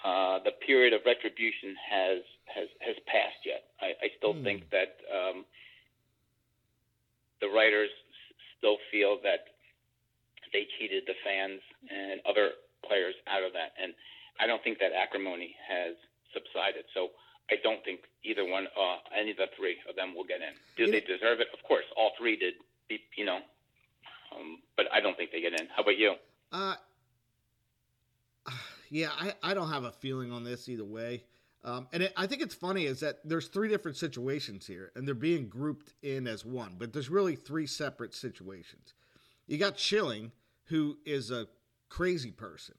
uh, 0.04 0.38
the 0.44 0.52
period 0.64 0.92
of 0.92 1.00
retribution 1.04 1.74
has 1.90 2.22
has 2.46 2.68
has 2.80 2.96
passed 3.06 3.42
yet. 3.44 3.64
I, 3.80 3.98
I 3.98 4.08
still 4.16 4.32
hmm. 4.32 4.44
think 4.44 4.70
that 4.70 4.96
um, 5.10 5.44
the 7.40 7.48
writers 7.48 7.90
still 8.58 8.76
feel 8.92 9.18
that 9.24 9.50
they 10.52 10.66
cheated 10.78 11.04
the 11.06 11.18
fans 11.24 11.60
and 11.90 12.20
other 12.28 12.54
players 12.86 13.14
out 13.26 13.42
of 13.42 13.52
that, 13.52 13.74
and 13.80 13.92
I 14.38 14.46
don't 14.46 14.62
think 14.62 14.78
that 14.78 14.92
acrimony 14.94 15.56
has 15.66 15.98
subsided. 16.32 16.86
So 16.94 17.10
I 17.50 17.56
don't 17.62 17.84
think 17.84 18.00
either 18.24 18.44
one, 18.44 18.66
uh, 18.66 18.96
any 19.18 19.32
of 19.32 19.36
the 19.36 19.46
three 19.56 19.76
of 19.88 19.96
them 19.96 20.14
will 20.14 20.24
get 20.24 20.40
in. 20.40 20.54
Do 20.76 20.84
you 20.84 20.92
they 20.92 21.00
know, 21.00 21.16
deserve 21.18 21.40
it? 21.40 21.48
Of 21.52 21.62
course, 21.66 21.84
all 21.96 22.12
three 22.18 22.36
did. 22.36 22.54
You 23.16 23.24
know, 23.24 23.38
um, 24.34 24.58
but 24.76 24.86
I 24.92 25.00
don't 25.00 25.16
think 25.16 25.30
they 25.30 25.40
get 25.40 25.58
in. 25.58 25.66
How 25.74 25.82
about 25.82 25.96
you? 25.96 26.14
Uh, 26.52 26.74
yeah, 28.90 29.10
I, 29.18 29.34
I 29.42 29.54
don't 29.54 29.70
have 29.70 29.84
a 29.84 29.92
feeling 29.92 30.32
on 30.32 30.44
this 30.44 30.68
either 30.68 30.84
way. 30.84 31.24
Um, 31.62 31.88
and 31.92 32.04
it, 32.04 32.12
I 32.16 32.26
think 32.26 32.42
it's 32.42 32.54
funny 32.54 32.86
is 32.86 33.00
that 33.00 33.18
there's 33.24 33.48
three 33.48 33.68
different 33.68 33.96
situations 33.96 34.66
here, 34.66 34.92
and 34.94 35.06
they're 35.06 35.14
being 35.14 35.48
grouped 35.48 35.92
in 36.02 36.26
as 36.26 36.44
one, 36.44 36.76
but 36.78 36.92
there's 36.92 37.10
really 37.10 37.36
three 37.36 37.66
separate 37.66 38.14
situations. 38.14 38.94
You 39.46 39.58
got 39.58 39.78
Schilling, 39.78 40.32
who 40.64 40.96
is 41.04 41.30
a 41.30 41.48
crazy 41.90 42.30
person, 42.30 42.76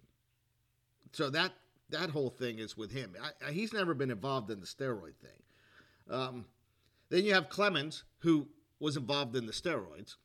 so 1.11 1.29
that 1.29 1.51
that 1.91 2.09
whole 2.09 2.29
thing 2.29 2.59
is 2.59 2.75
with 2.77 2.91
him. 2.91 3.15
I, 3.21 3.47
I, 3.47 3.51
he's 3.51 3.73
never 3.73 3.93
been 3.93 4.11
involved 4.11 4.49
in 4.49 4.59
the 4.59 4.65
steroid 4.65 5.15
thing. 5.15 5.41
Um, 6.09 6.45
then 7.09 7.25
you 7.25 7.33
have 7.33 7.49
Clemens, 7.49 8.03
who 8.19 8.47
was 8.79 8.97
involved 8.97 9.35
in 9.35 9.45
the 9.45 9.53
steroids, 9.53 10.15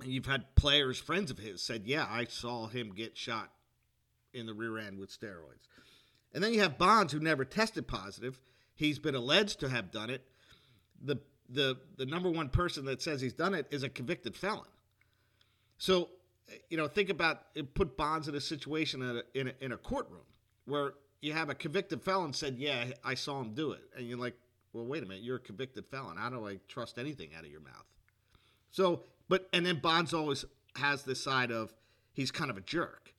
and 0.00 0.12
you've 0.12 0.26
had 0.26 0.54
players, 0.54 0.98
friends 0.98 1.30
of 1.30 1.38
his, 1.38 1.62
said, 1.62 1.86
"Yeah, 1.86 2.06
I 2.08 2.24
saw 2.24 2.68
him 2.68 2.92
get 2.94 3.16
shot 3.16 3.50
in 4.32 4.46
the 4.46 4.54
rear 4.54 4.78
end 4.78 4.98
with 4.98 5.10
steroids." 5.10 5.68
And 6.34 6.44
then 6.44 6.52
you 6.52 6.60
have 6.60 6.76
Bonds, 6.76 7.12
who 7.12 7.20
never 7.20 7.44
tested 7.44 7.88
positive. 7.88 8.38
He's 8.74 8.98
been 8.98 9.14
alleged 9.14 9.60
to 9.60 9.68
have 9.68 9.90
done 9.90 10.10
it. 10.10 10.22
the 11.02 11.18
the 11.48 11.78
The 11.96 12.06
number 12.06 12.30
one 12.30 12.50
person 12.50 12.84
that 12.86 13.00
says 13.00 13.20
he's 13.20 13.32
done 13.32 13.54
it 13.54 13.66
is 13.70 13.82
a 13.82 13.88
convicted 13.88 14.36
felon. 14.36 14.68
So 15.78 16.10
you 16.68 16.76
know, 16.76 16.88
think 16.88 17.08
about 17.08 17.42
it, 17.54 17.74
put 17.74 17.96
Bonds 17.96 18.28
in 18.28 18.34
a 18.34 18.40
situation 18.40 19.02
in 19.02 19.16
a, 19.16 19.22
in 19.34 19.48
a, 19.48 19.52
in 19.60 19.72
a 19.72 19.76
courtroom 19.76 20.22
where 20.66 20.94
you 21.20 21.32
have 21.32 21.48
a 21.48 21.54
convicted 21.54 22.02
felon 22.02 22.32
said, 22.32 22.56
"Yeah, 22.58 22.92
I 23.02 23.14
saw 23.14 23.40
him 23.40 23.54
do 23.54 23.72
it," 23.72 23.82
and 23.96 24.06
you're 24.06 24.18
like, 24.18 24.38
"Well, 24.72 24.84
wait 24.84 25.02
a 25.02 25.06
minute, 25.06 25.24
you're 25.24 25.36
a 25.36 25.40
convicted 25.40 25.86
felon. 25.86 26.16
How 26.16 26.30
do 26.30 26.46
I 26.46 26.60
trust 26.68 26.98
anything 26.98 27.34
out 27.34 27.44
of 27.44 27.50
your 27.50 27.60
mouth?" 27.60 27.86
So, 28.70 29.04
but 29.28 29.48
and 29.52 29.64
then 29.64 29.78
Bonds 29.80 30.12
always 30.12 30.44
has 30.76 31.02
this 31.04 31.22
side 31.22 31.50
of 31.50 31.74
he's 32.12 32.30
kind 32.30 32.50
of 32.50 32.56
a 32.56 32.60
jerk. 32.60 33.14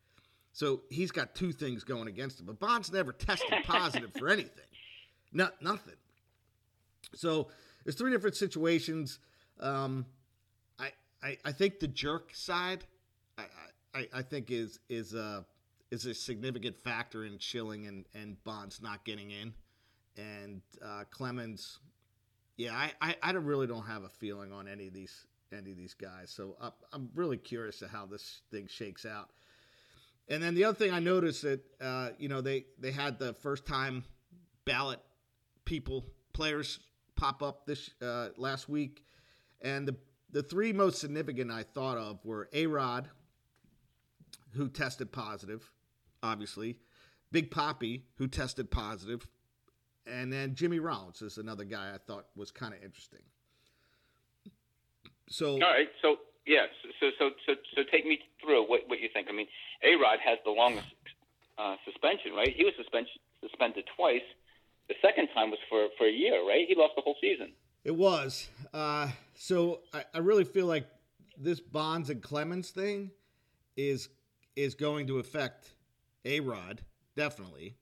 So 0.54 0.82
he's 0.90 1.12
got 1.12 1.36
two 1.36 1.52
things 1.52 1.84
going 1.84 2.08
against 2.08 2.40
him. 2.40 2.48
But 2.48 2.60
Bonds 2.60 2.92
never 2.92 3.12
tested 3.12 3.64
positive 3.64 4.12
for 4.18 4.28
anything. 4.28 4.66
Not 5.32 5.62
nothing. 5.62 5.94
So 7.14 7.50
there's 7.84 7.96
three 7.96 8.12
different 8.12 8.36
situations. 8.36 9.20
Um, 9.60 10.06
I, 10.80 10.92
I 11.22 11.38
I 11.46 11.52
think 11.52 11.80
the 11.80 11.88
jerk 11.88 12.32
side, 12.34 12.86
I, 13.38 13.44
I, 13.94 14.08
I 14.14 14.22
think 14.22 14.52
is 14.52 14.80
is 14.90 15.14
a 15.14 15.46
is 15.92 16.06
a 16.06 16.14
significant 16.14 16.78
factor 16.78 17.26
in 17.26 17.40
Schilling 17.40 17.88
and 17.88 18.06
and 18.14 18.42
Bonds 18.44 18.82
not 18.82 19.06
getting 19.06 19.32
in, 19.32 19.54
and 20.18 20.62
uh, 20.84 21.04
Clemens. 21.12 21.80
Yeah, 22.58 22.74
I, 22.74 22.92
I, 23.02 23.16
I 23.22 23.32
really 23.34 23.68
don't 23.68 23.86
have 23.86 24.04
a 24.04 24.10
feeling 24.10 24.52
on 24.52 24.68
any 24.68 24.88
of 24.88 24.94
these 24.94 25.28
any 25.56 25.72
of 25.72 25.78
these 25.78 25.94
guys. 25.94 26.30
So 26.30 26.56
I'm, 26.60 26.72
I'm 26.92 27.10
really 27.16 27.38
curious 27.38 27.80
to 27.80 27.88
how 27.88 28.06
this 28.06 28.42
thing 28.52 28.68
shakes 28.68 29.06
out. 29.06 29.30
And 30.30 30.44
then 30.44 30.56
the 30.56 30.66
other 30.66 30.78
thing 30.78 30.92
I 30.92 31.00
noticed 31.00 31.44
that 31.44 31.62
uh, 31.80 32.10
you 32.18 32.28
know 32.30 32.42
they 32.42 32.66
they 32.80 32.92
had 32.92 33.20
the 33.20 33.34
first 33.34 33.66
time 33.66 34.04
ballot 34.66 35.00
people 35.66 36.06
players 36.34 36.80
pop 37.16 37.42
up 37.42 37.66
this 37.66 37.90
uh, 38.02 38.30
last 38.38 38.68
week, 38.68 39.04
and 39.62 39.88
the 39.88 39.96
the 40.32 40.44
three 40.44 40.74
most 40.74 41.00
significant 41.00 41.52
I 41.52 41.64
thought 41.64 41.98
of 41.98 42.24
were 42.26 42.50
A 42.52 42.68
Rod, 42.68 43.10
who 44.52 44.68
tested 44.68 45.12
positive, 45.12 45.72
obviously, 46.24 46.78
Big 47.32 47.52
Poppy, 47.52 48.06
who 48.16 48.28
tested 48.28 48.72
positive, 48.72 49.28
and 50.06 50.32
then 50.32 50.56
Jimmy 50.56 50.80
Rollins 50.80 51.22
is 51.22 51.38
another 51.38 51.66
guy 51.66 51.92
I 51.94 51.98
thought 51.98 52.28
was 52.36 52.52
kind 52.52 52.74
of 52.74 52.84
interesting. 52.84 53.24
So 55.30 55.54
all 55.54 55.60
right, 55.60 55.90
so 56.02 56.18
yes, 56.46 56.70
so 57.00 57.10
so 57.20 57.32
so 57.46 57.54
so 57.76 57.82
take 57.92 58.06
me 58.06 58.20
through 58.42 58.64
what 58.70 58.82
what 58.88 59.00
you 59.00 59.10
think. 59.14 59.28
I 59.30 59.34
mean, 59.34 59.48
A 59.84 59.96
Rod 59.96 60.20
has 60.24 60.38
the 60.46 60.52
longest 60.52 60.88
uh, 61.58 61.76
suspension, 61.86 62.34
right? 62.34 62.54
He 62.56 62.64
was 62.64 62.74
suspended 62.78 63.12
suspended 63.42 63.86
twice. 63.96 64.22
The 64.88 64.96
second 65.02 65.28
time 65.34 65.52
was 65.52 65.60
for 65.70 65.88
for 65.98 66.08
a 66.08 66.12
year, 66.12 66.48
right? 66.48 66.66
He 66.68 66.76
lost 66.76 66.94
the 66.96 67.02
whole 67.02 67.18
season. 67.20 67.52
It 67.84 67.96
was. 67.96 68.48
Uh, 68.74 69.10
so 69.36 69.82
I, 69.94 70.04
I 70.14 70.20
really 70.20 70.44
feel 70.44 70.66
like 70.66 70.88
this 71.38 71.60
Bonds 71.60 72.10
and 72.10 72.22
Clemens 72.22 72.70
thing 72.70 73.12
is 73.76 74.10
is 74.56 74.76
going 74.76 75.08
to 75.08 75.20
affect 75.20 75.74
A 76.28 76.40
Rod 76.42 76.82
definitely. 77.16 77.76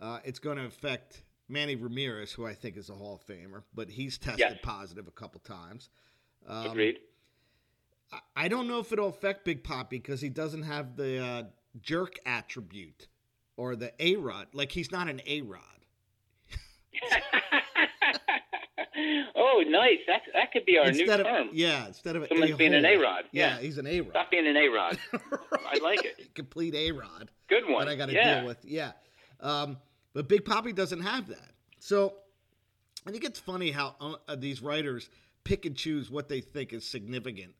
Uh, 0.00 0.18
it's 0.24 0.38
going 0.38 0.58
to 0.58 0.64
affect 0.66 1.22
Manny 1.48 1.76
Ramirez, 1.76 2.32
who 2.32 2.44
I 2.46 2.52
think 2.54 2.76
is 2.76 2.90
a 2.90 2.94
Hall 2.94 3.14
of 3.14 3.26
Famer, 3.26 3.62
but 3.74 3.88
he's 3.88 4.18
tested 4.18 4.40
Yes. 4.40 4.58
positive 4.62 5.06
a 5.08 5.10
couple 5.12 5.40
times. 5.40 5.88
Um, 6.46 6.66
Agreed. 6.66 6.98
I- 8.12 8.18
I 8.36 8.48
don't 8.48 8.68
know 8.68 8.78
if 8.80 8.92
it'll 8.92 9.08
affect 9.08 9.44
Big 9.44 9.62
Poppy 9.64 9.98
because 9.98 10.20
he 10.20 10.28
doesn't 10.28 10.62
have 10.64 10.96
the 10.96 11.18
uh, 11.24 11.42
jerk 11.80 12.16
attribute 12.26 13.08
or 13.56 13.76
the 13.76 13.92
A 13.98 14.16
Rod. 14.16 14.48
Like 14.52 14.72
he's 14.72 14.90
not 14.92 15.08
an 15.08 15.20
A 15.26 15.40
Rod. 15.42 15.60
oh, 19.36 19.62
nice. 19.66 19.98
That 20.06 20.22
that 20.34 20.52
could 20.52 20.64
be 20.66 20.78
our 20.78 20.84
new 20.90 21.00
Instead 21.00 21.20
of 21.20 21.26
term. 21.26 21.48
yeah, 21.52 21.86
instead 21.86 22.16
of 22.16 22.26
Someone's 22.28 22.54
being 22.56 22.74
an 22.74 22.84
a-hole. 22.84 23.00
A-Rod. 23.02 23.24
Yeah, 23.32 23.56
Yeah. 23.56 23.60
he's 23.62 23.78
an 23.78 23.86
A 23.86 24.00
Rod. 24.00 24.10
Stop 24.10 24.30
being 24.30 24.46
an 24.46 24.56
A 24.56 24.68
Rod. 24.68 24.98
I 25.12 25.78
like 25.82 26.04
it. 26.04 26.34
Complete 26.34 26.74
A 26.74 26.92
Rod 26.92 27.30
Good 27.60 27.72
one. 27.72 27.86
that 27.86 27.92
I 27.92 27.96
got 27.96 28.06
to 28.06 28.14
yeah. 28.14 28.40
deal 28.40 28.48
with. 28.48 28.64
Yeah. 28.64 28.92
Um, 29.40 29.78
but 30.12 30.28
Big 30.28 30.44
Poppy 30.44 30.72
doesn't 30.72 31.00
have 31.00 31.28
that. 31.28 31.50
So 31.78 32.14
I 33.06 33.10
think 33.10 33.24
it's 33.24 33.38
funny 33.40 33.70
how 33.70 33.96
uh, 34.00 34.14
uh, 34.28 34.36
these 34.36 34.62
writers 34.62 35.08
pick 35.44 35.66
and 35.66 35.76
choose 35.76 36.10
what 36.10 36.28
they 36.28 36.40
think 36.40 36.72
is 36.72 36.86
significant. 36.86 37.54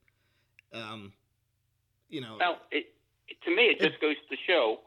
Um, 0.72 1.12
you 2.08 2.20
know, 2.20 2.36
Well, 2.38 2.58
it, 2.70 2.86
to 3.44 3.50
me, 3.54 3.64
it 3.64 3.80
just 3.80 4.00
goes 4.00 4.16
to 4.30 4.36
show 4.46 4.78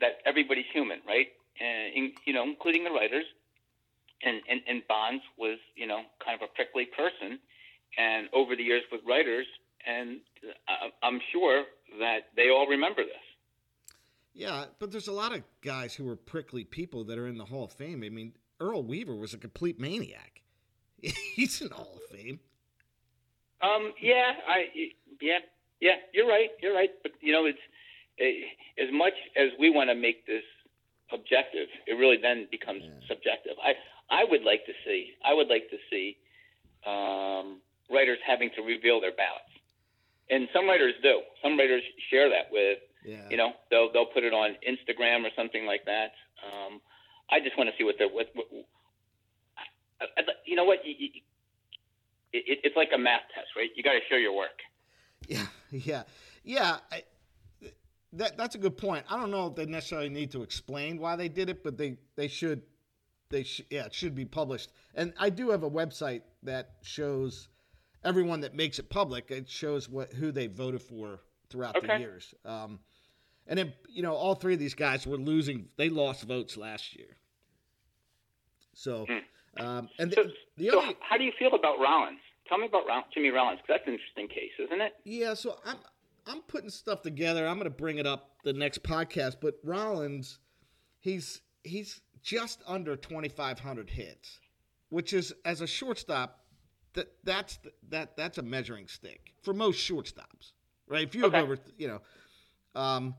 that 0.00 0.18
everybody's 0.24 0.66
human, 0.72 1.00
right? 1.06 1.28
And 1.60 1.94
in, 1.94 2.12
you 2.24 2.32
know, 2.32 2.44
including 2.44 2.84
the 2.84 2.90
writers. 2.90 3.24
And, 4.20 4.42
and 4.50 4.60
and 4.66 4.82
Bonds 4.88 5.22
was, 5.38 5.58
you 5.76 5.86
know, 5.86 6.00
kind 6.24 6.34
of 6.34 6.42
a 6.42 6.52
prickly 6.52 6.86
person, 6.86 7.38
and 7.96 8.28
over 8.32 8.56
the 8.56 8.64
years 8.64 8.82
with 8.90 9.00
writers, 9.06 9.46
and 9.86 10.18
I'm 11.04 11.20
sure 11.30 11.62
that 12.00 12.26
they 12.34 12.50
all 12.50 12.66
remember 12.66 13.04
this. 13.04 13.27
Yeah, 14.38 14.66
but 14.78 14.92
there's 14.92 15.08
a 15.08 15.12
lot 15.12 15.34
of 15.34 15.42
guys 15.62 15.94
who 15.94 16.08
are 16.08 16.16
prickly 16.16 16.62
people 16.64 17.02
that 17.04 17.18
are 17.18 17.26
in 17.26 17.36
the 17.38 17.44
Hall 17.44 17.64
of 17.64 17.72
Fame. 17.72 18.02
I 18.04 18.08
mean, 18.08 18.32
Earl 18.60 18.84
Weaver 18.84 19.14
was 19.16 19.34
a 19.34 19.38
complete 19.38 19.78
maniac. 19.80 20.42
He's 21.02 21.60
in 21.60 21.68
the 21.68 21.74
Hall 21.74 21.96
of 21.96 22.16
Fame. 22.16 22.38
Um, 23.60 23.92
yeah, 24.00 24.32
I, 24.48 24.66
yeah, 25.20 25.38
yeah, 25.80 25.96
you're 26.14 26.28
right, 26.28 26.50
you're 26.62 26.74
right. 26.74 26.90
But 27.02 27.12
you 27.20 27.32
know, 27.32 27.44
it's 27.46 27.58
eh, 28.20 28.46
as 28.82 28.88
much 28.92 29.14
as 29.36 29.48
we 29.58 29.70
want 29.70 29.90
to 29.90 29.94
make 29.96 30.26
this 30.26 30.44
objective, 31.12 31.66
it 31.88 31.94
really 31.94 32.18
then 32.22 32.46
becomes 32.50 32.82
subjective. 33.08 33.54
I, 33.62 33.72
I 34.14 34.24
would 34.30 34.42
like 34.44 34.64
to 34.66 34.72
see, 34.86 35.10
I 35.24 35.34
would 35.34 35.48
like 35.48 35.68
to 35.70 35.76
see 35.90 36.16
um, 36.86 37.60
writers 37.90 38.18
having 38.26 38.50
to 38.56 38.62
reveal 38.62 39.00
their 39.00 39.12
ballots, 39.12 39.50
and 40.30 40.48
some 40.54 40.66
writers 40.68 40.94
do. 41.02 41.20
Some 41.42 41.58
writers 41.58 41.82
share 42.10 42.28
that 42.30 42.52
with, 42.52 42.78
Yeah. 43.04 43.26
you 43.30 43.36
know, 43.36 43.52
they'll 43.70 43.90
they'll 43.92 44.07
put 44.18 44.24
it 44.24 44.34
on 44.34 44.56
Instagram 44.68 45.24
or 45.24 45.30
something 45.36 45.64
like 45.64 45.84
that. 45.84 46.10
Um, 46.44 46.80
I 47.30 47.38
just 47.38 47.56
want 47.56 47.70
to 47.70 47.76
see 47.78 47.84
what 47.84 47.94
they're 47.98 48.08
what. 48.08 48.26
what 48.34 48.46
I, 50.00 50.04
I, 50.16 50.22
you 50.44 50.56
know 50.56 50.64
what? 50.64 50.78
You, 50.84 50.94
you, 50.98 51.08
it, 52.32 52.58
it's 52.64 52.76
like 52.76 52.88
a 52.92 52.98
math 52.98 53.22
test, 53.32 53.48
right? 53.56 53.68
You 53.76 53.82
got 53.84 53.92
to 53.92 54.00
show 54.10 54.16
your 54.16 54.36
work. 54.36 54.58
Yeah, 55.28 55.46
yeah, 55.70 56.02
yeah. 56.42 56.78
I, 56.90 57.02
that 58.14 58.36
that's 58.36 58.56
a 58.56 58.58
good 58.58 58.76
point. 58.76 59.04
I 59.08 59.20
don't 59.20 59.30
know 59.30 59.46
if 59.46 59.54
they 59.54 59.66
necessarily 59.66 60.08
need 60.08 60.32
to 60.32 60.42
explain 60.42 60.98
why 60.98 61.14
they 61.14 61.28
did 61.28 61.48
it, 61.48 61.62
but 61.62 61.78
they 61.78 61.98
they 62.16 62.28
should. 62.28 62.62
They 63.30 63.44
sh- 63.44 63.62
yeah, 63.70 63.84
it 63.84 63.94
should 63.94 64.14
be 64.14 64.24
published. 64.24 64.72
And 64.94 65.12
I 65.18 65.30
do 65.30 65.50
have 65.50 65.62
a 65.62 65.70
website 65.70 66.22
that 66.42 66.76
shows 66.82 67.48
everyone 68.02 68.40
that 68.40 68.54
makes 68.54 68.78
it 68.78 68.88
public. 68.88 69.30
It 69.30 69.48
shows 69.48 69.88
what 69.88 70.12
who 70.12 70.32
they 70.32 70.46
voted 70.48 70.82
for 70.82 71.20
throughout 71.50 71.80
the 71.80 71.98
years. 71.98 72.34
Um, 72.44 72.80
and 73.48 73.58
then 73.58 73.72
you 73.88 74.02
know 74.02 74.14
all 74.14 74.34
three 74.34 74.54
of 74.54 74.60
these 74.60 74.74
guys 74.74 75.06
were 75.06 75.16
losing. 75.16 75.68
They 75.76 75.88
lost 75.88 76.24
votes 76.24 76.56
last 76.56 76.94
year. 76.96 77.16
So, 78.74 79.06
um, 79.58 79.88
and 79.98 80.12
So, 80.12 80.24
the, 80.24 80.32
the 80.56 80.70
so 80.70 80.82
how 81.00 81.16
do 81.16 81.24
you 81.24 81.32
feel 81.38 81.54
about 81.54 81.80
Rollins? 81.80 82.20
Tell 82.48 82.58
me 82.58 82.66
about 82.66 82.84
Jimmy 83.12 83.30
Rollins, 83.30 83.58
because 83.60 83.80
that's 83.80 83.86
an 83.88 83.94
interesting 83.94 84.28
case, 84.28 84.52
isn't 84.58 84.80
it? 84.80 84.94
Yeah, 85.04 85.34
so 85.34 85.58
I'm 85.64 85.78
I'm 86.26 86.42
putting 86.42 86.70
stuff 86.70 87.02
together. 87.02 87.46
I'm 87.46 87.56
going 87.56 87.64
to 87.64 87.76
bring 87.76 87.98
it 87.98 88.06
up 88.06 88.30
the 88.44 88.52
next 88.52 88.82
podcast. 88.82 89.36
But 89.40 89.54
Rollins, 89.64 90.38
he's 91.00 91.40
he's 91.64 92.00
just 92.22 92.62
under 92.66 92.96
2,500 92.96 93.90
hits, 93.90 94.40
which 94.90 95.12
is 95.12 95.32
as 95.44 95.60
a 95.60 95.66
shortstop, 95.66 96.40
that 96.94 97.08
that's 97.24 97.58
that 97.90 98.16
that's 98.16 98.38
a 98.38 98.42
measuring 98.42 98.86
stick 98.88 99.34
for 99.42 99.52
most 99.52 99.78
shortstops, 99.78 100.52
right? 100.86 101.06
If 101.06 101.14
you 101.14 101.22
have 101.22 101.34
Okay. 101.34 101.42
over, 101.42 101.58
you 101.76 101.88
know, 101.88 102.00
um, 102.80 103.14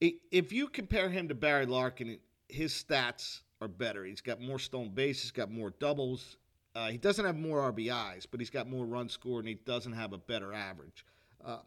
if 0.00 0.52
you 0.52 0.68
compare 0.68 1.08
him 1.08 1.28
to 1.28 1.34
Barry 1.34 1.66
Larkin, 1.66 2.18
his 2.48 2.72
stats 2.72 3.40
are 3.60 3.68
better. 3.68 4.04
He's 4.04 4.20
got 4.20 4.40
more 4.40 4.58
stolen 4.58 4.90
bases, 4.90 5.22
he's 5.22 5.30
got 5.30 5.50
more 5.50 5.70
doubles. 5.78 6.36
Uh, 6.74 6.88
he 6.88 6.98
doesn't 6.98 7.24
have 7.24 7.36
more 7.36 7.72
RBIs, 7.72 8.26
but 8.30 8.38
he's 8.38 8.50
got 8.50 8.68
more 8.68 8.86
runs 8.86 9.12
scored, 9.12 9.44
and 9.44 9.48
he 9.48 9.54
doesn't 9.66 9.92
have 9.92 10.12
a 10.12 10.18
better 10.18 10.52
average. 10.52 11.04
Uh, 11.44 11.58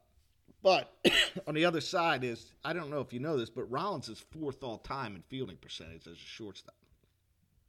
but 0.62 0.94
on 1.48 1.56
the 1.56 1.66
other 1.66 1.82
side 1.82 2.24
is, 2.24 2.54
I 2.64 2.74
don't 2.74 2.90
know 2.90 3.02
if 3.02 3.12
you 3.12 3.20
know 3.20 3.38
this, 3.38 3.50
but 3.50 3.70
Rollins 3.70 4.08
is 4.08 4.24
fourth 4.32 4.64
all 4.64 4.78
time 4.78 5.16
in 5.16 5.24
fielding 5.24 5.58
percentage 5.58 6.08
as 6.08 6.14
a 6.14 6.16
shortstop. 6.16 6.76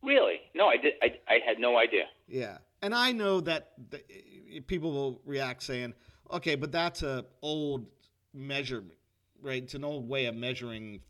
Really? 0.03 0.41
No, 0.55 0.69
I 0.69 0.77
did. 0.77 0.95
I, 1.03 1.19
I 1.29 1.39
had 1.45 1.59
no 1.59 1.77
idea. 1.77 2.05
Yeah, 2.29 2.59
and 2.83 2.95
I 2.95 3.13
know 3.13 3.41
that 3.41 3.73
the, 3.91 4.61
people 4.67 4.93
will 4.93 5.21
react 5.25 5.63
saying, 5.63 5.95
"Okay, 6.31 6.55
but 6.55 6.71
that's 6.71 7.03
a 7.03 7.25
old 7.41 7.87
measurement, 8.35 8.99
right? 9.45 9.63
It's 9.63 9.75
an 9.75 9.85
old 9.85 10.09
way 10.09 10.27
of 10.27 10.35
measuring 10.35 11.01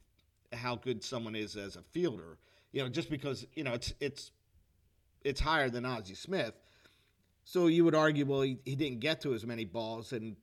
how 0.52 0.76
good 0.76 1.02
someone 1.02 1.34
is 1.34 1.56
as 1.56 1.76
a 1.76 1.82
fielder. 1.82 2.38
You 2.72 2.82
know, 2.82 2.88
just 2.88 3.08
because 3.08 3.46
you 3.54 3.64
know 3.64 3.74
it's 3.74 3.94
it's 4.00 4.30
it's 5.22 5.40
higher 5.40 5.70
than 5.70 5.86
Ozzie 5.86 6.14
Smith, 6.14 6.54
so 7.44 7.66
you 7.66 7.84
would 7.84 7.94
argue, 7.94 8.24
well, 8.24 8.40
he, 8.40 8.58
he 8.64 8.74
didn't 8.74 9.00
get 9.00 9.20
to 9.22 9.34
as 9.34 9.46
many 9.46 9.64
balls, 9.64 10.12
and 10.12 10.36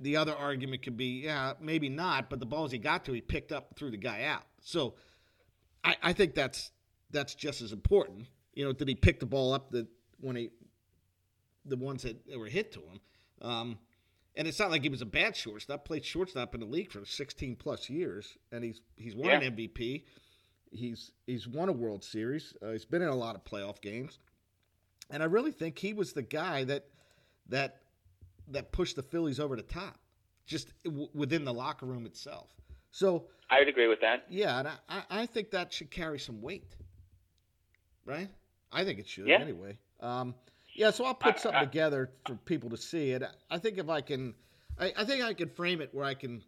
the 0.00 0.16
other 0.16 0.34
argument 0.34 0.82
could 0.82 0.96
be, 0.96 1.22
yeah, 1.24 1.52
maybe 1.60 1.88
not, 1.88 2.30
but 2.30 2.40
the 2.40 2.46
balls 2.46 2.72
he 2.72 2.78
got 2.78 3.04
to, 3.04 3.12
he 3.12 3.20
picked 3.20 3.52
up 3.52 3.76
threw 3.76 3.90
the 3.90 3.96
guy 3.98 4.24
out. 4.24 4.44
So 4.62 4.94
I, 5.84 5.96
I 6.02 6.12
think 6.14 6.34
that's 6.34 6.70
that's 7.10 7.34
just 7.34 7.60
as 7.60 7.72
important. 7.72 8.28
You 8.54 8.64
know, 8.64 8.72
did 8.72 8.88
he 8.88 8.94
pick 8.94 9.20
the 9.20 9.26
ball 9.26 9.52
up 9.52 9.70
the 9.70 9.86
when 10.20 10.36
he 10.36 10.50
the 11.64 11.76
ones 11.76 12.02
that 12.02 12.16
were 12.36 12.46
hit 12.46 12.72
to 12.72 12.80
him? 12.80 13.00
Um, 13.42 13.78
and 14.38 14.48
it's 14.48 14.58
not 14.58 14.70
like 14.70 14.82
he 14.82 14.88
was 14.88 15.02
a 15.02 15.06
bad 15.06 15.36
shortstop. 15.36 15.84
Played 15.84 16.04
shortstop 16.04 16.54
in 16.54 16.60
the 16.60 16.66
league 16.66 16.90
for 16.90 17.04
16 17.04 17.56
plus 17.56 17.90
years, 17.90 18.38
and 18.52 18.64
he's 18.64 18.80
he's 18.96 19.14
won 19.14 19.26
Yeah. 19.28 19.40
an 19.42 19.56
MVP. 19.56 20.04
He's 20.70 21.12
he's 21.26 21.46
won 21.46 21.68
a 21.68 21.72
World 21.72 22.02
Series. 22.04 22.54
Uh, 22.62 22.70
he's 22.72 22.84
been 22.86 23.02
in 23.02 23.08
a 23.08 23.14
lot 23.14 23.34
of 23.36 23.44
playoff 23.44 23.80
games, 23.82 24.18
and 25.10 25.22
I 25.22 25.26
really 25.26 25.52
think 25.52 25.78
he 25.78 25.92
was 25.92 26.12
the 26.14 26.22
guy 26.22 26.64
that 26.64 26.86
that 27.48 27.82
that 28.48 28.72
pushed 28.72 28.96
the 28.96 29.02
Phillies 29.02 29.40
over 29.40 29.56
the 29.56 29.62
top, 29.62 29.98
just 30.46 30.72
w- 30.84 31.08
within 31.12 31.44
the 31.44 31.52
locker 31.52 31.84
room 31.86 32.06
itself. 32.06 32.48
So 32.90 33.26
I 33.50 33.58
would 33.58 33.68
agree 33.68 33.88
with 33.88 34.00
that. 34.02 34.24
Yeah, 34.30 34.58
and 34.58 34.68
I, 34.88 35.02
I 35.10 35.26
think 35.26 35.50
that 35.50 35.72
should 35.72 35.90
carry 35.90 36.18
some 36.18 36.40
weight, 36.40 36.74
right? 38.04 38.28
I 38.72 38.84
think 38.84 38.98
it 38.98 39.06
should 39.08 39.26
Yeah. 39.26 39.40
anyway. 39.40 39.78
Um, 40.00 40.34
yeah, 40.78 40.90
so 40.92 41.04
I'll 41.04 41.14
put 41.14 41.40
something 41.40 41.60
together 41.60 42.08
for 42.24 42.36
people 42.36 42.70
to 42.70 42.76
see 42.76 43.10
it. 43.10 43.24
I 43.50 43.58
think 43.58 43.78
if 43.78 43.88
I 43.88 44.00
can, 44.00 44.32
I, 44.78 44.92
I 44.96 45.04
think 45.04 45.24
I 45.24 45.34
can 45.34 45.48
frame 45.48 45.80
it 45.80 45.92
where 45.92 46.04
I 46.04 46.14
can, 46.14 46.44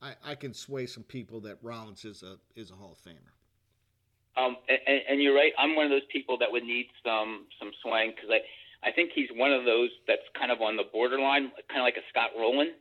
I, 0.00 0.14
I 0.24 0.34
can 0.34 0.54
sway 0.54 0.86
some 0.86 1.02
people 1.02 1.40
that 1.42 1.58
Rollins 1.60 2.06
is 2.06 2.22
a 2.22 2.38
is 2.56 2.70
a 2.70 2.74
Hall 2.74 2.96
of 2.96 2.98
Famer. 2.98 4.42
Um, 4.42 4.56
and, 4.68 5.00
and 5.10 5.22
you're 5.22 5.34
right. 5.34 5.52
I'm 5.58 5.76
one 5.76 5.84
of 5.84 5.90
those 5.90 6.06
people 6.10 6.38
that 6.38 6.50
would 6.50 6.64
need 6.64 6.86
some 7.04 7.44
some 7.58 7.72
swang 7.82 8.12
because 8.16 8.30
I 8.30 8.88
I 8.88 8.90
think 8.90 9.10
he's 9.14 9.28
one 9.36 9.52
of 9.52 9.66
those 9.66 9.90
that's 10.08 10.22
kind 10.38 10.50
of 10.50 10.62
on 10.62 10.76
the 10.76 10.84
borderline, 10.90 11.52
kind 11.68 11.80
of 11.80 11.84
like 11.84 11.98
a 11.98 12.06
Scott 12.08 12.30
Rolen. 12.38 12.72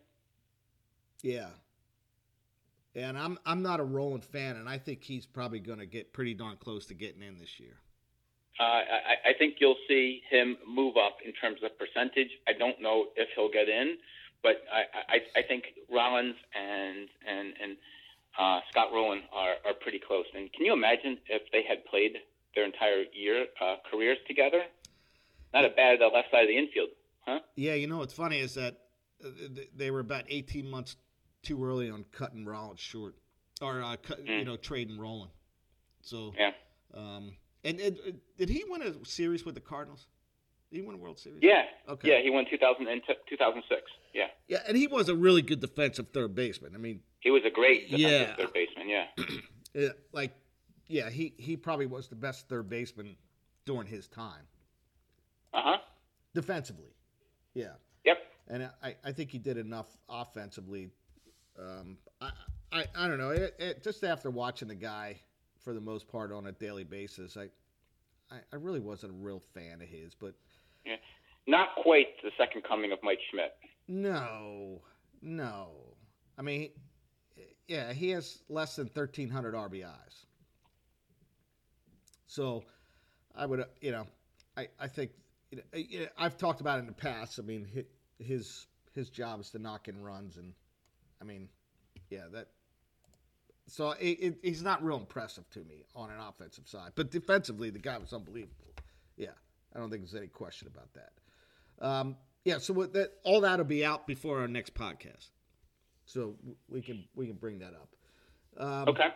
Yeah. 1.22 1.50
And 2.96 3.18
I'm 3.18 3.38
I'm 3.46 3.62
not 3.62 3.82
a 3.82 3.84
Rolen 3.84 4.22
fan, 4.22 4.56
and 4.56 4.70
I 4.70 4.78
think 4.78 5.04
he's 5.04 5.26
probably 5.26 5.60
going 5.60 5.80
to 5.80 5.86
get 5.86 6.14
pretty 6.14 6.34
darn 6.34 6.56
close 6.56 6.86
to 6.86 6.94
getting 6.94 7.24
in 7.24 7.40
this 7.40 7.60
year. 7.60 7.76
Uh, 8.60 8.64
I, 8.64 9.30
I 9.30 9.34
think 9.38 9.56
you'll 9.60 9.82
see 9.88 10.22
him 10.30 10.58
move 10.68 10.96
up 10.98 11.18
in 11.26 11.34
terms 11.34 11.60
of 11.64 11.72
percentage. 11.78 12.30
I 12.48 12.54
don't 12.54 12.80
know 12.82 13.06
if 13.16 13.30
he'll 13.36 13.52
get 13.52 13.68
in, 13.68 13.98
but 14.44 14.62
I, 14.72 15.16
I, 15.16 15.40
I 15.40 15.44
think 15.48 15.64
Rollins 15.92 16.36
and 16.54 17.10
and 17.28 17.54
and 17.62 17.78
uh, 18.38 18.60
Scott 18.72 18.90
Rolen 18.94 19.22
are, 19.34 19.56
are 19.66 19.74
pretty 19.82 20.00
close. 20.00 20.26
And 20.36 20.52
can 20.54 20.66
you 20.66 20.74
imagine 20.74 21.18
if 21.30 21.42
they 21.52 21.64
had 21.68 21.84
played 21.86 22.14
their 22.56 22.66
entire 22.66 23.04
year 23.14 23.46
uh, 23.62 23.76
careers 23.90 24.18
together? 24.28 24.62
Not 25.54 25.66
a 25.66 25.70
bad 25.70 26.02
uh, 26.02 26.10
left 26.14 26.32
side 26.32 26.44
of 26.44 26.48
the 26.48 26.58
infield, 26.58 26.90
huh? 27.26 27.40
Yeah, 27.56 27.74
you 27.76 27.88
know 27.88 27.98
what's 28.00 28.14
funny 28.14 28.40
is 28.40 28.56
that 28.56 28.78
uh, 29.24 29.30
they 29.76 29.92
were 29.92 30.00
about 30.00 30.26
18 30.30 30.70
months 30.70 30.96
too 31.44 31.64
early 31.64 31.90
on 31.90 32.06
cutting 32.12 32.46
Rollins 32.46 32.80
short, 32.80 33.16
or 33.62 33.82
uh, 33.84 33.96
cut, 33.98 34.20
you 34.26 34.42
Mm. 34.42 34.46
know 34.46 34.58
trading 34.58 34.98
Rolen. 34.98 35.30
So 36.02 36.34
Yeah. 36.38 36.52
Um, 36.94 37.36
and, 37.64 37.80
and 37.80 37.98
uh, 38.08 38.12
did 38.38 38.50
he 38.50 38.64
win 38.68 38.82
a 38.82 39.06
series 39.06 39.46
with 39.46 39.56
the 39.56 39.62
Cardinals? 39.62 40.08
Did 40.72 40.78
he 40.78 40.82
win 40.86 40.96
a 40.96 40.98
World 40.98 41.20
Series? 41.20 41.40
Yeah. 41.42 41.64
Okay. 41.88 42.10
Yeah, 42.10 42.22
he 42.24 42.30
won 42.30 42.46
2000 42.50 42.88
and 42.88 43.02
t- 43.06 43.14
2006. 43.30 43.82
Yeah. 44.14 44.24
Yeah, 44.48 44.60
and 44.68 44.76
he 44.76 44.88
was 44.88 45.08
a 45.10 45.16
really 45.16 45.42
good 45.42 45.60
defensive 45.60 46.08
third 46.14 46.34
baseman. 46.36 46.74
I 46.76 46.80
mean, 46.80 47.02
He 47.20 47.30
was 47.32 47.44
a 47.46 47.50
great 47.52 47.90
defensive 47.92 48.10
Yeah. 48.12 48.36
third 48.36 48.54
baseman. 48.54 48.90
Yeah. 48.90 49.06
uh, 49.88 49.94
like, 50.12 50.34
yeah, 50.88 51.10
he 51.10 51.34
he 51.38 51.56
probably 51.58 51.86
was 51.86 52.08
the 52.08 52.16
best 52.16 52.50
third 52.50 52.70
baseman 52.70 53.16
during 53.66 53.88
his 53.88 54.08
time 54.08 54.46
Uh 55.54 55.62
huh. 55.64 55.78
defensively. 56.34 56.92
Yeah. 57.54 57.74
Yep. 58.06 58.18
and 58.50 58.70
I, 58.84 58.96
I 59.06 59.12
think 59.14 59.32
he 59.32 59.38
did 59.38 59.58
enough 59.58 59.96
offensively. 60.10 60.90
Um, 61.58 61.98
I, 62.20 62.32
I, 62.72 62.86
I 62.96 63.08
don't 63.08 63.20
know. 63.20 63.30
It, 63.30 63.56
it, 63.60 63.84
just 63.84 64.04
after 64.04 64.30
watching 64.32 64.68
the 64.68 64.76
guy 64.76 65.22
for 65.64 65.74
the 65.74 65.82
most 65.82 66.08
part 66.08 66.32
on 66.32 66.48
a 66.48 66.52
daily 66.52 66.84
basis, 66.84 67.38
I, 67.38 67.44
I, 68.30 68.40
I 68.52 68.56
really 68.58 68.80
wasn't 68.80 69.14
a 69.14 69.16
real 69.16 69.42
fan 69.54 69.82
of 69.82 69.88
his. 69.88 70.14
But 70.14 70.34
yeah. 70.86 70.96
Not 71.48 71.70
quite 71.82 72.08
the 72.24 72.32
second 72.38 72.64
coming 72.64 72.92
of 72.92 73.00
Mike 73.04 73.20
Schmidt. 73.32 73.54
no, 73.88 74.82
no. 75.22 75.72
I 76.38 76.42
mean, 76.42 76.70
yeah, 77.68 77.94
he 77.94 78.10
has 78.12 78.40
less 78.50 78.76
than 78.76 78.88
thirteen 78.88 79.30
hundred 79.30 79.54
RBIs. 79.54 80.26
So, 82.28 82.64
I 83.36 83.46
would, 83.46 83.66
you 83.82 83.92
know, 83.92 84.08
I, 84.58 84.68
I 84.80 84.88
think 84.88 85.12
you 85.52 85.58
know, 85.58 85.64
you 85.78 86.00
know, 86.02 86.08
I've 86.18 86.38
talked 86.38 86.62
about 86.62 86.78
it 86.78 86.82
in 86.82 86.88
the 86.88 86.94
past. 86.94 87.40
I 87.40 87.44
mean, 87.44 87.68
his 88.20 88.68
his 88.96 89.10
job 89.10 89.42
is 89.42 89.50
to 89.52 89.60
knock 89.60 89.88
in 89.88 90.02
runs, 90.02 90.38
and 90.38 90.54
I 91.22 91.26
mean, 91.26 91.50
yeah, 92.10 92.24
that. 92.32 92.48
So 93.68 93.92
it, 93.92 94.06
it, 94.06 94.36
he's 94.44 94.62
not 94.62 94.84
real 94.84 94.98
impressive 94.98 95.50
to 95.52 95.60
me 95.64 95.86
on 95.96 96.10
an 96.10 96.20
offensive 96.20 96.68
side, 96.68 96.92
but 96.96 97.12
defensively, 97.12 97.70
the 97.70 97.80
guy 97.80 97.98
was 97.98 98.12
unbelievable. 98.14 98.74
Yeah, 99.18 99.30
I 99.76 99.80
don't 99.80 99.90
think 99.90 100.02
there's 100.02 100.16
any 100.16 100.28
question 100.28 100.68
about 100.68 100.90
that. 100.94 101.86
Um, 101.86 102.18
yeah, 102.46 102.58
so 102.58 102.74
what 102.74 102.94
that 102.94 103.14
all 103.24 103.42
that'll 103.42 103.66
be 103.66 103.86
out 103.86 104.06
before 104.06 104.40
our 104.40 104.48
next 104.48 104.74
podcast, 104.74 105.30
so 106.06 106.36
we 106.68 106.82
can 106.82 107.06
we 107.16 107.26
can 107.26 107.36
bring 107.36 107.60
that 107.60 107.74
up. 107.74 107.90
Um, 108.58 108.90
Okay. 108.90 109.08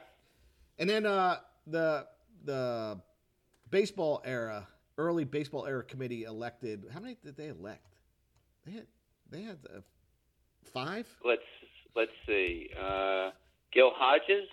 and 0.79 0.89
then 0.89 1.05
uh, 1.05 1.37
the 1.67 2.07
the 2.45 3.01
baseball 3.69 4.21
era, 4.23 4.65
early 4.97 5.25
baseball 5.25 5.65
era 5.65 5.83
committee 5.83 6.23
elected. 6.23 6.85
How 6.93 7.01
many 7.01 7.17
did 7.23 7.35
they 7.35 7.47
elect? 7.49 7.97
They 8.65 8.71
had 8.71 8.87
they 9.29 9.41
had 9.43 9.57
uh, 9.75 9.81
five. 10.73 11.05
Let's 11.25 11.41
let's 11.95 12.11
see. 12.25 12.69
Uh, 12.79 13.31
Gil 13.73 13.91
Hodges, 13.95 14.47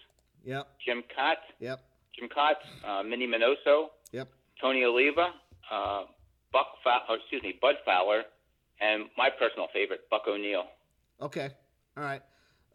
Yep, 0.45 0.67
Jim 0.85 1.03
Kaat, 1.17 1.37
yep, 1.59 1.81
Jim 2.19 2.29
Kaat, 2.29 2.57
uh, 2.87 3.03
Minnie 3.03 3.27
Minoso, 3.27 3.87
yep. 4.13 4.29
Tony 4.61 4.85
Oliva, 4.85 5.29
uh, 5.71 6.05
Buck, 6.53 6.67
Fow- 6.85 7.03
or 7.09 7.17
excuse 7.17 7.43
me, 7.43 7.59
Bud 7.61 7.77
Fowler, 7.87 8.23
and 8.81 9.05
my 9.17 9.31
personal 9.31 9.69
favorite, 9.73 10.01
Buck 10.11 10.23
O'Neil. 10.29 10.65
Okay, 11.23 11.49
all 11.97 12.03
right. 12.05 12.23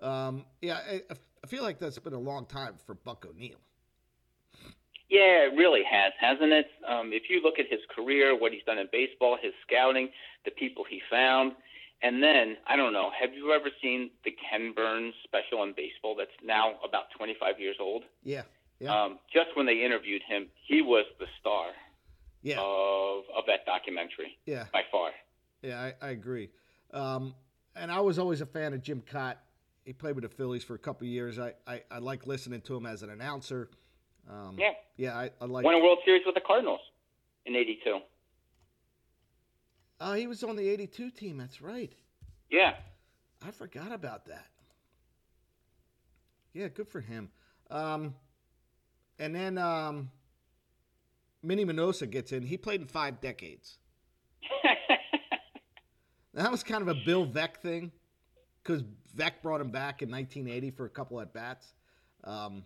Um, 0.02 0.46
yeah, 0.62 0.80
I, 0.90 1.02
I 1.44 1.48
feel 1.48 1.62
like 1.64 1.78
that's 1.78 2.00
been 2.00 2.14
a 2.14 2.20
long 2.20 2.46
time 2.46 2.76
for 2.86 2.96
Buck 2.96 3.26
O'Neil. 3.30 3.58
Yeah, 5.10 5.50
it 5.50 5.54
really 5.58 5.82
has, 5.90 6.14
hasn't 6.20 6.52
it? 6.52 6.68
Um, 6.88 7.12
if 7.14 7.24
you 7.30 7.42
look 7.42 7.58
at 7.58 7.66
his 7.70 7.80
career, 7.96 8.38
what 8.40 8.52
he's 8.52 8.62
done 8.66 8.78
in 8.78 8.88
baseball, 8.92 9.38
his 9.42 9.54
scouting, 9.66 10.10
the 10.46 10.52
people 10.52 10.84
he 10.88 11.02
found, 11.10 11.54
and 12.02 12.22
then 12.24 12.58
I 12.68 12.76
don't 12.76 12.94
know. 12.94 13.10
Have 13.20 13.34
you 13.34 13.52
ever 13.54 13.70
seen 13.82 14.10
the 14.24 14.32
Ken 14.32 14.74
Burns 14.76 15.14
special 15.24 15.60
on 15.60 15.74
baseball? 15.76 16.16
That's 16.18 16.32
now 16.44 16.74
about 16.88 17.06
25 17.18 17.60
years 17.60 17.76
old. 17.80 18.04
Yeah, 18.24 18.44
yeah, 18.80 19.04
Um, 19.04 19.20
just 19.34 19.50
when 19.56 19.66
they 19.66 19.84
interviewed 19.84 20.22
him, 20.28 20.48
he 20.68 20.82
was 20.82 21.06
the 21.20 21.26
star 21.40 21.68
yeah, 22.42 22.58
of 22.60 23.24
of 23.36 23.44
that 23.48 23.66
documentary 23.66 24.38
yeah. 24.46 24.66
by 24.72 24.82
far. 24.92 25.12
Yeah, 25.62 25.80
I, 26.02 26.08
I 26.08 26.10
agree. 26.12 26.50
Um, 26.94 27.36
and 27.76 27.92
I 27.92 28.00
was 28.00 28.18
always 28.20 28.42
a 28.42 28.46
fan 28.46 28.74
of 28.74 28.82
Jim 28.82 29.02
Kaat. 29.02 29.36
He 29.86 29.94
played 29.94 30.16
with 30.16 30.24
the 30.24 30.30
Phillies 30.30 30.64
for 30.64 30.76
a 30.76 30.80
couple 30.80 31.06
of 31.08 31.12
years. 31.12 31.40
I, 31.40 31.54
I, 31.68 31.82
I 31.92 31.98
like 32.00 32.28
listening 32.28 32.62
to 32.62 32.76
him 32.76 32.86
as 32.86 33.04
an 33.04 33.10
announcer. 33.10 33.70
Um, 34.30 34.56
Yeah. 34.58 34.72
yeah, 34.98 35.18
I, 35.18 35.32
I 35.42 35.46
like. 35.46 35.66
Won 35.66 35.76
a 35.76 35.80
World 35.80 36.00
Series 36.06 36.22
with 36.26 36.36
the 36.36 36.42
Cardinals 36.42 36.80
in 37.46 37.56
'82. 37.56 38.00
Oh, 40.02 40.14
he 40.14 40.28
was 40.28 40.44
on 40.44 40.56
the 40.56 40.68
'82 40.70 41.12
team. 41.12 41.38
That's 41.38 41.62
right. 41.62 41.94
Yeah. 42.50 42.76
I 43.46 43.52
forgot 43.52 43.92
about 43.92 44.26
that. 44.26 44.48
Yeah, 46.54 46.68
good 46.68 46.88
for 46.88 47.00
him. 47.00 47.30
Um, 47.70 48.16
and 49.18 49.36
then 49.36 49.58
um, 49.58 50.10
Minnie 51.44 51.66
Minoso 51.66 52.10
gets 52.10 52.32
in. 52.32 52.44
He 52.44 52.58
played 52.58 52.82
in 52.82 52.88
five 52.88 53.22
decades. 53.22 53.78
That 56.40 56.52
was 56.52 56.64
kind 56.64 56.82
of 56.82 56.88
a 56.88 56.96
Bill 57.06 57.26
Veeck 57.28 57.58
thing 57.58 57.92
because 58.64 58.84
Veck 59.14 59.42
brought 59.42 59.60
him 59.60 59.72
back 59.72 60.02
in 60.02 60.10
1980 60.10 60.72
for 60.72 60.86
a 60.86 60.90
couple 60.90 61.20
at 61.20 61.34
bats. 61.34 61.74
Um, 62.24 62.64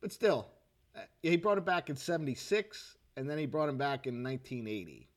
but 0.00 0.10
still, 0.10 0.48
uh, 0.96 1.00
he 1.22 1.36
brought 1.36 1.58
him 1.58 1.64
back 1.64 1.90
in 1.90 1.96
76 1.96 2.96
and 3.16 3.28
then 3.28 3.36
he 3.36 3.44
brought 3.44 3.68
him 3.68 3.76
back 3.76 4.06
in 4.06 4.22
1980. 4.22 5.09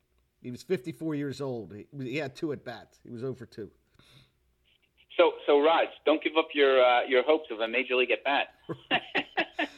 He 0.44 0.52
was 0.52 0.62
54 0.62 1.16
years 1.16 1.42
old. 1.42 1.74
He, 1.74 1.88
he 2.04 2.18
had 2.18 2.36
two 2.36 2.52
at 2.52 2.64
bats. 2.64 3.00
He 3.04 3.10
was 3.10 3.24
over 3.24 3.46
two. 3.46 3.72
so, 5.18 5.32
so 5.48 5.60
Raj, 5.62 5.88
don't 6.06 6.22
give 6.24 6.34
up 6.38 6.50
your 6.54 6.84
uh, 6.84 7.04
your 7.08 7.24
hopes 7.24 7.50
of 7.50 7.60
a 7.62 7.68
major 7.68 7.96
league 7.96 8.12
at 8.12 8.24
bat. 8.24 8.48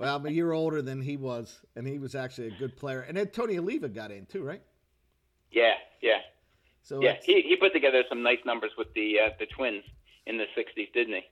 Well, 0.00 0.16
I'm 0.16 0.24
a 0.24 0.30
year 0.30 0.52
older 0.52 0.80
than 0.80 1.02
he 1.02 1.18
was, 1.18 1.60
and 1.76 1.86
he 1.86 1.98
was 1.98 2.14
actually 2.14 2.46
a 2.46 2.58
good 2.58 2.74
player. 2.74 3.02
And 3.02 3.18
then 3.18 3.26
Tony 3.26 3.58
Oliva 3.58 3.86
got 3.86 4.10
in 4.10 4.24
too, 4.24 4.42
right? 4.42 4.62
yeah, 5.52 5.74
yeah, 6.00 6.20
So 6.82 7.02
yeah. 7.02 7.16
He 7.22 7.42
he 7.42 7.56
put 7.56 7.74
together 7.74 8.02
some 8.08 8.22
nice 8.22 8.38
numbers 8.46 8.70
with 8.78 8.88
the 8.94 9.20
uh, 9.20 9.28
the 9.38 9.44
Twins 9.44 9.84
in 10.26 10.38
the 10.38 10.46
'60s, 10.56 10.90
didn't 10.94 11.16
he? 11.16 11.22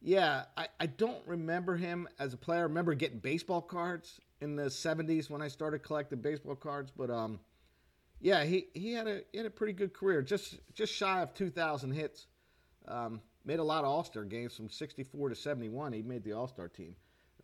Yeah, 0.00 0.44
I, 0.56 0.68
I 0.80 0.86
don't 0.86 1.22
remember 1.26 1.76
him 1.76 2.08
as 2.18 2.32
a 2.32 2.38
player. 2.38 2.60
I 2.60 2.62
remember 2.62 2.94
getting 2.94 3.18
baseball 3.18 3.60
cards 3.60 4.18
in 4.40 4.56
the 4.56 4.70
'70s 4.70 5.28
when 5.28 5.42
I 5.42 5.48
started 5.48 5.80
collecting 5.80 6.20
baseball 6.20 6.56
cards. 6.56 6.90
But 6.96 7.10
um, 7.10 7.38
yeah, 8.20 8.44
he, 8.44 8.66
he 8.74 8.92
had 8.92 9.06
a 9.06 9.20
he 9.32 9.38
had 9.38 9.46
a 9.46 9.50
pretty 9.50 9.72
good 9.72 9.92
career. 9.92 10.22
Just 10.22 10.58
just 10.74 10.92
shy 10.92 11.20
of 11.22 11.34
2,000 11.34 11.92
hits. 11.92 12.26
Um, 12.88 13.20
made 13.44 13.58
a 13.58 13.64
lot 13.64 13.84
of 13.84 13.90
All 13.90 14.04
Star 14.04 14.24
games 14.24 14.56
from 14.56 14.68
'64 14.68 15.30
to 15.30 15.34
'71. 15.34 15.92
He 15.92 16.02
made 16.02 16.24
the 16.24 16.32
All 16.32 16.48
Star 16.48 16.68
team. 16.68 16.94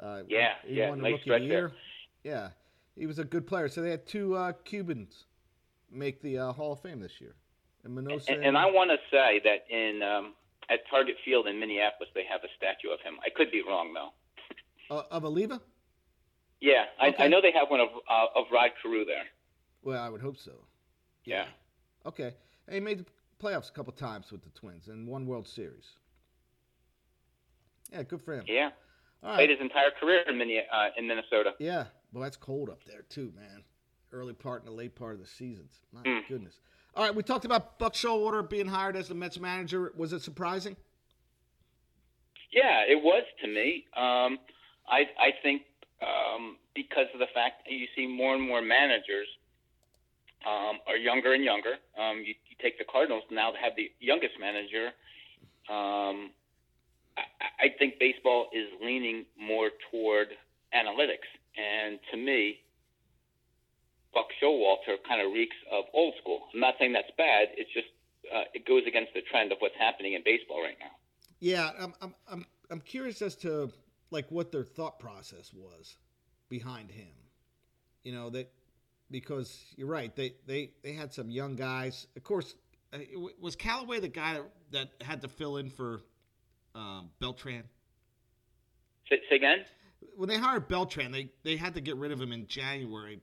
Uh, 0.00 0.22
Yeah, 0.28 0.54
he 0.66 0.76
yeah, 0.76 0.88
won 0.90 0.98
the 0.98 1.10
nice 1.10 1.20
Rookie 1.26 1.44
the 1.44 1.48
there. 1.48 1.72
Yeah, 2.24 2.48
he 2.96 3.06
was 3.06 3.18
a 3.18 3.24
good 3.24 3.46
player. 3.46 3.68
So 3.68 3.82
they 3.82 3.90
had 3.90 4.06
two 4.06 4.34
uh, 4.34 4.52
Cubans 4.64 5.24
make 5.90 6.22
the 6.22 6.38
uh, 6.38 6.52
Hall 6.52 6.72
of 6.72 6.80
Fame 6.80 7.00
this 7.00 7.20
year. 7.20 7.34
And 7.84 7.96
Minoso. 7.96 8.28
And, 8.28 8.44
and 8.44 8.56
I 8.56 8.66
want 8.66 8.90
to 8.90 8.96
say 9.10 9.40
that 9.44 9.64
in 9.68 10.02
um, 10.02 10.34
at 10.70 10.80
Target 10.90 11.16
Field 11.24 11.46
in 11.48 11.58
Minneapolis, 11.60 12.08
they 12.14 12.24
have 12.30 12.42
a 12.44 12.48
statue 12.56 12.92
of 12.92 13.00
him. 13.00 13.14
I 13.24 13.28
could 13.34 13.50
be 13.50 13.62
wrong 13.66 13.92
though. 13.92 14.96
uh, 14.96 15.02
of 15.10 15.24
Oliva. 15.24 15.60
Yeah, 16.60 16.84
I, 17.00 17.08
Okay. 17.08 17.24
I 17.24 17.28
know 17.28 17.40
they 17.42 17.50
have 17.52 17.68
one 17.70 17.80
of 17.80 17.88
uh, 18.08 18.26
of 18.38 18.46
Rod 18.52 18.70
Carew 18.80 19.04
there. 19.04 19.24
Well, 19.82 20.00
I 20.02 20.08
would 20.08 20.20
hope 20.20 20.36
so. 20.36 20.52
Yeah. 21.24 21.46
Okay. 22.06 22.34
And 22.66 22.74
he 22.74 22.80
made 22.80 22.98
the 22.98 23.06
playoffs 23.42 23.68
a 23.68 23.72
couple 23.72 23.92
times 23.92 24.30
with 24.30 24.42
the 24.42 24.50
Twins 24.50 24.88
and 24.88 25.06
won 25.06 25.26
World 25.26 25.46
Series. 25.46 25.90
Yeah, 27.92 28.02
good 28.04 28.22
for 28.22 28.34
him. 28.34 28.44
Yeah, 28.46 28.70
All 29.22 29.34
played 29.34 29.48
right. 29.48 29.50
his 29.50 29.60
entire 29.60 29.90
career 29.90 30.22
in, 30.26 30.38
Minne- 30.38 30.62
uh, 30.72 30.88
in 30.96 31.06
Minnesota. 31.06 31.52
Yeah. 31.58 31.84
Well, 32.12 32.22
that's 32.22 32.36
cold 32.36 32.70
up 32.70 32.84
there 32.84 33.02
too, 33.08 33.32
man. 33.36 33.64
Early 34.12 34.32
part 34.34 34.62
and 34.62 34.68
the 34.68 34.74
late 34.76 34.94
part 34.94 35.14
of 35.14 35.20
the 35.20 35.26
seasons. 35.26 35.80
My 35.92 36.02
Mm. 36.02 36.28
goodness. 36.28 36.60
All 36.94 37.04
right, 37.04 37.14
we 37.14 37.22
talked 37.22 37.44
about 37.46 37.78
Buck 37.78 37.94
Showalter 37.94 38.48
being 38.48 38.66
hired 38.66 38.96
as 38.96 39.08
the 39.08 39.14
Mets 39.14 39.38
manager. 39.38 39.92
Was 39.96 40.12
it 40.12 40.20
surprising? 40.20 40.76
Yeah, 42.50 42.82
it 42.86 43.02
was 43.02 43.24
to 43.42 43.48
me. 43.48 43.86
Um, 43.96 44.38
I 44.86 45.08
I 45.18 45.30
think 45.42 45.62
um, 46.02 46.58
because 46.74 47.06
of 47.14 47.20
the 47.20 47.28
fact 47.32 47.64
that 47.64 47.72
you 47.72 47.86
see 47.96 48.06
more 48.06 48.34
and 48.34 48.46
more 48.46 48.60
managers 48.60 49.26
um, 50.46 50.78
are 50.86 50.96
younger 50.96 51.32
and 51.32 51.44
younger. 51.44 51.74
Um, 51.98 52.18
you, 52.18 52.34
you 52.48 52.56
take 52.60 52.78
the 52.78 52.84
Cardinals 52.84 53.22
now 53.30 53.50
to 53.50 53.58
have 53.58 53.72
the 53.76 53.90
youngest 54.00 54.34
manager. 54.40 54.86
Um, 55.68 56.30
I, 57.16 57.66
I 57.66 57.68
think 57.78 57.98
baseball 57.98 58.48
is 58.52 58.68
leaning 58.82 59.24
more 59.38 59.70
toward 59.90 60.28
analytics, 60.74 61.28
and 61.56 61.98
to 62.10 62.16
me, 62.16 62.60
Buck 64.14 64.26
Showalter 64.42 64.96
kind 65.08 65.24
of 65.24 65.32
reeks 65.32 65.56
of 65.70 65.84
old 65.94 66.14
school. 66.20 66.42
I'm 66.52 66.60
not 66.60 66.74
saying 66.78 66.92
that's 66.92 67.12
bad. 67.16 67.48
It's 67.56 67.72
just 67.72 67.86
uh, 68.34 68.44
it 68.54 68.66
goes 68.66 68.82
against 68.86 69.14
the 69.14 69.22
trend 69.22 69.52
of 69.52 69.58
what's 69.58 69.76
happening 69.78 70.14
in 70.14 70.22
baseball 70.24 70.62
right 70.62 70.76
now. 70.78 70.90
Yeah, 71.40 71.70
I'm, 71.78 71.94
I'm, 72.00 72.14
I'm, 72.30 72.46
I'm 72.70 72.80
curious 72.80 73.20
as 73.22 73.34
to 73.36 73.70
like 74.10 74.30
what 74.30 74.52
their 74.52 74.64
thought 74.64 74.98
process 74.98 75.52
was 75.52 75.96
behind 76.48 76.90
him. 76.90 77.08
You 78.04 78.12
know 78.12 78.30
that 78.30 78.50
because 79.12 79.62
you're 79.76 79.88
right, 79.88 80.14
they 80.16 80.34
they 80.46 80.70
they 80.82 80.94
had 80.94 81.12
some 81.12 81.30
young 81.30 81.54
guys. 81.54 82.08
Of 82.16 82.24
course, 82.24 82.56
uh, 82.92 82.98
was 83.40 83.54
Callaway 83.54 84.00
the 84.00 84.08
guy 84.08 84.34
that, 84.34 84.88
that 84.98 85.06
had 85.06 85.22
to 85.22 85.28
fill 85.28 85.58
in 85.58 85.70
for 85.70 86.00
um, 86.74 87.10
Beltran? 87.20 87.64
Say, 89.08 89.20
say 89.28 89.36
again? 89.36 89.58
When 90.16 90.28
they 90.28 90.38
hired 90.38 90.66
Beltran, 90.66 91.12
they 91.12 91.30
they 91.44 91.56
had 91.56 91.74
to 91.74 91.80
get 91.80 91.96
rid 91.96 92.10
of 92.10 92.20
him 92.20 92.32
in 92.32 92.46
January 92.48 93.20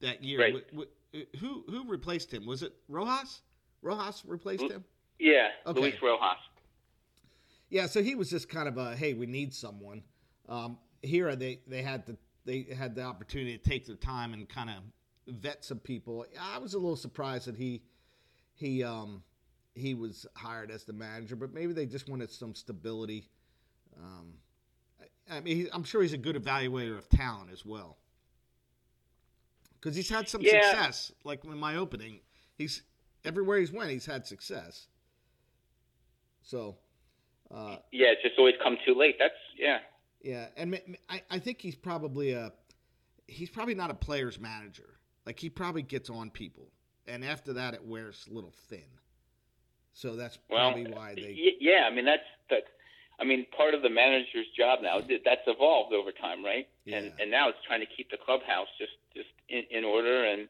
that 0.00 0.24
year. 0.24 0.40
Right. 0.40 0.64
Wh- 0.76 1.38
who 1.38 1.64
who 1.68 1.88
replaced 1.88 2.32
him? 2.32 2.46
Was 2.46 2.62
it 2.62 2.72
Rojas? 2.88 3.42
Rojas 3.82 4.22
replaced 4.26 4.64
him. 4.64 4.84
Yeah, 5.18 5.48
Okay. 5.66 5.80
Luis 5.80 5.94
Rojas. 6.02 6.38
Yeah, 7.68 7.86
so 7.86 8.02
he 8.02 8.14
was 8.14 8.30
just 8.30 8.48
kind 8.48 8.68
of 8.68 8.76
a 8.78 8.96
hey, 8.96 9.14
we 9.14 9.26
need 9.26 9.54
someone. 9.54 10.02
Um, 10.48 10.78
here 11.02 11.34
they 11.36 11.60
they 11.66 11.82
had 11.82 12.06
to 12.06 12.16
they 12.44 12.66
had 12.76 12.94
the 12.94 13.02
opportunity 13.02 13.56
to 13.58 13.62
take 13.62 13.86
their 13.86 13.96
time 13.96 14.32
and 14.32 14.48
kind 14.48 14.70
of 14.70 14.76
vet 15.28 15.64
some 15.64 15.78
people. 15.78 16.24
I 16.40 16.58
was 16.58 16.74
a 16.74 16.78
little 16.78 16.96
surprised 16.96 17.46
that 17.46 17.56
he 17.56 17.82
he 18.54 18.82
um, 18.82 19.22
he 19.74 19.94
was 19.94 20.26
hired 20.34 20.70
as 20.70 20.84
the 20.84 20.92
manager, 20.92 21.36
but 21.36 21.52
maybe 21.52 21.72
they 21.72 21.86
just 21.86 22.08
wanted 22.08 22.30
some 22.30 22.54
stability. 22.54 23.28
Um, 24.02 24.34
I, 25.30 25.36
I 25.36 25.40
mean, 25.40 25.56
he, 25.56 25.68
I'm 25.72 25.84
sure 25.84 26.02
he's 26.02 26.12
a 26.12 26.18
good 26.18 26.36
evaluator 26.36 26.96
of 26.96 27.08
talent 27.08 27.50
as 27.52 27.64
well 27.64 27.98
because 29.74 29.96
he's 29.96 30.08
had 30.08 30.28
some 30.28 30.40
Yeah. 30.42 30.70
success. 30.70 31.12
Like 31.24 31.44
in 31.44 31.56
my 31.58 31.76
opening, 31.76 32.20
he's 32.56 32.82
everywhere 33.24 33.58
he's 33.58 33.72
went, 33.72 33.90
he's 33.90 34.06
had 34.06 34.26
success. 34.26 34.86
So. 36.42 36.76
Uh, 37.50 37.76
Yeah, 37.92 38.08
it's 38.08 38.22
just 38.22 38.34
always 38.38 38.54
come 38.62 38.76
too 38.84 38.94
late. 38.94 39.16
That's 39.20 39.34
yeah. 39.56 39.78
yeah, 40.20 40.46
and 40.56 40.80
I, 41.08 41.22
I 41.30 41.38
think 41.38 41.60
he's 41.60 41.76
probably 41.76 42.32
a 42.32 42.52
he's 43.28 43.50
probably 43.50 43.74
not 43.74 43.90
a 43.90 43.94
player's 43.94 44.40
manager. 44.40 44.98
Like 45.26 45.38
he 45.40 45.50
probably 45.50 45.82
gets 45.82 46.08
on 46.08 46.30
people, 46.30 46.68
and 47.06 47.24
after 47.24 47.52
that, 47.54 47.74
it 47.74 47.84
wears 47.84 48.26
a 48.30 48.34
little 48.34 48.52
thin. 48.68 48.84
So 49.92 50.14
that's 50.14 50.38
Well, 50.48 50.72
probably 50.72 50.92
why 50.92 51.14
they. 51.14 51.56
yeah. 51.60 51.88
I 51.90 51.94
mean, 51.94 52.04
that's 52.04 52.22
that. 52.50 52.62
I 53.18 53.24
mean, 53.24 53.46
part 53.56 53.72
of 53.74 53.80
the 53.82 53.88
manager's 53.88 54.46
job 54.56 54.80
now 54.82 55.00
that's 55.00 55.40
evolved 55.46 55.94
over 55.94 56.12
time, 56.12 56.44
right? 56.44 56.68
And 56.84 56.92
Yeah. 56.92 56.98
and 56.98 57.12
and 57.20 57.30
now 57.30 57.48
it's 57.48 57.58
trying 57.66 57.80
to 57.80 57.86
keep 57.86 58.10
the 58.10 58.18
clubhouse 58.18 58.68
just 58.78 58.92
just 59.14 59.28
in, 59.48 59.64
in 59.70 59.84
order 59.84 60.24
and 60.24 60.48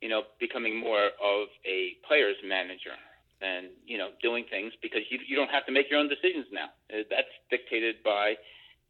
you 0.00 0.08
know 0.08 0.22
becoming 0.40 0.76
more 0.78 1.06
of 1.22 1.48
a 1.66 1.96
player's 2.06 2.36
manager 2.44 2.94
and 3.42 3.66
you 3.84 3.98
know 3.98 4.10
doing 4.22 4.44
things 4.48 4.72
because 4.80 5.02
you 5.10 5.18
you 5.26 5.36
don't 5.36 5.50
have 5.50 5.66
to 5.66 5.72
make 5.72 5.90
your 5.90 5.98
own 5.98 6.08
decisions 6.08 6.46
now. 6.52 6.68
Uh, 6.90 7.02
That's 7.10 7.28
dictated 7.50 7.96
by 8.04 8.36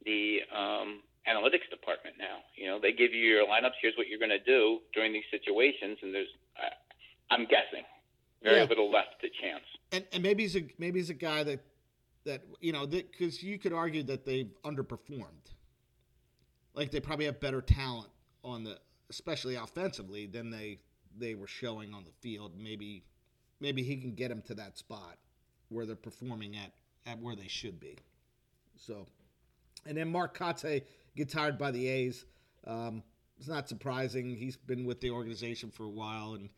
the 0.04 0.40
um, 0.54 1.00
analytics 1.28 1.68
department 1.70 2.16
now. 2.18 2.38
You 2.56 2.66
know, 2.66 2.78
they 2.80 2.92
give 2.92 3.12
you 3.12 3.20
your 3.24 3.46
lineups. 3.46 3.72
Here's 3.82 3.96
what 3.96 4.06
you're 4.08 4.18
going 4.18 4.30
to 4.30 4.38
do 4.44 4.80
during 4.94 5.12
these 5.12 5.24
situations, 5.30 5.98
and 6.02 6.14
there's, 6.14 6.28
uh, 6.62 6.68
I'm 7.30 7.42
guessing, 7.46 7.84
very 8.42 8.58
Yeah. 8.58 8.64
little 8.64 8.90
left 8.90 9.20
to 9.22 9.28
chance. 9.40 9.64
and 9.92 10.06
and 10.12 10.22
maybe 10.22 10.42
he's 10.42 10.56
a 10.56 10.62
maybe 10.78 10.98
he's 11.00 11.10
a 11.10 11.14
guy 11.14 11.42
that 11.44 11.60
that 12.24 12.42
you 12.60 12.72
know 12.72 12.86
because 12.86 13.42
you 13.42 13.58
could 13.58 13.72
argue 13.72 14.02
that 14.04 14.24
they've 14.24 14.52
underperformed. 14.64 15.52
Like 16.74 16.90
they 16.90 17.00
probably 17.00 17.24
have 17.26 17.40
better 17.40 17.60
talent 17.62 18.10
on 18.44 18.64
the 18.64 18.78
especially 19.10 19.54
offensively 19.56 20.26
than 20.26 20.50
they 20.50 20.78
they 21.18 21.34
were 21.34 21.46
showing 21.46 21.94
on 21.94 22.04
the 22.04 22.10
field. 22.20 22.52
Maybe 22.58 23.04
maybe 23.60 23.82
he 23.82 23.96
can 23.96 24.14
get 24.14 24.28
them 24.28 24.42
to 24.42 24.54
that 24.54 24.76
spot 24.76 25.16
where 25.68 25.86
they're 25.86 25.96
performing 25.96 26.56
at 26.56 26.72
at 27.06 27.18
where 27.20 27.34
they 27.36 27.48
should 27.48 27.80
be. 27.80 27.96
So, 28.76 29.06
and 29.86 29.96
then 29.96 30.10
Mark 30.10 30.36
Kotsay 30.36 30.82
gets 31.16 31.34
hired 31.34 31.58
by 31.58 31.70
the 31.70 31.88
A's. 31.88 32.24
Um, 32.66 33.02
it's 33.38 33.48
not 33.48 33.68
surprising. 33.68 34.36
He's 34.36 34.56
been 34.56 34.84
with 34.84 35.00
the 35.00 35.10
organization 35.10 35.70
for 35.70 35.84
a 35.84 35.90
while, 35.90 36.34
and 36.34 36.48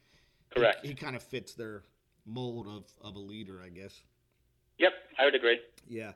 Correct. 0.55 0.81
he, 0.83 0.89
he 0.89 0.95
kind 0.95 1.17
of 1.17 1.23
fits 1.23 1.55
their 1.55 1.83
mold 2.27 2.67
of, 2.67 2.85
of 3.03 3.17
a 3.17 3.21
leader, 3.21 3.61
I 3.65 3.69
guess. 3.69 4.03
Yep, 4.79 4.93
I 5.19 5.25
would 5.25 5.35
agree. 5.35 5.59
Yeah. 5.89 6.13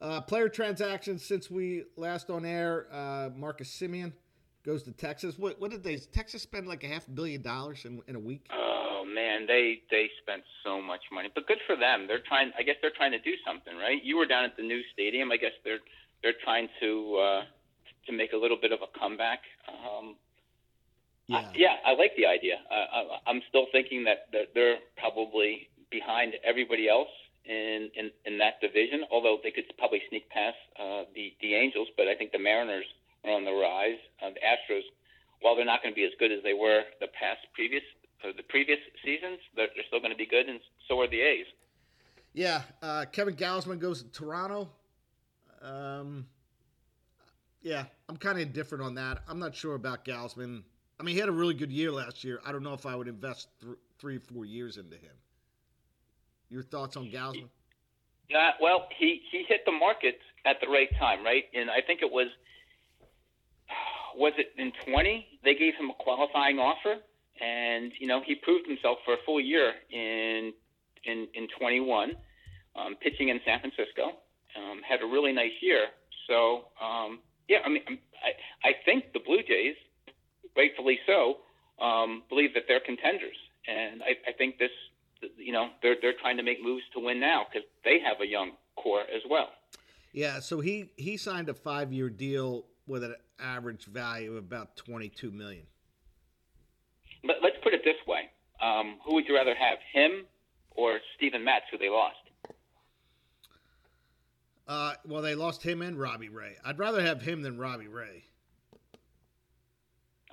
Uh, 0.00 0.20
player 0.20 0.48
transactions 0.48 1.24
since 1.24 1.50
we 1.50 1.84
last 1.96 2.30
on 2.30 2.44
air. 2.44 2.86
Uh, 2.92 3.30
Marcus 3.34 3.68
Semien 3.70 4.12
goes 4.64 4.82
to 4.84 4.92
Texas. 4.92 5.38
What, 5.38 5.60
what 5.60 5.70
did 5.70 5.82
they? 5.82 5.96
Texas 5.96 6.42
spend 6.42 6.66
like 6.66 6.84
a 6.84 6.88
half 6.88 7.06
billion 7.14 7.42
dollars 7.42 7.84
in, 7.84 8.02
in 8.06 8.16
a 8.16 8.20
week. 8.20 8.46
Oh 8.52 9.04
man, 9.06 9.46
they 9.46 9.80
they 9.90 10.10
spent 10.22 10.42
so 10.64 10.82
much 10.82 11.00
money, 11.12 11.30
but 11.34 11.46
good 11.46 11.58
for 11.66 11.76
them. 11.76 12.06
They're 12.06 12.22
trying. 12.26 12.52
I 12.58 12.62
guess 12.62 12.76
they're 12.82 12.92
trying 12.96 13.12
to 13.12 13.20
do 13.20 13.32
something, 13.46 13.76
right? 13.76 14.02
You 14.02 14.18
were 14.18 14.26
down 14.26 14.44
at 14.44 14.56
the 14.56 14.62
new 14.62 14.82
stadium. 14.92 15.32
I 15.32 15.38
guess 15.38 15.52
they're 15.64 15.80
they're 16.22 16.34
trying 16.44 16.68
to 16.80 17.16
uh, 17.16 17.42
to 18.06 18.12
make 18.12 18.32
a 18.32 18.36
little 18.36 18.58
bit 18.60 18.72
of 18.72 18.80
a 18.82 18.98
comeback. 18.98 19.40
Um, 19.68 20.16
Yeah. 21.28 21.38
I, 21.38 21.52
yeah, 21.56 21.74
I 21.84 21.94
like 21.94 22.12
the 22.16 22.26
idea. 22.26 22.56
Uh, 22.70 22.74
I, 22.74 23.30
I'm 23.30 23.42
still 23.48 23.66
thinking 23.72 24.04
that, 24.04 24.30
that 24.32 24.54
they're 24.54 24.78
probably 24.96 25.68
behind 25.90 26.34
everybody 26.44 26.88
else 26.88 27.10
in, 27.44 27.90
in, 27.96 28.10
in 28.24 28.38
that 28.38 28.60
division, 28.60 29.04
although 29.10 29.38
they 29.42 29.50
could 29.50 29.64
probably 29.76 30.02
sneak 30.08 30.28
past 30.30 30.56
uh, 30.78 31.02
the, 31.14 31.34
the 31.40 31.54
Angels. 31.54 31.88
But 31.96 32.06
I 32.06 32.14
think 32.14 32.30
the 32.30 32.38
Mariners 32.38 32.86
are 33.24 33.32
on 33.32 33.44
the 33.44 33.52
rise. 33.52 33.98
Uh, 34.22 34.30
the 34.30 34.40
Astros, 34.40 34.86
while 35.40 35.56
they're 35.56 35.64
not 35.64 35.82
going 35.82 35.92
to 35.92 35.98
be 35.98 36.04
as 36.04 36.12
good 36.18 36.30
as 36.30 36.42
they 36.44 36.54
were 36.54 36.82
the 37.00 37.08
past 37.08 37.40
previous 37.54 37.82
uh, 38.24 38.28
the 38.36 38.42
previous 38.44 38.78
seasons, 39.04 39.38
they're, 39.54 39.68
they're 39.74 39.84
still 39.88 40.00
going 40.00 40.10
to 40.10 40.16
be 40.16 40.26
good, 40.26 40.48
and 40.48 40.58
so 40.88 40.98
are 41.00 41.06
the 41.08 41.20
A's. 41.20 41.46
Yeah. 42.32 42.62
Uh, 42.80 43.04
Kevin 43.12 43.34
Gausman 43.34 43.78
goes 43.78 44.02
to 44.02 44.08
Toronto. 44.10 44.70
Um, 45.60 46.26
yeah, 47.66 47.84
I'm 48.08 48.16
kind 48.16 48.38
of 48.38 48.42
indifferent 48.42 48.84
on 48.84 48.94
that. 48.94 49.24
I'm 49.28 49.40
not 49.40 49.52
sure 49.52 49.74
about 49.74 50.04
Gausman. 50.04 50.62
I 51.00 51.02
mean, 51.02 51.16
he 51.16 51.20
had 51.20 51.28
a 51.28 51.32
really 51.32 51.52
good 51.52 51.72
year 51.72 51.90
last 51.90 52.22
year. 52.22 52.38
I 52.46 52.52
don't 52.52 52.62
know 52.62 52.74
if 52.74 52.86
I 52.86 52.94
would 52.94 53.08
invest 53.08 53.48
th- 53.60 53.74
three 53.98 54.18
or 54.18 54.20
four 54.20 54.44
years 54.44 54.76
into 54.76 54.94
him. 54.94 55.10
Your 56.48 56.62
thoughts 56.62 56.96
on 56.96 57.10
Gausman? 57.10 57.48
Yeah, 58.28 58.52
well, 58.60 58.86
he 58.96 59.20
he 59.32 59.44
hit 59.48 59.64
the 59.66 59.72
market 59.72 60.20
at 60.44 60.60
the 60.60 60.68
right 60.68 60.88
time, 60.96 61.24
right? 61.24 61.44
And 61.54 61.68
I 61.68 61.80
think 61.84 62.02
it 62.02 62.10
was 62.10 62.28
was 64.16 64.32
it 64.38 64.52
in 64.56 64.72
20 64.86 65.26
they 65.42 65.54
gave 65.54 65.74
him 65.74 65.90
a 65.90 65.94
qualifying 65.94 66.60
offer, 66.60 66.96
and 67.40 67.92
you 67.98 68.06
know 68.06 68.22
he 68.24 68.36
proved 68.36 68.68
himself 68.68 68.98
for 69.04 69.14
a 69.14 69.18
full 69.26 69.40
year 69.40 69.72
in 69.90 70.52
in 71.04 71.26
in 71.34 71.48
21, 71.58 72.12
um, 72.76 72.94
pitching 73.02 73.28
in 73.28 73.40
San 73.44 73.58
Francisco, 73.58 74.18
um, 74.56 74.82
had 74.88 75.02
a 75.02 75.06
really 75.06 75.32
nice 75.32 75.54
year. 75.60 75.86
So 76.28 76.66
um, 76.80 77.20
yeah, 77.48 77.58
I 77.64 77.68
mean 77.68 77.82
I'm- 77.88 77.98
I 78.22 78.68
I 78.68 78.72
think 78.84 79.12
the 79.12 79.20
Blue 79.20 79.42
Jays, 79.42 79.76
rightfully 80.56 80.98
so, 81.06 81.38
um, 81.78 82.22
believe 82.28 82.54
that 82.54 82.64
they're 82.66 82.80
contenders, 82.80 83.36
and 83.68 84.02
I, 84.02 84.16
I 84.28 84.32
think 84.32 84.58
this 84.58 84.70
you 85.36 85.52
know 85.52 85.70
they're 85.82 85.96
they're 86.00 86.18
trying 86.20 86.36
to 86.38 86.42
make 86.42 86.62
moves 86.62 86.82
to 86.94 87.00
win 87.00 87.20
now 87.20 87.46
because 87.48 87.66
they 87.84 87.98
have 88.00 88.20
a 88.20 88.26
young 88.26 88.52
core 88.76 89.02
as 89.02 89.22
well. 89.28 89.50
Yeah, 90.12 90.40
so 90.40 90.60
he 90.60 90.90
he 90.96 91.16
signed 91.16 91.48
a 91.48 91.54
five 91.54 91.92
year 91.92 92.08
deal 92.08 92.64
with 92.86 93.04
an 93.04 93.14
average 93.38 93.84
value 93.84 94.32
of 94.32 94.38
about 94.38 94.76
twenty 94.76 95.08
two 95.08 95.30
million. 95.30 95.66
But 97.24 97.36
let's 97.42 97.56
put 97.62 97.74
it 97.74 97.82
this 97.84 97.96
way: 98.06 98.30
um, 98.62 98.98
who 99.04 99.14
would 99.14 99.26
you 99.28 99.34
rather 99.36 99.54
have, 99.54 99.78
him 99.92 100.24
or 100.70 101.00
Steven 101.16 101.44
Matz, 101.44 101.66
who 101.70 101.78
they 101.78 101.90
lost? 101.90 102.16
Uh, 104.68 104.94
well, 105.06 105.22
they 105.22 105.34
lost 105.34 105.62
him 105.62 105.82
and 105.82 105.98
Robbie 105.98 106.28
Ray. 106.28 106.56
I'd 106.64 106.78
rather 106.78 107.00
have 107.00 107.22
him 107.22 107.42
than 107.42 107.56
Robbie 107.56 107.88
Ray. 107.88 108.24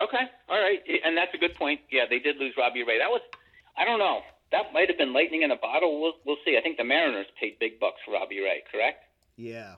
Okay, 0.01 0.23
all 0.49 0.59
right, 0.59 0.79
and 1.05 1.15
that's 1.15 1.33
a 1.33 1.37
good 1.37 1.53
point. 1.55 1.81
Yeah, 1.91 2.05
they 2.09 2.19
did 2.19 2.37
lose 2.37 2.53
Robbie 2.57 2.83
Ray. 2.83 2.97
That 2.97 3.09
was, 3.09 3.21
I 3.77 3.85
don't 3.85 3.99
know, 3.99 4.21
that 4.51 4.73
might 4.73 4.89
have 4.89 4.97
been 4.97 5.13
lightning 5.13 5.43
in 5.43 5.51
a 5.51 5.55
bottle. 5.55 6.01
We'll 6.01 6.13
we'll 6.25 6.37
see. 6.43 6.57
I 6.57 6.61
think 6.61 6.77
the 6.77 6.83
Mariners 6.83 7.27
paid 7.39 7.59
big 7.59 7.79
bucks 7.79 7.97
for 8.05 8.13
Robbie 8.13 8.39
Ray, 8.39 8.63
correct? 8.71 9.05
Yeah, 9.37 9.75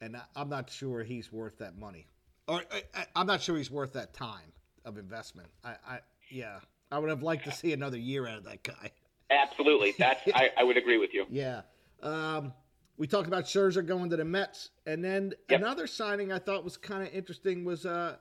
and 0.00 0.16
I'm 0.34 0.48
not 0.48 0.70
sure 0.70 1.02
he's 1.02 1.32
worth 1.32 1.58
that 1.58 1.78
money, 1.78 2.08
or 2.48 2.62
I, 2.70 2.82
I, 2.94 3.06
I'm 3.14 3.26
not 3.26 3.42
sure 3.42 3.56
he's 3.56 3.70
worth 3.70 3.92
that 3.92 4.12
time 4.12 4.52
of 4.84 4.98
investment. 4.98 5.48
I, 5.64 5.74
I 5.86 5.98
yeah, 6.30 6.58
I 6.90 6.98
would 6.98 7.10
have 7.10 7.22
liked 7.22 7.44
to 7.44 7.52
see 7.52 7.72
another 7.72 7.98
year 7.98 8.26
out 8.26 8.38
of 8.38 8.44
that 8.44 8.64
guy. 8.64 8.90
Absolutely, 9.30 9.94
that's 9.98 10.20
I, 10.34 10.50
I 10.58 10.64
would 10.64 10.76
agree 10.76 10.98
with 10.98 11.14
you. 11.14 11.26
Yeah. 11.30 11.62
Um, 12.02 12.52
we 12.96 13.06
talked 13.06 13.26
about 13.26 13.44
Scherzer 13.44 13.84
going 13.84 14.10
to 14.10 14.16
the 14.16 14.24
Mets, 14.24 14.70
and 14.86 15.04
then 15.04 15.32
Yep. 15.50 15.60
another 15.60 15.86
signing 15.86 16.32
I 16.32 16.38
thought 16.38 16.64
was 16.64 16.76
kind 16.76 17.06
of 17.06 17.12
interesting 17.12 17.64
was 17.64 17.86
uh, 17.86 18.16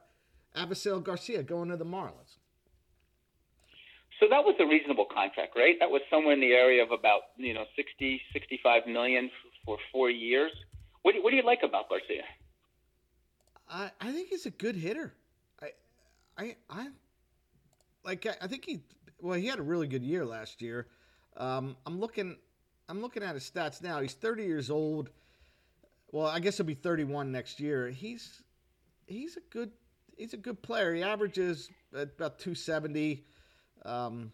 Garcia 1.03 1.43
going 1.43 1.69
to 1.69 1.78
the 1.78 1.86
Marlins. 1.86 2.38
So 4.19 4.28
that 4.30 4.43
was 4.43 4.55
a 4.59 4.65
reasonable 4.65 5.05
contract, 5.05 5.55
right? 5.55 5.76
That 5.80 5.89
was 5.89 6.01
somewhere 6.09 6.34
in 6.34 6.39
the 6.39 6.53
area 6.53 6.82
of 6.84 6.91
about 6.91 7.21
you 7.38 7.53
know 7.53 7.65
60, 7.76 8.21
65 8.32 8.88
million 8.88 9.30
for 9.65 9.78
four 9.91 10.09
years. 10.09 10.51
What 11.01 11.13
do, 11.13 11.24
what 11.24 11.32
do 11.32 11.36
you 11.36 11.43
like 11.43 11.59
about 11.63 11.89
Garcia? 11.89 12.24
I, 13.69 13.91
I 13.99 14.11
think 14.11 14.30
he's 14.30 14.45
a 14.45 14.51
good 14.51 14.76
hitter. 14.76 15.13
I 15.61 15.71
I 16.38 16.55
I 16.69 16.88
like 18.05 18.26
I, 18.26 18.36
I 18.41 18.47
think 18.47 18.65
he 18.65 18.82
well 19.19 19.38
he 19.38 19.47
had 19.47 19.59
a 19.59 19.63
really 19.63 19.88
good 19.88 20.03
year 20.03 20.26
last 20.26 20.61
year. 20.61 20.88
Um, 21.36 21.76
I'm 21.86 21.99
looking 21.99 22.38
I'm 22.89 23.01
looking 23.01 23.23
at 23.23 23.34
his 23.34 23.49
stats 23.49 23.81
now. 23.81 24.01
He's 24.01 24.13
30 24.13 24.43
years 24.43 24.69
old. 24.69 25.09
Well, 26.11 26.27
I 26.27 26.39
guess 26.39 26.57
he'll 26.57 26.65
be 26.65 26.73
31 26.73 27.31
next 27.31 27.59
year. 27.59 27.89
He's 27.89 28.43
he's 29.07 29.38
a 29.38 29.41
good 29.49 29.71
he's 30.17 30.34
a 30.34 30.38
good 30.38 30.61
player. 30.61 30.93
He 30.93 31.01
averages 31.01 31.69
about 31.91 32.39
270. 32.39 33.23
Um, 33.86 34.31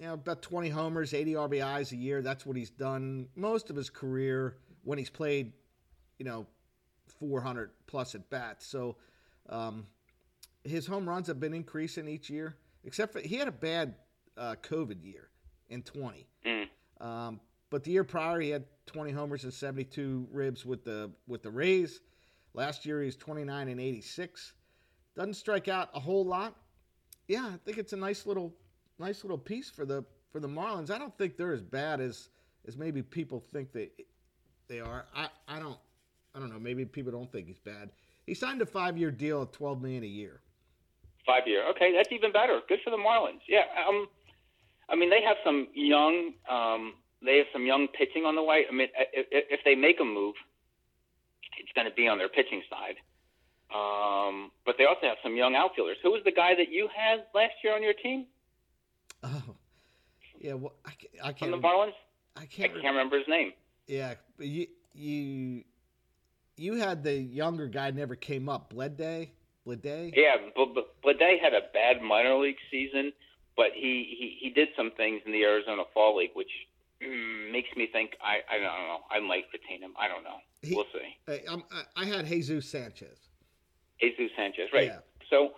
you 0.00 0.06
know, 0.06 0.14
about 0.14 0.42
20 0.42 0.68
homers, 0.68 1.14
80 1.14 1.32
RBIs 1.32 1.92
a 1.92 1.96
year. 1.96 2.20
That's 2.20 2.44
what 2.44 2.56
he's 2.56 2.70
done 2.70 3.28
most 3.34 3.70
of 3.70 3.76
his 3.76 3.88
career 3.88 4.58
when 4.84 4.98
he's 4.98 5.08
played, 5.08 5.52
you 6.18 6.26
know, 6.26 6.46
400 7.18 7.70
plus 7.86 8.14
at 8.14 8.28
bats. 8.28 8.66
So 8.66 8.96
um, 9.48 9.86
his 10.64 10.86
home 10.86 11.08
runs 11.08 11.28
have 11.28 11.40
been 11.40 11.54
increasing 11.54 12.08
each 12.08 12.28
year, 12.28 12.56
except 12.84 13.12
for 13.14 13.20
he 13.20 13.36
had 13.36 13.48
a 13.48 13.52
bad 13.52 13.94
uh, 14.36 14.56
COVID 14.62 15.02
year 15.02 15.30
in 15.70 15.82
20. 15.82 16.26
Mm. 16.44 16.68
Um, 17.00 17.40
but 17.70 17.84
the 17.84 17.90
year 17.90 18.04
prior, 18.04 18.40
he 18.40 18.50
had 18.50 18.64
20 18.86 19.12
homers 19.12 19.44
and 19.44 19.52
72 19.52 20.28
ribs 20.30 20.64
with 20.64 20.84
the 20.84 21.10
with 21.26 21.42
the 21.42 21.50
Rays. 21.50 22.00
Last 22.54 22.86
year, 22.86 23.02
he's 23.02 23.16
29 23.16 23.68
and 23.68 23.80
86. 23.80 24.52
Doesn't 25.14 25.34
strike 25.34 25.68
out 25.68 25.90
a 25.94 26.00
whole 26.00 26.24
lot. 26.24 26.56
Yeah, 27.28 27.46
I 27.46 27.58
think 27.64 27.78
it's 27.78 27.92
a 27.92 27.96
nice 27.96 28.26
little 28.26 28.54
nice 28.98 29.24
little 29.24 29.38
piece 29.38 29.68
for 29.68 29.84
the 29.84 30.04
for 30.30 30.40
the 30.40 30.48
Marlins. 30.48 30.90
I 30.90 30.98
don't 30.98 31.16
think 31.18 31.36
they're 31.36 31.52
as 31.52 31.62
bad 31.62 32.00
as 32.00 32.28
as 32.66 32.76
maybe 32.76 33.02
people 33.02 33.40
think 33.40 33.72
they 33.72 33.90
they 34.68 34.80
are. 34.80 35.06
I, 35.14 35.28
I 35.48 35.58
don't 35.58 35.78
I 36.34 36.38
don't 36.38 36.50
know. 36.50 36.58
Maybe 36.58 36.84
people 36.84 37.12
don't 37.12 37.30
think 37.30 37.46
he's 37.46 37.58
bad. 37.58 37.90
He 38.26 38.34
signed 38.34 38.60
a 38.62 38.66
five 38.66 38.96
year 38.96 39.10
deal 39.10 39.42
at 39.42 39.52
12 39.52 39.80
million 39.80 40.04
a 40.04 40.06
year. 40.06 40.40
Five 41.24 41.46
year. 41.46 41.68
Okay, 41.70 41.92
that's 41.92 42.12
even 42.12 42.32
better. 42.32 42.60
Good 42.68 42.80
for 42.84 42.90
the 42.90 42.96
Marlins. 42.96 43.40
Yeah. 43.48 43.64
Um, 43.88 44.08
I 44.88 44.96
mean, 44.96 45.10
they 45.10 45.22
have 45.22 45.36
some 45.44 45.68
young. 45.74 46.32
Um, 46.48 46.94
they 47.24 47.38
have 47.38 47.46
some 47.52 47.66
young 47.66 47.88
pitching 47.88 48.24
on 48.24 48.36
the 48.36 48.42
way. 48.42 48.64
I 48.68 48.72
mean, 48.74 48.88
if, 49.12 49.26
if 49.50 49.60
they 49.64 49.74
make 49.74 49.98
a 50.00 50.04
move, 50.04 50.34
it's 51.58 51.72
going 51.74 51.88
to 51.88 51.94
be 51.94 52.06
on 52.08 52.18
their 52.18 52.28
pitching 52.28 52.62
side. 52.70 52.96
Um, 53.74 54.52
but 54.64 54.76
they 54.78 54.84
also 54.84 55.06
have 55.08 55.16
some 55.22 55.34
young 55.36 55.56
outfielders. 55.56 55.96
Who 56.02 56.12
was 56.12 56.22
the 56.24 56.30
guy 56.32 56.54
that 56.54 56.70
you 56.70 56.88
had 56.94 57.24
last 57.34 57.54
year 57.64 57.74
on 57.74 57.82
your 57.82 57.94
team 57.94 58.26
Oh, 59.24 59.42
yeah. 60.40 60.54
Well, 60.54 60.74
I, 60.84 60.90
I 61.22 61.32
from 61.32 61.50
can't. 61.50 61.62
the 61.62 61.68
Marlins? 61.68 61.92
I 62.36 62.44
can't. 62.46 62.70
I 62.70 62.74
can't 62.74 62.84
remember 62.94 63.18
his 63.18 63.26
name. 63.28 63.52
Yeah, 63.86 64.14
but 64.36 64.46
you 64.46 64.66
you 64.94 65.64
you 66.56 66.74
had 66.74 67.02
the 67.02 67.14
younger 67.14 67.66
guy 67.66 67.90
never 67.90 68.14
came 68.14 68.48
up. 68.48 68.72
Blede, 68.72 69.30
Blede. 69.66 70.12
Yeah, 70.14 70.36
Blade 71.02 71.38
had 71.42 71.54
a 71.54 71.62
bad 71.72 72.02
minor 72.02 72.36
league 72.36 72.56
season, 72.70 73.12
but 73.56 73.68
he, 73.74 74.16
he 74.18 74.36
he 74.40 74.50
did 74.50 74.68
some 74.76 74.90
things 74.96 75.22
in 75.26 75.32
the 75.32 75.42
Arizona 75.44 75.82
Fall 75.94 76.16
League, 76.16 76.30
which 76.34 76.50
makes 77.52 77.68
me 77.76 77.88
think 77.92 78.12
I 78.22 78.38
I 78.50 78.58
don't 78.58 78.64
know 78.88 78.98
I 79.10 79.20
might 79.20 79.44
retain 79.52 79.82
him. 79.82 79.92
I 79.98 80.08
don't 80.08 80.24
know. 80.24 80.38
He- 80.62 80.74
we'll 80.74 80.86
see. 80.92 81.16
I- 81.48 82.02
I 82.02 82.04
had 82.04 82.26
Jesus 82.26 82.68
Sanchez. 82.68 83.18
Jesus 84.00 84.30
Sanchez, 84.36 84.68
right? 84.74 84.88
Yeah. 84.88 84.98
So 85.30 85.52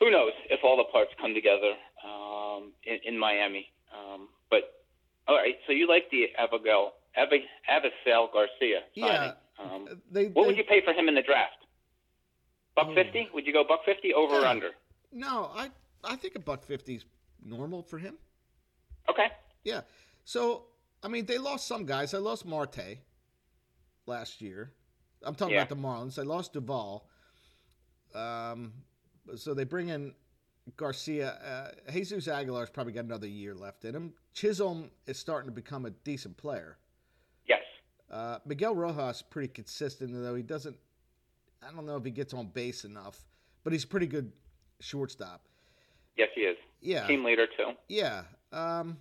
who 0.00 0.10
knows 0.10 0.32
if 0.50 0.60
all 0.64 0.76
the 0.76 0.84
parts 0.84 1.10
come 1.20 1.34
together 1.34 1.74
um, 2.04 2.72
in, 2.84 2.98
in 3.04 3.18
Miami? 3.18 3.66
Um, 3.96 4.28
but 4.50 4.62
all 5.28 5.36
right, 5.36 5.56
so 5.66 5.72
you 5.72 5.86
like 5.86 6.10
the 6.10 6.26
Abigail 6.38 6.92
Abi, 7.16 7.44
Avisail 7.70 8.32
Garcia 8.32 8.80
signing? 8.98 9.12
Yeah. 9.12 9.32
Um, 9.58 9.86
They, 10.10 10.26
what 10.28 10.42
they- 10.42 10.46
would 10.48 10.56
you 10.56 10.64
pay 10.64 10.80
for 10.84 10.92
him 10.92 11.08
in 11.08 11.14
the 11.14 11.22
draft? 11.22 11.56
Buck 12.74 12.88
Oh. 12.90 12.94
fifty? 12.94 13.28
Would 13.34 13.46
you 13.46 13.52
go 13.52 13.64
buck 13.68 13.80
fifty 13.84 14.14
over 14.14 14.36
or 14.40 14.46
under? 14.46 14.70
No, 15.12 15.50
I 15.54 15.68
I 16.04 16.16
think 16.16 16.34
a 16.34 16.40
buck 16.40 16.64
fifty's 16.64 17.04
normal 17.44 17.82
for 17.82 17.98
him. 17.98 18.16
Okay. 19.08 19.28
Yeah. 19.64 19.82
So 20.24 20.64
I 21.02 21.08
mean, 21.08 21.26
they 21.26 21.38
lost 21.38 21.66
some 21.66 21.84
guys. 21.84 22.14
I 22.14 22.18
lost 22.18 22.46
Marte 22.46 22.98
last 24.06 24.40
year. 24.40 24.72
I'm 25.24 25.34
talking 25.34 25.54
Yeah. 25.54 25.62
about 25.62 25.68
the 25.76 25.82
Marlins. 25.82 26.14
They 26.14 26.22
lost 26.22 26.52
Duvall. 26.52 27.08
Um, 28.14 28.72
so 29.36 29.54
they 29.54 29.64
bring 29.64 29.88
in 29.88 30.14
Garcia. 30.76 31.30
Uh, 31.86 31.92
Jesus 31.92 32.28
Aguilar's 32.28 32.70
probably 32.70 32.92
got 32.92 33.04
another 33.04 33.26
year 33.26 33.54
left 33.54 33.84
in 33.84 33.94
him. 33.94 34.14
Chisholm 34.32 34.90
is 35.06 35.18
starting 35.18 35.48
to 35.48 35.54
become 35.54 35.86
a 35.86 35.90
decent 35.90 36.36
player. 36.36 36.78
Yes. 37.46 37.62
Uh, 38.10 38.38
Miguel 38.44 38.74
Rojas 38.74 39.16
is 39.16 39.22
pretty 39.22 39.48
consistent, 39.48 40.12
though 40.12 40.34
he 40.34 40.42
doesn't. 40.42 40.76
I 41.62 41.72
don't 41.72 41.86
know 41.86 41.96
if 41.96 42.04
he 42.04 42.10
gets 42.10 42.34
on 42.34 42.46
base 42.48 42.84
enough, 42.84 43.24
but 43.64 43.72
he's 43.72 43.84
pretty 43.84 44.06
good 44.06 44.32
shortstop. 44.80 45.46
Yes, 46.16 46.28
he 46.34 46.42
is. 46.42 46.56
Yeah, 46.80 47.06
Team 47.06 47.24
leader 47.24 47.46
too. 47.46 47.72
yeah, 47.88 48.22
um, 48.52 48.98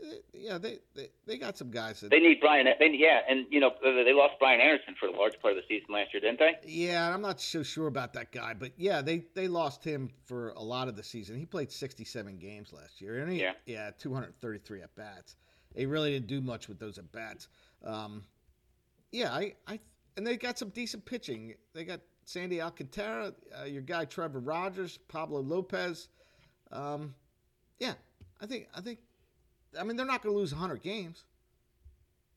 eh, 0.00 0.06
yeah. 0.32 0.58
They, 0.58 0.78
they 0.94 1.08
they 1.26 1.38
got 1.38 1.58
some 1.58 1.70
guys 1.70 2.00
that. 2.00 2.10
They 2.10 2.20
need 2.20 2.38
Brian. 2.40 2.66
They, 2.78 2.90
yeah, 2.94 3.20
and 3.28 3.46
you 3.50 3.58
know 3.60 3.72
they 3.82 4.12
lost 4.12 4.34
Brian 4.38 4.60
Anderson 4.60 4.94
for 4.98 5.06
a 5.06 5.12
large 5.12 5.38
part 5.40 5.56
of 5.56 5.62
the 5.62 5.66
season 5.68 5.92
last 5.92 6.14
year, 6.14 6.20
didn't 6.20 6.38
they? 6.38 6.52
Yeah, 6.64 7.06
and 7.06 7.14
I'm 7.14 7.20
not 7.20 7.40
so 7.40 7.62
sure 7.64 7.88
about 7.88 8.12
that 8.12 8.30
guy, 8.30 8.54
but 8.54 8.72
yeah, 8.76 9.02
they 9.02 9.24
they 9.34 9.48
lost 9.48 9.82
him 9.82 10.08
for 10.24 10.50
a 10.50 10.62
lot 10.62 10.86
of 10.88 10.94
the 10.96 11.02
season. 11.02 11.36
He 11.36 11.44
played 11.46 11.70
67 11.72 12.38
games 12.38 12.72
last 12.72 13.00
year, 13.00 13.18
and 13.22 13.32
he, 13.32 13.40
Yeah. 13.40 13.52
yeah, 13.66 13.90
233 13.98 14.82
at 14.82 14.94
bats. 14.94 15.34
He 15.74 15.86
really 15.86 16.12
didn't 16.12 16.28
do 16.28 16.40
much 16.40 16.68
with 16.68 16.78
those 16.78 16.96
at 16.98 17.10
bats. 17.12 17.48
Um, 17.84 18.24
yeah, 19.12 19.32
I, 19.32 19.54
I, 19.66 19.80
and 20.16 20.24
they 20.26 20.36
got 20.36 20.58
some 20.58 20.68
decent 20.70 21.04
pitching. 21.04 21.54
They 21.74 21.84
got 21.84 22.00
Sandy 22.24 22.60
Alcantara, 22.60 23.32
uh, 23.60 23.64
your 23.64 23.82
guy 23.82 24.04
Trevor 24.04 24.38
Rogers, 24.40 24.98
Pablo 25.08 25.40
Lopez. 25.40 26.08
Um, 26.72 27.14
yeah, 27.78 27.94
I 28.40 28.46
think 28.46 28.68
I 28.74 28.80
think, 28.80 28.98
I 29.78 29.82
mean, 29.84 29.96
they're 29.96 30.06
not 30.06 30.22
going 30.22 30.34
to 30.34 30.38
lose 30.38 30.52
100 30.52 30.82
games. 30.82 31.24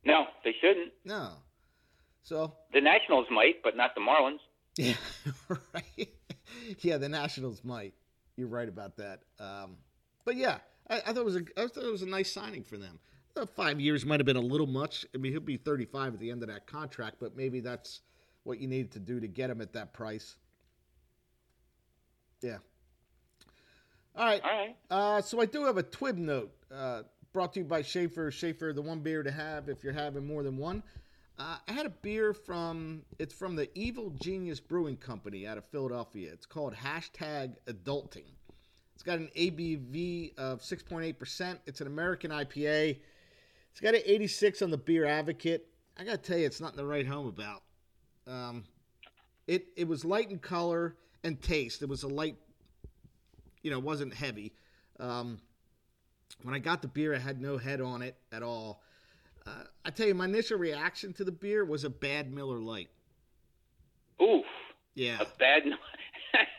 No, 0.06 0.26
they 0.44 0.54
shouldn't. 0.60 0.92
No, 1.06 1.32
so 2.24 2.54
The 2.74 2.82
Nationals 2.82 3.28
might, 3.32 3.62
but 3.64 3.78
not 3.78 3.96
the 3.96 4.02
Marlins. 4.02 4.40
Yeah, 4.76 4.96
right. 5.74 6.10
yeah, 6.80 6.98
the 6.98 7.10
Nationals 7.10 7.64
might. 7.64 7.94
You're 8.36 8.48
right 8.48 8.68
about 8.68 8.98
that. 8.98 9.22
Um, 9.40 9.78
but 10.26 10.36
yeah, 10.36 10.58
I, 10.90 10.98
I 10.98 11.14
thought 11.14 11.18
it 11.18 11.26
was 11.26 11.36
a 11.36 11.44
I 11.58 11.68
thought 11.68 11.84
it 11.84 11.92
was 11.92 12.02
a 12.02 12.08
nice 12.08 12.32
signing 12.32 12.64
for 12.64 12.78
them. 12.78 13.00
I 13.38 13.46
five 13.46 13.80
years 13.80 14.06
might 14.06 14.20
have 14.20 14.26
been 14.26 14.36
a 14.36 14.42
little 14.42 14.68
much. 14.68 15.06
I 15.14 15.18
mean, 15.18 15.32
he'll 15.32 15.42
be 15.42 15.58
35 15.58 16.14
at 16.14 16.20
the 16.20 16.30
end 16.32 16.44
of 16.44 16.50
that 16.50 16.68
contract, 16.68 17.18
but 17.20 17.36
maybe 17.36 17.60
that's 17.60 18.02
what 18.44 18.60
you 18.60 18.68
needed 18.68 18.92
to 18.92 19.00
do 19.00 19.20
to 19.20 19.28
get 19.28 19.50
him 19.50 19.62
at 19.62 19.74
that 19.74 19.94
price. 19.94 20.36
Yeah. 22.42 22.58
All 24.16 24.26
right. 24.26 24.42
All 24.44 24.50
right. 24.50 24.76
Uh, 24.90 25.22
so 25.22 25.42
I 25.42 25.46
do 25.46 25.66
have 25.66 25.78
a 25.78 25.84
Twib 25.84 26.18
note 26.18 26.52
uh, 26.74 27.04
brought 27.34 27.54
to 27.54 27.60
you 27.62 27.66
by 27.66 27.82
Schaefer. 27.82 28.30
Schaefer, 28.32 28.74
the 28.74 28.82
one 28.82 29.00
beer 29.00 29.24
to 29.24 29.32
have 29.32 29.70
if 29.70 29.84
you're 29.84 29.94
having 29.94 30.26
more 30.26 30.44
than 30.44 30.58
one. 30.58 30.84
Uh, 31.40 31.58
I 31.68 31.72
had 31.72 31.88
a 31.88 31.90
beer 31.90 32.34
from 32.34 33.02
it's 33.18 33.34
from 33.34 33.56
the 33.56 33.68
Evil 33.74 34.12
Genius 34.12 34.60
Brewing 34.60 34.98
Company 34.98 35.48
out 35.48 35.58
of 35.58 35.66
Philadelphia. 35.66 36.30
It's 36.32 36.46
called 36.46 36.76
hashtag 36.76 37.56
Adulting. 37.66 38.26
It's 38.94 39.02
got 39.02 39.18
an 39.18 39.30
ABV 39.36 40.38
of 40.38 40.62
6.8%. 40.62 41.58
It's 41.66 41.82
an 41.82 41.88
American 41.88 42.30
IPA. 42.30 43.00
It's 43.72 43.82
got 43.82 43.96
an 43.96 44.02
86 44.06 44.62
on 44.62 44.70
the 44.70 44.78
Beer 44.78 45.06
Advocate. 45.06 45.68
I 45.98 46.04
gotta 46.04 46.18
tell 46.18 46.38
you, 46.38 46.46
it's 46.46 46.62
nothing 46.62 46.78
to 46.78 46.86
write 46.86 47.08
home 47.08 47.28
about. 47.28 47.64
Um, 48.28 48.64
it 49.48 49.68
it 49.76 49.88
was 49.88 50.06
light 50.06 50.30
in 50.30 50.38
color 50.40 50.96
and 51.24 51.42
taste. 51.42 51.82
It 51.82 51.90
was 51.90 52.04
a 52.04 52.08
light, 52.08 52.36
you 53.64 53.72
know, 53.72 53.78
it 53.78 53.84
wasn't 53.84 54.14
heavy. 54.14 54.54
Um, 55.00 55.40
when 56.44 56.54
I 56.54 56.60
got 56.60 56.82
the 56.82 56.88
beer, 56.88 57.14
it 57.14 57.22
had 57.22 57.42
no 57.42 57.58
head 57.58 57.82
on 57.82 58.02
it 58.02 58.16
at 58.32 58.44
all. 58.44 58.82
Uh, 59.48 59.64
I 59.84 59.90
tell 59.90 60.08
you, 60.08 60.14
my 60.14 60.26
initial 60.26 60.58
reaction 60.58 61.14
to 61.14 61.24
the 61.24 61.32
beer 61.32 61.66
was 61.66 61.84
a 61.84 61.90
bad 61.90 62.32
Miller 62.32 62.60
Lite. 62.60 62.90
Oof. 64.22 64.46
Yeah, 64.96 65.20
A 65.20 65.26
bad. 65.40 65.64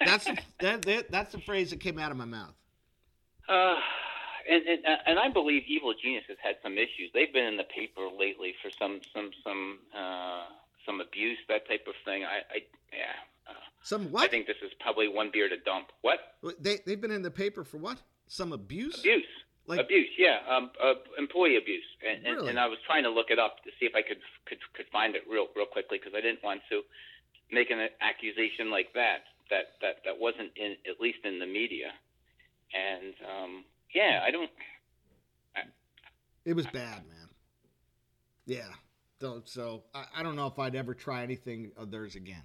that's 0.05 0.25
that, 0.61 0.83
that, 0.83 1.11
that's 1.11 1.33
the 1.33 1.41
phrase 1.41 1.71
that 1.71 1.81
came 1.81 1.99
out 1.99 2.11
of 2.11 2.17
my 2.17 2.25
mouth. 2.25 2.55
Uh, 3.49 3.77
and, 4.51 4.63
and 4.67 4.81
and 5.07 5.19
I 5.19 5.29
believe 5.31 5.63
Evil 5.67 5.95
Genius 5.95 6.25
has 6.29 6.37
had 6.43 6.57
some 6.63 6.75
issues. 6.75 7.11
They've 7.15 7.33
been 7.33 7.45
in 7.45 7.57
the 7.57 7.65
paper 7.65 8.03
lately 8.19 8.55
for 8.63 8.71
some 8.79 9.01
some 9.15 9.31
some 9.45 9.79
uh, 9.97 10.45
some 10.85 11.01
abuse, 11.01 11.39
that 11.49 11.67
type 11.69 11.87
of 11.87 11.95
thing. 12.05 12.25
I, 12.25 12.39
I 12.51 12.59
yeah. 12.93 13.13
Some 13.85 14.11
what? 14.11 14.25
I 14.25 14.29
think 14.29 14.47
this 14.47 14.57
is 14.65 14.73
probably 14.81 15.09
one 15.09 15.29
beer 15.31 15.47
to 15.47 15.59
dump. 15.59 15.93
What? 16.01 16.19
They 16.59 16.79
they've 16.87 17.01
been 17.01 17.11
in 17.11 17.21
the 17.21 17.31
paper 17.31 17.65
for 17.65 17.77
what? 17.77 18.01
Some 18.27 18.53
abuse? 18.53 18.99
Abuse. 18.99 19.25
Like, 19.67 19.81
abuse, 19.81 20.11
yeah, 20.19 20.41
um, 20.47 20.71
uh, 20.83 20.93
employee 21.19 21.57
abuse, 21.57 21.85
and, 22.07 22.23
really? 22.23 22.39
and, 22.41 22.49
and 22.51 22.59
I 22.61 22.67
was 22.67 22.77
trying 22.87 23.05
to 23.05 23.09
look 23.09 23.31
it 23.31 23.39
up 23.39 23.65
to 23.65 23.71
see 23.81 23.87
if 23.87 23.95
I 23.95 24.03
could 24.03 24.19
could 24.45 24.59
could 24.75 24.85
find 24.93 25.15
it 25.15 25.23
real 25.31 25.47
real 25.57 25.65
quickly 25.65 25.97
because 25.97 26.13
I 26.15 26.21
didn't 26.21 26.45
want 26.45 26.61
to 26.69 26.83
make 27.51 27.71
an 27.71 27.89
accusation 28.03 28.71
like 28.71 28.93
that 28.93 29.25
that 29.49 29.77
that 29.81 30.05
that 30.05 30.21
wasn't 30.21 30.53
in 30.57 30.77
at 30.89 31.01
least 31.01 31.25
in 31.25 31.39
the 31.39 31.47
media, 31.47 31.93
and 32.75 33.15
um, 33.25 33.65
yeah, 33.95 34.21
I 34.23 34.31
don't. 34.31 34.51
I, 35.57 35.61
it 36.45 36.53
was 36.53 36.67
bad, 36.67 37.09
man. 37.09 37.29
Yeah, 38.45 38.69
so, 39.21 39.41
so 39.47 39.85
I, 39.95 40.05
I 40.17 40.23
don't 40.23 40.37
know 40.37 40.47
if 40.47 40.59
I'd 40.59 40.75
ever 40.75 40.93
try 40.93 41.23
anything 41.23 41.73
of 41.79 41.91
theirs 41.91 42.17
again. 42.17 42.43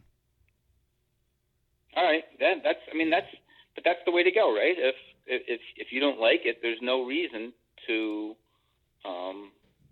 All 1.95 2.03
right, 2.03 2.23
then 2.39 2.61
that's 2.63 2.79
I 2.91 2.95
mean 2.95 3.09
that's 3.09 3.27
but 3.75 3.83
that's 3.83 3.99
the 4.05 4.11
way 4.11 4.23
to 4.23 4.31
go, 4.31 4.53
right? 4.53 4.75
If 4.77 4.95
if 5.25 5.61
if 5.75 5.87
you 5.91 5.99
don't 5.99 6.19
like 6.19 6.41
it, 6.45 6.59
there's 6.61 6.81
no 6.81 7.05
reason 7.05 7.53
to 7.87 8.35
um, 9.05 9.51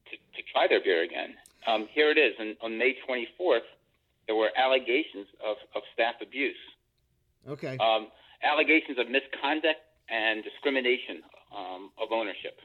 to, 0.09 0.15
to 0.15 0.41
try 0.51 0.67
their 0.67 0.81
beer 0.83 1.03
again. 1.03 1.35
Um, 1.67 1.87
here 1.91 2.11
it 2.11 2.17
is, 2.17 2.33
and 2.39 2.55
on 2.61 2.77
May 2.77 2.95
24th, 3.07 3.67
there 4.27 4.35
were 4.35 4.49
allegations 4.55 5.27
of, 5.43 5.57
of 5.75 5.81
staff 5.93 6.15
abuse. 6.21 6.55
Okay. 7.47 7.77
Um, 7.77 8.07
allegations 8.43 8.97
of 8.99 9.09
misconduct 9.09 9.79
and 10.09 10.43
discrimination 10.43 11.23
um, 11.55 11.91
of 12.01 12.11
ownership. 12.11 12.59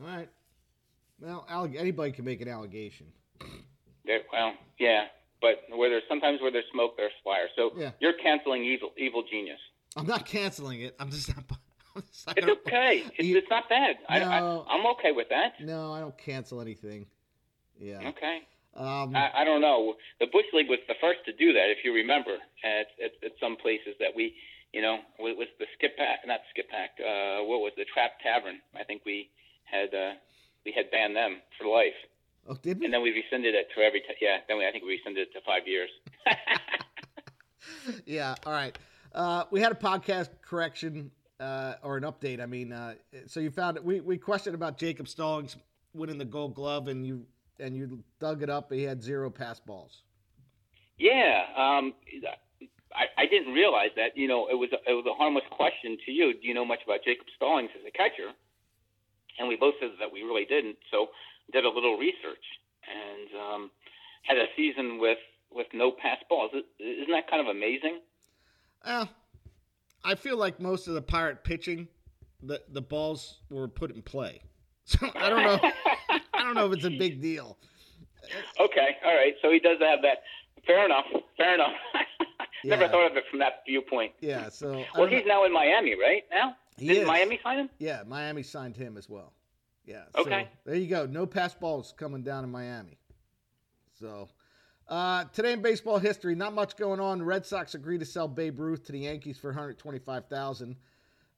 All 0.00 0.06
right. 0.06 0.28
Well, 1.20 1.46
anybody 1.78 2.12
can 2.12 2.24
make 2.24 2.40
an 2.40 2.48
allegation. 2.48 3.06
There, 4.04 4.20
well, 4.32 4.52
yeah, 4.78 5.04
but 5.44 5.76
where 5.76 5.90
there's 5.90 6.08
sometimes 6.08 6.40
where 6.40 6.50
there's 6.50 6.64
smoke, 6.72 6.96
there's 6.96 7.12
fire. 7.22 7.48
So 7.54 7.72
yeah. 7.76 7.90
you're 8.00 8.14
canceling 8.14 8.64
evil, 8.64 8.92
evil 8.96 9.22
genius. 9.30 9.60
I'm 9.94 10.06
not 10.06 10.24
canceling 10.24 10.80
it. 10.80 10.96
I'm 10.98 11.10
just 11.10 11.28
not. 11.28 11.44
it's 12.02 12.26
okay. 12.26 13.04
It's, 13.18 13.44
it's, 13.44 13.50
not 13.50 13.68
bad. 13.68 13.96
No, 14.08 14.64
I, 14.66 14.74
am 14.74 14.86
okay 14.96 15.12
with 15.12 15.28
that. 15.28 15.60
No, 15.60 15.92
I 15.92 16.00
don't 16.00 16.16
cancel 16.16 16.62
anything. 16.62 17.04
Yeah. 17.78 18.08
Okay. 18.08 18.38
Um, 18.74 19.14
I, 19.14 19.42
I, 19.42 19.44
don't 19.44 19.60
know. 19.60 19.94
The 20.18 20.26
Bush 20.32 20.46
League 20.54 20.70
was 20.70 20.80
the 20.88 20.96
first 20.98 21.20
to 21.26 21.32
do 21.32 21.52
that, 21.52 21.68
if 21.68 21.84
you 21.84 21.92
remember, 21.92 22.36
at, 22.64 22.86
at, 23.04 23.12
at 23.22 23.32
some 23.38 23.56
places 23.56 23.94
that 24.00 24.16
we, 24.16 24.34
you 24.72 24.80
know, 24.80 24.98
with, 25.18 25.36
with 25.36 25.48
the 25.60 25.66
Skip 25.76 25.96
Pack, 25.98 26.26
not 26.26 26.40
Skip 26.50 26.70
Pack, 26.70 26.96
uh, 26.98 27.44
what 27.44 27.60
was 27.60 27.72
the 27.76 27.84
Trap 27.92 28.12
Tavern? 28.24 28.58
I 28.74 28.82
think 28.82 29.02
we 29.04 29.28
had 29.64 29.94
uh, 29.94 30.14
we 30.64 30.72
had 30.72 30.90
banned 30.90 31.14
them 31.14 31.42
for 31.58 31.68
life. 31.68 31.94
Oh, 32.46 32.54
did 32.54 32.78
we? 32.78 32.84
And 32.86 32.94
then 32.94 33.02
we 33.02 33.10
rescinded 33.10 33.54
it 33.54 33.68
to 33.74 33.82
every. 33.82 34.00
T- 34.00 34.06
yeah, 34.20 34.38
then 34.48 34.58
we 34.58 34.66
I 34.66 34.70
think 34.70 34.84
we 34.84 34.90
rescinded 34.90 35.28
it 35.28 35.32
to 35.32 35.40
five 35.46 35.66
years. 35.66 35.90
yeah. 38.06 38.34
All 38.44 38.52
right. 38.52 38.76
Uh, 39.14 39.44
we 39.50 39.60
had 39.60 39.72
a 39.72 39.76
podcast 39.76 40.28
correction 40.42 41.10
uh, 41.40 41.74
or 41.82 41.96
an 41.96 42.04
update. 42.04 42.40
I 42.40 42.46
mean, 42.46 42.72
uh, 42.72 42.94
so 43.26 43.40
you 43.40 43.50
found 43.50 43.76
it. 43.76 43.84
We 43.84 44.00
we 44.00 44.18
questioned 44.18 44.54
about 44.54 44.76
Jacob 44.76 45.08
Stallings 45.08 45.56
winning 45.94 46.18
the 46.18 46.24
Gold 46.24 46.54
Glove, 46.54 46.88
and 46.88 47.06
you 47.06 47.26
and 47.58 47.76
you 47.76 48.02
dug 48.20 48.42
it 48.42 48.50
up. 48.50 48.72
He 48.72 48.82
had 48.82 49.02
zero 49.02 49.30
pass 49.30 49.60
balls. 49.60 50.02
Yeah, 50.98 51.42
um, 51.56 51.94
I, 52.94 53.22
I 53.22 53.26
didn't 53.26 53.52
realize 53.52 53.90
that. 53.96 54.16
You 54.16 54.28
know, 54.28 54.48
it 54.48 54.54
was 54.54 54.70
a, 54.72 54.78
it 54.90 54.94
was 54.94 55.06
a 55.10 55.14
harmless 55.14 55.44
question 55.50 55.96
to 56.06 56.12
you. 56.12 56.34
Do 56.34 56.46
you 56.46 56.54
know 56.54 56.64
much 56.64 56.80
about 56.84 57.00
Jacob 57.04 57.26
Stallings 57.36 57.70
as 57.78 57.86
a 57.86 57.90
catcher? 57.90 58.30
And 59.38 59.48
we 59.48 59.56
both 59.56 59.74
said 59.80 59.90
that 59.98 60.12
we 60.12 60.22
really 60.22 60.44
didn't. 60.44 60.76
So 60.92 61.08
did 61.52 61.64
a 61.64 61.68
little 61.68 61.96
research 61.96 62.44
and 62.88 63.28
um, 63.40 63.70
had 64.22 64.36
a 64.38 64.46
season 64.56 64.98
with 64.98 65.18
with 65.52 65.66
no 65.72 65.90
pass 65.92 66.18
balls. 66.28 66.50
Isn't 66.80 67.10
that 67.12 67.28
kind 67.30 67.40
of 67.40 67.46
amazing? 67.54 68.00
Uh, 68.84 69.06
I 70.04 70.14
feel 70.14 70.36
like 70.36 70.60
most 70.60 70.88
of 70.88 70.94
the 70.94 71.02
Pirate 71.02 71.44
pitching, 71.44 71.88
the 72.42 72.60
the 72.68 72.82
balls 72.82 73.38
were 73.50 73.68
put 73.68 73.90
in 73.94 74.02
play. 74.02 74.40
So 74.86 74.98
I 75.14 75.30
don't 75.30 75.42
know. 75.42 75.58
I 76.34 76.42
don't 76.44 76.54
know 76.54 76.66
if 76.66 76.74
it's 76.74 76.84
a 76.84 76.90
big 76.90 77.22
deal. 77.22 77.56
Okay, 78.60 78.96
all 79.02 79.14
right. 79.16 79.32
So 79.40 79.50
he 79.50 79.58
does 79.58 79.78
have 79.80 80.02
that. 80.02 80.18
Fair 80.66 80.84
enough. 80.84 81.06
Fair 81.38 81.54
enough. 81.54 81.72
Never 82.64 82.82
Yeah. 82.82 82.90
thought 82.90 83.10
of 83.10 83.16
it 83.16 83.24
from 83.30 83.38
that 83.38 83.62
viewpoint. 83.66 84.12
Yeah. 84.20 84.50
So 84.50 84.84
Well, 84.94 85.06
he's 85.06 85.22
know. 85.24 85.40
now 85.40 85.44
in 85.46 85.54
Miami, 85.54 85.94
right? 85.98 86.24
Now, 86.30 86.56
He 86.76 86.88
did 86.88 86.98
is. 86.98 87.06
Miami 87.06 87.40
sign 87.42 87.58
him? 87.60 87.70
Yeah, 87.78 88.02
Miami 88.06 88.42
signed 88.42 88.76
him 88.76 88.98
as 88.98 89.08
well. 89.08 89.32
Yeah. 89.84 90.04
So 90.14 90.22
Okay. 90.22 90.48
there 90.64 90.76
you 90.76 90.86
go. 90.88 91.06
No 91.06 91.26
pass 91.26 91.54
balls 91.54 91.92
coming 91.96 92.22
down 92.22 92.44
in 92.44 92.50
Miami. 92.50 92.98
So 93.98 94.28
uh, 94.88 95.24
today 95.32 95.52
in 95.52 95.62
baseball 95.62 95.98
history, 95.98 96.34
not 96.34 96.54
much 96.54 96.76
going 96.76 97.00
on. 97.00 97.22
Red 97.22 97.46
Sox 97.46 97.74
agreed 97.74 97.98
to 98.00 98.06
sell 98.06 98.28
Babe 98.28 98.58
Ruth 98.58 98.84
to 98.86 98.92
the 98.92 99.00
Yankees 99.00 99.38
for 99.38 99.48
125,000. 99.48 100.76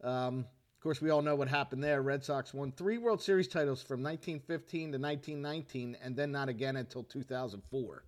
Um, 0.03 0.39
of 0.41 0.81
course, 0.83 1.01
we 1.01 1.11
all 1.11 1.23
know 1.23 1.35
what 1.35 1.49
happened 1.49 1.83
there. 1.83 2.03
Red 2.03 2.25
Sox 2.25 2.55
won 2.55 2.71
three 2.73 2.99
World 2.99 3.21
Series 3.21 3.49
titles 3.49 3.83
from 3.83 4.03
1915 4.03 4.93
to 4.93 4.99
1919, 4.99 5.97
and 6.03 6.15
then 6.15 6.31
not 6.31 6.49
again 6.49 6.77
until 6.77 7.03
2004. 7.03 8.05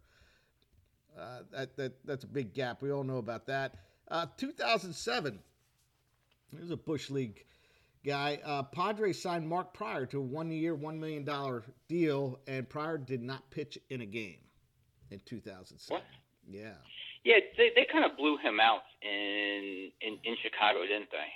Uh, 1.19 1.41
that, 1.51 1.77
that 1.77 1.93
that's 2.05 2.23
a 2.23 2.29
big 2.29 2.55
gap. 2.55 2.81
We 2.81 2.93
all 2.93 3.03
know 3.03 3.19
about 3.19 3.47
that. 3.47 3.75
Uh, 4.09 4.27
2007. 4.37 5.41
There's 6.53 6.71
a 6.71 6.77
Bush 6.77 7.11
League 7.11 7.45
guy. 8.05 8.41
Uh, 8.45 8.63
Padres 8.63 9.21
signed 9.21 9.49
Mark 9.49 9.73
Prior 9.75 10.07
to 10.07 10.19
a 10.19 10.23
one-year, 10.23 10.75
one 10.75 10.99
million 11.01 11.25
dollar 11.25 11.65
deal, 11.89 12.41
and 12.47 12.69
Pryor 12.69 12.99
did 12.99 13.23
not 13.23 13.49
pitch 13.51 13.79
in 13.91 14.01
a 14.01 14.07
game 14.07 14.39
in 15.11 15.21
2007. 15.25 15.95
What? 15.95 16.05
Yeah. 16.51 16.73
Yeah, 17.25 17.35
they 17.57 17.71
they 17.75 17.87
kind 17.91 18.05
of 18.05 18.17
blew 18.17 18.37
him 18.39 18.59
out 18.61 18.83
in 19.03 19.91
in, 20.01 20.19
in 20.25 20.37
Chicago, 20.43 20.83
didn't 20.83 21.11
they? 21.11 21.29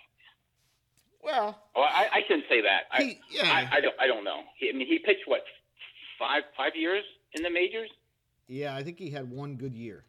Well, 1.22 1.56
Oh, 1.76 1.82
I, 1.82 2.08
I 2.12 2.20
shouldn't 2.26 2.46
say 2.48 2.62
that. 2.62 2.82
I, 2.90 3.02
he, 3.02 3.20
yeah, 3.30 3.44
I, 3.44 3.76
I 3.76 3.80
don't 3.80 3.94
I 4.00 4.06
don't 4.06 4.24
know. 4.24 4.40
He, 4.58 4.70
I 4.70 4.72
mean, 4.72 4.86
he 4.86 4.98
pitched 4.98 5.26
what 5.26 5.42
five 6.18 6.42
five 6.56 6.72
years 6.74 7.04
in 7.34 7.42
the 7.42 7.50
majors. 7.50 7.90
yeah. 8.48 8.74
I 8.74 8.82
think 8.82 8.98
he 8.98 9.10
had 9.10 9.30
one 9.30 9.56
good 9.56 9.74
year. 9.74 10.04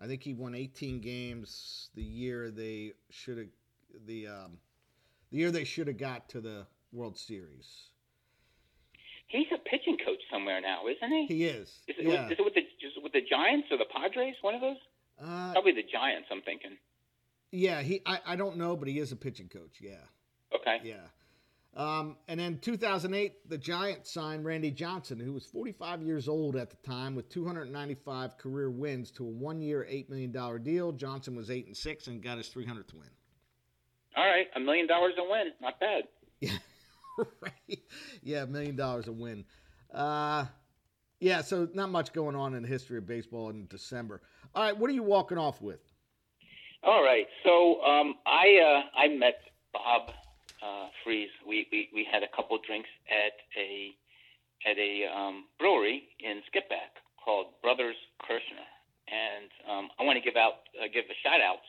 I 0.00 0.06
think 0.06 0.22
he 0.22 0.34
won 0.34 0.54
18 0.54 1.00
games 1.00 1.88
the 1.94 2.02
year 2.02 2.50
they 2.50 2.92
should 3.10 3.38
have 3.38 3.46
the 4.06 4.28
um, 4.28 4.58
the 5.30 5.38
year 5.38 5.50
they 5.50 5.64
should 5.64 5.86
have 5.88 5.98
got 5.98 6.28
to 6.30 6.40
the 6.40 6.66
World 6.92 7.16
Series. 7.18 7.90
He's 9.26 9.46
a 9.52 9.58
pitching 9.68 9.96
coach 10.04 10.20
somewhere 10.30 10.60
now, 10.60 10.82
isn't 10.86 11.10
he? 11.10 11.26
He 11.26 11.44
is. 11.44 11.68
Is 11.88 11.96
it, 11.98 12.06
yeah. 12.06 12.26
is 12.26 12.32
it 12.38 12.44
with 12.44 12.54
the 12.54 12.60
is 12.60 12.92
it 12.96 13.02
with 13.02 13.12
the 13.12 13.22
Giants 13.28 13.68
or 13.70 13.78
the 13.78 13.86
Padres? 13.92 14.34
One 14.42 14.54
of 14.54 14.60
those? 14.60 14.76
Uh, 15.20 15.52
Probably 15.52 15.72
the 15.72 15.82
Giants. 15.90 16.28
I'm 16.30 16.42
thinking. 16.42 16.76
yeah. 17.50 17.82
He. 17.82 18.00
I, 18.06 18.18
I 18.26 18.36
don't 18.36 18.56
know, 18.56 18.76
but 18.76 18.86
he 18.88 18.98
is 18.98 19.12
a 19.12 19.16
pitching 19.16 19.48
coach. 19.48 19.78
Yeah. 19.80 19.94
Okay. 20.54 20.78
Yeah. 20.84 21.06
Um, 21.76 22.16
and 22.28 22.38
then 22.38 22.58
2008, 22.58 23.48
the 23.50 23.58
Giants 23.58 24.12
signed 24.12 24.44
Randy 24.44 24.70
Johnson, 24.70 25.18
who 25.18 25.32
was 25.32 25.44
45 25.46 26.02
years 26.02 26.28
old 26.28 26.54
at 26.54 26.70
the 26.70 26.76
time, 26.88 27.16
with 27.16 27.28
295 27.30 28.38
career 28.38 28.70
wins, 28.70 29.10
to 29.12 29.24
a 29.24 29.28
one-year, 29.28 29.84
eight 29.88 30.08
million 30.08 30.30
dollar 30.30 30.60
deal. 30.60 30.92
Johnson 30.92 31.34
was 31.34 31.50
eight 31.50 31.66
and 31.66 31.76
six 31.76 32.06
and 32.06 32.22
got 32.22 32.38
his 32.38 32.48
300th 32.48 32.94
win. 32.94 33.08
All 34.16 34.26
right, 34.26 34.46
a 34.54 34.60
million 34.60 34.86
dollars 34.86 35.14
a 35.18 35.28
win, 35.28 35.52
not 35.60 35.80
bad. 35.80 36.04
Yeah, 36.40 36.52
right. 37.40 37.78
Yeah, 38.22 38.42
a 38.42 38.46
million 38.46 38.76
dollars 38.76 39.08
a 39.08 39.12
win. 39.12 39.44
Uh, 39.92 40.46
yeah, 41.20 41.40
so 41.42 41.68
not 41.74 41.90
much 41.90 42.12
going 42.12 42.36
on 42.36 42.54
in 42.54 42.62
the 42.62 42.68
history 42.68 42.98
of 42.98 43.06
baseball 43.06 43.50
in 43.50 43.66
December. 43.66 44.20
All 44.54 44.62
right, 44.62 44.76
what 44.76 44.90
are 44.90 44.92
you 44.92 45.02
walking 45.02 45.38
off 45.38 45.60
with? 45.60 45.80
All 46.82 47.02
right, 47.02 47.26
so 47.42 47.82
um, 47.82 48.14
I 48.26 48.60
uh, 48.60 48.98
I 48.98 49.08
met 49.08 49.40
Bob 49.72 50.10
uh, 50.62 50.88
Fries. 51.02 51.28
We, 51.46 51.66
we 51.72 51.88
we 51.94 52.06
had 52.10 52.22
a 52.22 52.28
couple 52.36 52.58
drinks 52.66 52.90
at 53.08 53.32
a 53.58 53.94
at 54.68 54.76
a 54.78 55.06
um, 55.08 55.44
brewery 55.58 56.04
in 56.20 56.42
Skippack 56.52 57.00
called 57.24 57.46
Brothers 57.62 57.96
Kirshner, 58.22 58.68
and 59.08 59.48
um, 59.70 59.88
I 59.98 60.04
want 60.04 60.16
to 60.16 60.24
give 60.24 60.36
out 60.36 60.68
uh, 60.78 60.86
give 60.92 61.04
a 61.08 61.16
shout 61.22 61.40
out 61.40 61.64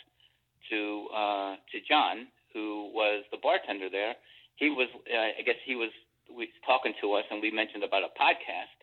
to 0.69 1.07
uh, 1.15 1.55
to 1.71 1.77
John, 1.87 2.27
who 2.55 2.89
was 2.95 3.27
the 3.31 3.37
bartender 3.43 3.89
there. 3.91 4.15
He 4.55 4.69
was, 4.71 4.87
uh, 5.11 5.35
I 5.37 5.43
guess, 5.45 5.59
he 5.67 5.75
was 5.75 5.91
we, 6.31 6.47
talking 6.65 6.93
to 7.03 7.11
us, 7.19 7.25
and 7.29 7.41
we 7.43 7.51
mentioned 7.51 7.83
about 7.83 8.03
a 8.07 8.11
podcast, 8.15 8.79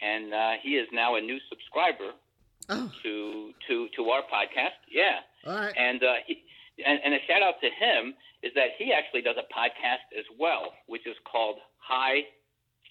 and 0.00 0.32
uh, 0.32 0.52
he 0.62 0.78
is 0.78 0.86
now 0.94 1.16
a 1.16 1.20
new 1.20 1.38
subscriber 1.50 2.14
Oh, 2.70 2.86
to 3.02 3.50
to 3.66 3.88
to 3.96 4.00
our 4.14 4.22
podcast. 4.30 4.78
Yeah, 4.86 5.18
all 5.44 5.56
right. 5.58 5.74
and 5.76 5.98
uh, 6.04 6.22
he 6.26 6.38
and, 6.86 7.00
and 7.04 7.14
a 7.14 7.18
shout 7.26 7.42
out 7.42 7.58
to 7.60 7.66
him 7.66 8.14
is 8.46 8.52
that 8.54 8.78
he 8.78 8.92
actually 8.94 9.22
does 9.22 9.34
a 9.36 9.48
podcast 9.50 10.06
as 10.16 10.24
well, 10.38 10.70
which 10.86 11.02
is 11.04 11.16
called 11.30 11.56
High 11.82 12.22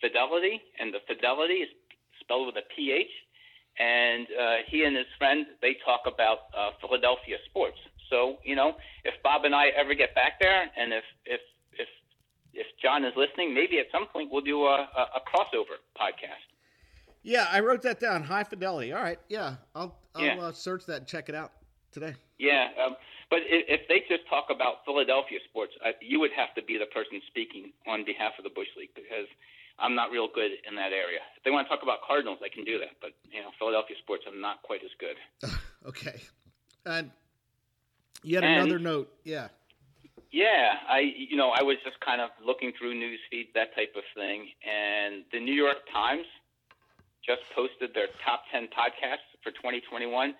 Fidelity, 0.01 0.59
and 0.79 0.93
the 0.93 0.99
fidelity 1.07 1.63
is 1.63 1.69
spelled 2.19 2.47
with 2.47 2.57
a 2.57 2.67
PH, 2.75 3.07
and 3.79 4.27
uh, 4.35 4.55
he 4.67 4.83
and 4.83 4.97
his 4.97 5.07
friend 5.17 5.45
they 5.61 5.77
talk 5.85 6.01
about 6.11 6.51
uh, 6.57 6.71
Philadelphia 6.81 7.37
sports. 7.49 7.77
So 8.09 8.37
you 8.43 8.55
know, 8.55 8.73
if 9.03 9.13
Bob 9.23 9.45
and 9.45 9.53
I 9.55 9.67
ever 9.77 9.93
get 9.93 10.15
back 10.15 10.39
there, 10.39 10.63
and 10.77 10.93
if 10.93 11.03
if 11.25 11.41
if 11.73 11.87
if 12.53 12.67
John 12.81 13.05
is 13.05 13.13
listening, 13.15 13.53
maybe 13.53 13.79
at 13.79 13.85
some 13.91 14.07
point 14.07 14.29
we'll 14.31 14.41
do 14.41 14.63
a, 14.65 14.87
a, 14.95 15.01
a 15.17 15.21
crossover 15.27 15.77
podcast. 15.99 16.45
Yeah, 17.21 17.47
I 17.51 17.59
wrote 17.59 17.81
that 17.83 17.99
down. 17.99 18.23
High 18.23 18.43
fidelity. 18.45 18.93
All 18.93 19.01
right. 19.01 19.19
Yeah, 19.27 19.55
I'll 19.75 19.95
I'll 20.15 20.23
Yeah. 20.25 20.39
Uh, 20.39 20.51
search 20.51 20.85
that 20.85 20.97
and 20.97 21.07
check 21.07 21.29
it 21.29 21.35
out 21.35 21.51
today. 21.91 22.15
Yeah, 22.37 22.69
um, 22.83 22.95
but 23.29 23.39
if, 23.43 23.81
if 23.81 23.87
they 23.89 23.99
just 24.07 24.27
talk 24.29 24.47
about 24.49 24.85
Philadelphia 24.85 25.39
sports, 25.49 25.73
uh, 25.85 25.91
you 26.01 26.19
would 26.21 26.31
have 26.37 26.55
to 26.55 26.63
be 26.63 26.77
the 26.77 26.85
person 26.87 27.19
speaking 27.27 27.73
on 27.85 28.05
behalf 28.05 28.33
of 28.37 28.45
the 28.45 28.49
Bush 28.49 28.69
League 28.77 28.95
because 28.95 29.27
I'm 29.77 29.93
not 29.95 30.09
real 30.11 30.29
good 30.33 30.51
in 30.67 30.75
that 30.75 30.93
area. 30.93 31.19
If 31.35 31.43
they 31.43 31.51
want 31.51 31.67
to 31.67 31.69
talk 31.69 31.83
about 31.83 31.99
Cardinals, 32.07 32.39
I 32.43 32.47
can 32.47 32.63
do 32.63 32.79
that, 32.79 32.95
but 33.01 33.11
you 33.31 33.41
know, 33.41 33.51
Philadelphia 33.59 33.97
sports, 34.01 34.23
I'm 34.25 34.39
not 34.39 34.61
quite 34.63 34.81
as 34.83 34.91
good. 34.99 35.17
Okay. 35.87 36.19
And 36.85 37.09
had 38.25 38.43
And- 38.43 38.61
another 38.61 38.79
note. 38.79 39.11
Yeah. 39.23 39.49
Yeah, 40.31 40.77
I 40.87 40.99
you 40.99 41.35
know 41.37 41.49
I 41.49 41.63
was 41.63 41.77
just 41.83 41.99
kind 42.01 42.21
of 42.21 42.29
looking 42.45 42.71
through 42.77 42.93
news 42.93 43.19
feeds, 43.31 43.49
that 43.55 43.73
type 43.75 43.95
of 43.95 44.03
thing, 44.13 44.47
and 44.63 45.23
the 45.31 45.39
New 45.39 45.55
York 45.55 45.77
Times 45.91 46.25
just 47.25 47.41
posted 47.55 47.95
their 47.95 48.07
top 48.23 48.43
ten 48.51 48.67
podcasts 48.67 49.25
for 49.41 49.49
2021, 49.51 50.35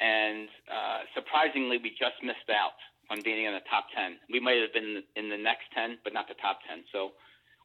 and 0.00 0.48
uh, 0.70 1.00
surprisingly, 1.12 1.78
we 1.78 1.90
just 1.90 2.22
missed 2.22 2.48
out 2.54 2.78
on 3.10 3.20
being 3.22 3.44
in 3.46 3.52
the 3.52 3.60
top 3.68 3.86
ten. 3.96 4.16
We 4.30 4.38
might 4.38 4.60
have 4.60 4.72
been 4.72 5.02
in 5.16 5.28
the 5.28 5.36
next 5.36 5.64
ten, 5.74 5.98
but 6.04 6.12
not 6.12 6.28
the 6.28 6.34
top 6.34 6.60
ten. 6.68 6.84
So 6.92 7.10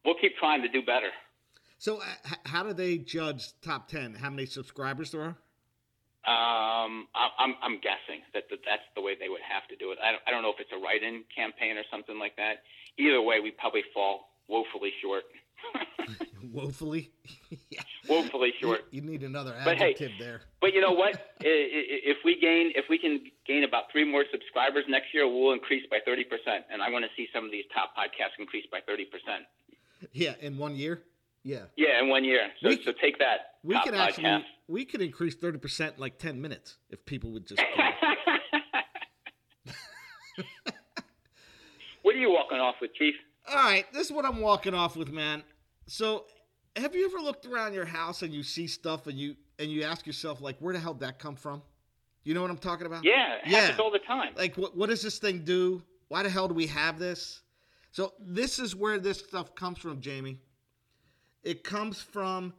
we'll 0.04 0.16
keep 0.20 0.36
trying 0.38 0.64
to 0.64 0.68
do 0.68 0.82
better. 0.82 1.10
So 1.78 1.98
uh, 1.98 2.36
how 2.46 2.64
do 2.64 2.74
they 2.74 2.98
judge 2.98 3.50
top 3.62 3.88
ten? 3.88 4.16
How 4.16 4.32
many 4.32 4.48
subscribers 4.48 5.12
there 5.12 5.22
are? 5.22 5.38
Um, 6.22 7.08
I, 7.18 7.30
I'm 7.40 7.56
I'm 7.64 7.76
guessing 7.82 8.22
that, 8.34 8.44
that 8.52 8.60
that's 8.64 8.86
the 8.96 9.02
way 9.02 9.16
they 9.20 9.30
would 9.30 9.42
have 9.42 9.68
to 9.70 9.76
do 9.76 9.92
it. 9.92 9.98
I 10.04 10.12
don't, 10.12 10.22
I 10.28 10.32
don't 10.32 10.44
know 10.44 10.54
if 10.54 10.60
it's 10.60 10.70
a 10.72 10.78
write-in 10.78 11.24
campaign 11.36 11.78
or 11.78 11.84
something 11.90 12.20
like 12.20 12.36
that. 12.38 12.62
Either 13.00 13.22
way, 13.22 13.40
we 13.40 13.50
probably 13.52 13.82
fall 13.94 14.30
woefully 14.48 14.94
short. 15.02 15.24
Woefully. 16.54 17.12
yeah. 17.70 17.82
woefully 18.10 18.52
short. 18.60 18.82
You, 18.92 19.02
you 19.02 19.10
need 19.10 19.24
another 19.24 19.56
But 19.64 19.78
hey- 19.78 19.94
adjective 19.94 20.12
there. 20.20 20.42
But 20.60 20.74
you 20.74 20.82
know 20.82 20.92
what? 20.92 21.34
If 21.40 22.18
we 22.26 22.40
gain, 22.40 22.72
if 22.76 22.86
we 22.90 22.98
can 22.98 23.22
gain 23.48 23.64
about 23.64 23.86
three 23.92 24.04
more 24.10 24.26
subscribers 24.32 24.84
next 24.90 25.14
year, 25.14 25.28
we'll 25.28 25.54
increase 25.54 25.84
by 25.90 26.00
thirty 26.06 26.24
percent. 26.24 26.66
And 26.72 26.82
I 26.82 26.90
want 26.90 27.06
to 27.06 27.10
see 27.18 27.28
some 27.34 27.46
of 27.46 27.52
these 27.52 27.66
top 27.74 27.96
podcasts 27.98 28.38
increase 28.38 28.66
by 28.72 28.80
thirty 28.86 29.06
percent. 29.06 29.46
Yeah, 30.14 30.34
in 30.42 30.58
one 30.58 30.76
year. 30.76 31.02
Yeah. 31.44 31.64
Yeah, 31.76 32.00
in 32.02 32.10
one 32.10 32.24
year. 32.24 32.50
So, 32.62 32.70
We- 32.70 32.84
so 32.84 32.92
take 32.92 33.18
that. 33.20 33.56
We 33.64 33.76
top 33.76 33.86
could 33.86 33.94
actually 33.96 34.46
we 34.68 34.86
could 34.86 35.02
increase 35.02 35.36
thirty 35.36 35.58
percent 35.60 36.00
like 36.00 36.18
ten 36.18 36.42
minutes 36.42 36.78
if 36.90 37.06
people 37.06 37.32
would 37.32 37.46
just. 37.48 37.62
what 42.02 42.16
are 42.16 42.20
you 42.20 42.32
walking 42.32 42.60
off 42.60 42.76
with, 42.82 42.94
Chief? 42.96 43.16
All 43.50 43.56
right, 43.56 43.86
this 43.94 44.08
is 44.08 44.14
what 44.14 44.26
I'm 44.26 44.40
walking 44.42 44.74
off 44.74 44.96
with, 44.96 45.12
man. 45.12 45.44
So, 45.88 46.26
have 46.76 46.96
you 46.96 47.06
ever 47.06 47.20
looked 47.20 47.46
around 47.46 47.74
your 47.74 47.86
house 47.86 48.22
and 48.22 48.34
you 48.34 48.44
see 48.44 48.68
stuff 48.68 49.08
and 49.08 49.18
you 49.18 49.36
and 49.60 49.70
you 49.70 49.84
ask 49.84 50.08
yourself 50.08 50.42
like, 50.42 50.58
where 50.60 50.74
the 50.74 50.80
hell 50.80 50.94
did 50.94 51.02
that 51.08 51.20
come 51.20 51.36
from? 51.36 51.62
You 52.24 52.34
know 52.34 52.42
what 52.42 52.52
I'm 52.52 52.58
talking 52.58 52.88
about? 52.88 53.04
Yeah, 53.04 53.36
it 53.36 53.42
Yeah. 53.48 53.60
happens 53.62 53.80
all 53.80 53.92
the 53.92 54.00
time. 54.00 54.34
Like, 54.36 54.58
what 54.58 54.76
what 54.76 54.90
does 54.90 55.02
this 55.02 55.20
thing 55.20 55.44
do? 55.44 55.84
Why 56.08 56.24
the 56.24 56.30
hell 56.30 56.48
do 56.48 56.54
we 56.54 56.68
have 56.68 57.00
this? 57.00 57.42
So, 57.92 58.14
this 58.20 58.58
is 58.58 58.76
where 58.76 59.00
this 59.00 59.20
stuff 59.20 59.54
comes 59.56 59.78
from, 59.80 60.02
Jamie. 60.02 60.40
It 61.44 61.64
comes 61.64 62.02
from 62.02 62.54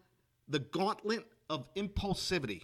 the 0.48 0.58
gauntlet 0.58 1.26
of 1.48 1.72
impulsivity. 1.74 2.62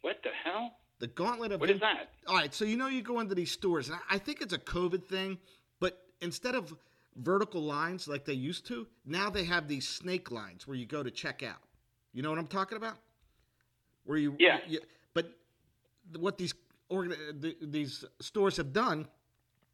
What 0.00 0.20
the 0.22 0.30
hell? 0.44 0.76
The 0.98 1.06
gauntlet 1.08 1.52
of 1.52 1.60
What 1.60 1.70
is 1.70 1.74
imp- 1.74 1.82
that? 1.82 2.10
All 2.26 2.36
right, 2.36 2.52
so 2.52 2.64
you 2.64 2.76
know 2.76 2.88
you 2.88 3.02
go 3.02 3.20
into 3.20 3.34
these 3.34 3.50
stores, 3.50 3.88
and 3.88 3.98
I 4.10 4.18
think 4.18 4.40
it's 4.40 4.52
a 4.52 4.58
COVID 4.58 5.04
thing, 5.04 5.38
but 5.80 6.04
instead 6.20 6.54
of 6.54 6.74
vertical 7.16 7.60
lines 7.62 8.08
like 8.08 8.24
they 8.24 8.32
used 8.32 8.66
to, 8.68 8.86
now 9.04 9.28
they 9.30 9.44
have 9.44 9.68
these 9.68 9.86
snake 9.88 10.30
lines 10.30 10.66
where 10.66 10.76
you 10.76 10.86
go 10.86 11.02
to 11.02 11.10
check 11.10 11.42
out. 11.42 11.58
You 12.12 12.22
know 12.22 12.30
what 12.30 12.38
I'm 12.38 12.46
talking 12.46 12.76
about? 12.76 12.96
Where 14.04 14.18
you 14.18 14.36
Yeah. 14.38 14.60
you- 14.66 14.80
but 15.14 15.38
what 16.18 16.38
these 16.38 16.54
organ, 16.88 17.40
th- 17.40 17.56
these 17.60 18.04
stores 18.20 18.56
have 18.56 18.72
done 18.72 19.08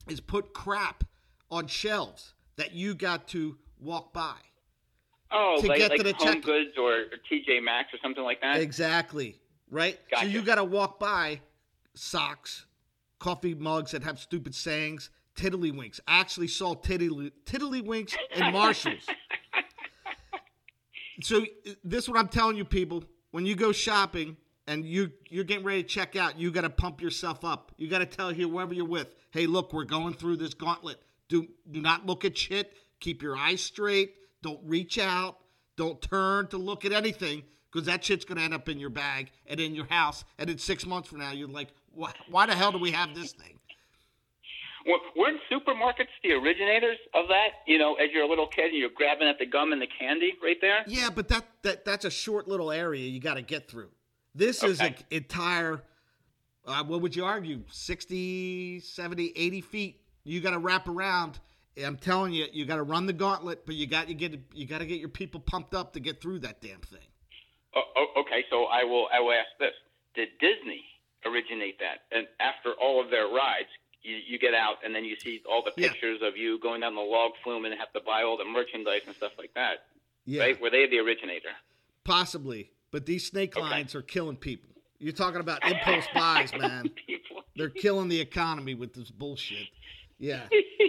is 0.08 0.20
put 0.20 0.52
crap 0.54 1.04
on 1.50 1.66
shelves 1.66 2.34
that 2.56 2.72
you 2.72 2.94
got 2.94 3.28
to 3.28 3.58
walk 3.78 4.12
by. 4.12 4.36
Oh, 5.30 5.60
To 5.60 5.66
like, 5.66 5.78
get 5.78 5.90
like 5.90 5.98
to 5.98 6.04
the 6.04 6.12
Home 6.14 6.34
check- 6.34 6.42
Goods 6.42 6.70
or, 6.78 6.92
or 6.92 7.04
TJ 7.30 7.62
Maxx 7.62 7.92
or 7.92 7.98
something 8.02 8.24
like 8.24 8.40
that. 8.40 8.56
Exactly. 8.56 9.36
Right? 9.70 9.98
So 10.18 10.24
you 10.24 10.42
got 10.42 10.54
to 10.54 10.64
walk 10.64 10.98
by 10.98 11.40
socks, 11.94 12.64
coffee 13.18 13.54
mugs 13.54 13.90
that 13.90 14.02
have 14.04 14.18
stupid 14.18 14.54
sayings, 14.54 15.10
tiddlywinks. 15.36 16.00
I 16.08 16.20
actually 16.20 16.48
saw 16.48 16.74
tiddly, 16.74 17.32
tiddlywinks 17.44 18.14
in 18.34 18.52
Marshalls. 18.52 19.06
so 21.20 21.44
this 21.84 22.04
is 22.04 22.08
what 22.08 22.18
I'm 22.18 22.28
telling 22.28 22.56
you, 22.56 22.64
people. 22.64 23.04
When 23.30 23.44
you 23.44 23.54
go 23.54 23.72
shopping 23.72 24.36
and 24.66 24.84
you 24.86 25.12
you're 25.28 25.44
getting 25.44 25.64
ready 25.64 25.82
to 25.82 25.88
check 25.88 26.16
out, 26.16 26.38
you 26.38 26.50
got 26.50 26.62
to 26.62 26.70
pump 26.70 27.02
yourself 27.02 27.44
up. 27.44 27.72
You 27.76 27.88
got 27.88 27.98
to 27.98 28.06
tell 28.06 28.32
whoever 28.32 28.72
you're 28.72 28.86
with, 28.86 29.14
hey, 29.30 29.46
look, 29.46 29.72
we're 29.74 29.84
going 29.84 30.14
through 30.14 30.36
this 30.36 30.54
gauntlet. 30.54 30.96
Do 31.28 31.46
do 31.70 31.82
not 31.82 32.06
look 32.06 32.24
at 32.24 32.38
shit. 32.38 32.72
Keep 33.00 33.22
your 33.22 33.36
eyes 33.36 33.60
straight. 33.62 34.14
Don't 34.42 34.60
reach 34.64 34.98
out. 34.98 35.38
Don't 35.76 36.00
turn 36.00 36.46
to 36.48 36.58
look 36.58 36.84
at 36.84 36.92
anything 36.92 37.42
because 37.70 37.86
that 37.86 38.04
shit's 38.04 38.24
gonna 38.24 38.40
end 38.42 38.54
up 38.54 38.68
in 38.68 38.78
your 38.78 38.90
bag 38.90 39.30
and 39.46 39.60
in 39.60 39.74
your 39.74 39.86
house. 39.86 40.24
And 40.38 40.48
in 40.50 40.58
six 40.58 40.86
months 40.86 41.08
from 41.08 41.18
now, 41.18 41.32
you're 41.32 41.48
like, 41.48 41.68
why, 41.92 42.12
why 42.30 42.46
the 42.46 42.54
hell 42.54 42.72
do 42.72 42.78
we 42.78 42.90
have 42.92 43.14
this 43.14 43.32
thing? 43.32 43.58
Were- 44.86 44.98
Weren't 45.16 45.40
supermarkets 45.50 46.08
the 46.22 46.32
originators 46.32 46.96
of 47.14 47.28
that? 47.28 47.48
You 47.66 47.78
know, 47.78 47.94
as 47.94 48.10
you're 48.12 48.22
a 48.24 48.28
little 48.28 48.46
kid 48.46 48.66
and 48.66 48.76
you're 48.78 48.90
grabbing 48.94 49.28
at 49.28 49.38
the 49.38 49.46
gum 49.46 49.72
and 49.72 49.82
the 49.82 49.88
candy 49.98 50.32
right 50.42 50.56
there. 50.60 50.82
Yeah, 50.86 51.10
but 51.14 51.28
that, 51.28 51.44
that 51.62 51.84
that's 51.84 52.04
a 52.04 52.10
short 52.10 52.48
little 52.48 52.70
area 52.70 53.06
you 53.08 53.20
got 53.20 53.34
to 53.34 53.42
get 53.42 53.68
through. 53.68 53.90
This 54.34 54.62
is 54.62 54.80
an 54.80 54.94
entire, 55.10 55.82
uh, 56.64 56.84
what 56.84 57.02
would 57.02 57.16
you 57.16 57.24
argue, 57.24 57.62
60, 57.70 58.80
70, 58.80 59.32
80 59.34 59.60
feet. 59.60 60.00
You 60.24 60.40
got 60.40 60.50
to 60.50 60.58
wrap 60.58 60.86
around. 60.88 61.40
I'm 61.86 61.96
telling 61.96 62.32
you, 62.32 62.46
you 62.52 62.64
got 62.64 62.76
to 62.76 62.82
run 62.82 63.06
the 63.06 63.12
gauntlet, 63.12 63.64
but 63.66 63.74
you 63.74 63.86
got 63.86 64.08
you 64.08 64.14
get 64.14 64.38
you 64.54 64.66
got 64.66 64.78
to 64.78 64.86
get 64.86 65.00
your 65.00 65.08
people 65.08 65.40
pumped 65.40 65.74
up 65.74 65.92
to 65.94 66.00
get 66.00 66.20
through 66.20 66.40
that 66.40 66.60
damn 66.60 66.80
thing. 66.80 67.06
Oh, 67.74 67.82
oh, 67.96 68.06
okay, 68.22 68.44
so 68.50 68.64
I 68.64 68.84
will. 68.84 69.06
I 69.12 69.20
will 69.20 69.32
ask 69.32 69.48
this: 69.60 69.74
Did 70.14 70.28
Disney 70.40 70.82
originate 71.26 71.78
that? 71.80 72.04
And 72.16 72.26
after 72.40 72.72
all 72.80 73.02
of 73.04 73.10
their 73.10 73.26
rides, 73.26 73.68
you, 74.02 74.16
you 74.26 74.38
get 74.38 74.54
out 74.54 74.76
and 74.84 74.94
then 74.94 75.04
you 75.04 75.16
see 75.22 75.40
all 75.50 75.62
the 75.62 75.72
Yeah. 75.80 75.88
pictures 75.90 76.20
of 76.22 76.36
you 76.36 76.58
going 76.60 76.80
down 76.80 76.94
the 76.94 77.00
log 77.00 77.32
flume 77.44 77.64
and 77.64 77.74
have 77.78 77.92
to 77.92 78.00
buy 78.00 78.22
all 78.22 78.36
the 78.36 78.44
merchandise 78.44 79.02
and 79.06 79.14
stuff 79.16 79.32
like 79.38 79.52
that. 79.54 79.84
Yeah, 80.24 80.42
Right? 80.42 80.60
Were 80.60 80.70
they 80.70 80.86
the 80.86 80.98
originator? 80.98 81.50
possibly. 82.04 82.70
But 82.90 83.04
these 83.06 83.26
snake 83.26 83.56
Okay. 83.56 83.60
lines 83.60 83.94
are 83.94 84.02
killing 84.02 84.36
people. 84.36 84.70
You're 84.98 85.12
talking 85.12 85.40
about 85.40 85.64
impulse 85.68 86.08
buys, 86.14 86.54
man. 86.54 86.90
People. 87.06 87.42
They're 87.54 87.68
killing 87.68 88.08
the 88.08 88.20
economy 88.20 88.74
with 88.74 88.94
this 88.94 89.10
bullshit. 89.10 89.66
Yeah. 90.18 90.48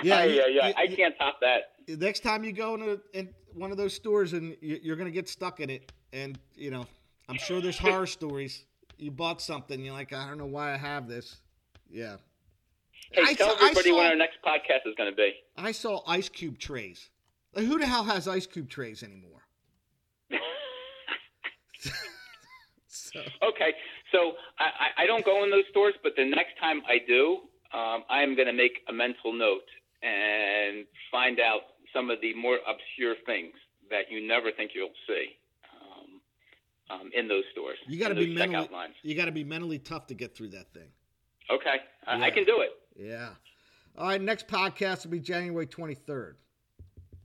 Yeah, 0.04 0.24
yeah, 0.24 0.46
yeah, 0.46 0.72
I 0.76 0.86
can't 0.86 1.16
top 1.18 1.40
that. 1.40 1.72
next 1.88 2.20
time 2.20 2.44
you 2.44 2.52
go 2.52 2.74
into 2.74 3.00
in 3.12 3.28
one 3.54 3.70
of 3.70 3.76
those 3.76 3.92
stores 3.94 4.32
and 4.32 4.56
you- 4.60 4.80
you're 4.82 4.96
gonna 4.96 5.10
get 5.10 5.28
stuck 5.28 5.60
in 5.60 5.70
it, 5.70 5.92
and 6.12 6.38
you 6.54 6.70
know, 6.70 6.86
I'm 7.28 7.36
sure 7.38 7.60
there's 7.60 7.78
horror 7.88 8.06
stories. 8.06 8.64
You 8.98 9.10
bought 9.10 9.40
something, 9.42 9.82
you're 9.84 9.94
like, 9.94 10.12
I 10.12 10.26
don't 10.28 10.38
know 10.38 10.46
why 10.46 10.72
I 10.74 10.76
have 10.76 11.08
this. 11.08 11.40
Yeah, 11.90 12.16
Hey, 13.12 13.22
I 13.26 13.34
tell 13.34 13.56
saw- 13.56 13.64
everybody 13.64 13.92
when 13.92 14.06
our 14.06 14.14
next 14.16 14.38
podcast 14.46 14.86
is 14.86 14.94
going 14.96 15.10
to 15.10 15.16
be. 15.16 15.32
I 15.56 15.72
saw 15.72 16.02
ice 16.06 16.28
cube 16.28 16.58
trays. 16.58 17.10
Like, 17.54 17.64
who 17.64 17.78
the 17.78 17.86
hell 17.86 18.04
has 18.04 18.28
ice 18.28 18.46
cube 18.46 18.68
trays 18.68 19.02
anymore? 19.02 19.42
So, 22.88 23.20
Okay, 23.42 23.72
so 24.12 24.32
I, 24.58 24.64
I 24.64 25.02
I 25.02 25.06
don't 25.06 25.24
go 25.24 25.42
in 25.44 25.50
those 25.50 25.64
stores, 25.70 25.94
but 26.02 26.12
the 26.16 26.24
next 26.24 26.58
time 26.60 26.82
I 26.88 26.98
do, 27.06 27.38
um, 27.72 28.04
I 28.08 28.22
am 28.22 28.34
going 28.36 28.46
to 28.46 28.52
make 28.52 28.80
a 28.88 28.92
mental 28.92 29.32
note 29.32 29.66
and 30.02 30.86
find 31.10 31.38
out 31.40 31.60
some 31.92 32.10
of 32.10 32.20
the 32.20 32.34
more 32.34 32.58
obscure 32.68 33.14
things 33.26 33.54
that 33.90 34.10
you 34.10 34.26
never 34.26 34.50
think 34.52 34.70
you'll 34.74 34.88
see 35.06 35.26
um, 35.74 37.00
um, 37.00 37.10
in 37.14 37.28
those 37.28 37.44
stores. 37.52 37.78
you 37.88 37.98
got 37.98 38.08
to 38.08 38.14
be 38.14 38.32
mentally. 38.34 38.68
You 39.02 39.14
got 39.14 39.24
to 39.26 39.32
be 39.32 39.44
mentally 39.44 39.78
tough 39.78 40.06
to 40.08 40.14
get 40.14 40.34
through 40.36 40.50
that 40.50 40.72
thing. 40.72 40.88
Okay, 41.50 41.76
I, 42.06 42.16
Yeah. 42.18 42.24
I 42.24 42.30
can 42.30 42.44
do 42.44 42.60
it. 42.60 42.70
Yeah. 42.96 43.30
All 43.98 44.06
right, 44.08 44.20
next 44.20 44.46
podcast 44.46 45.04
will 45.04 45.10
be 45.10 45.20
January 45.20 45.66
23rd. 45.66 46.34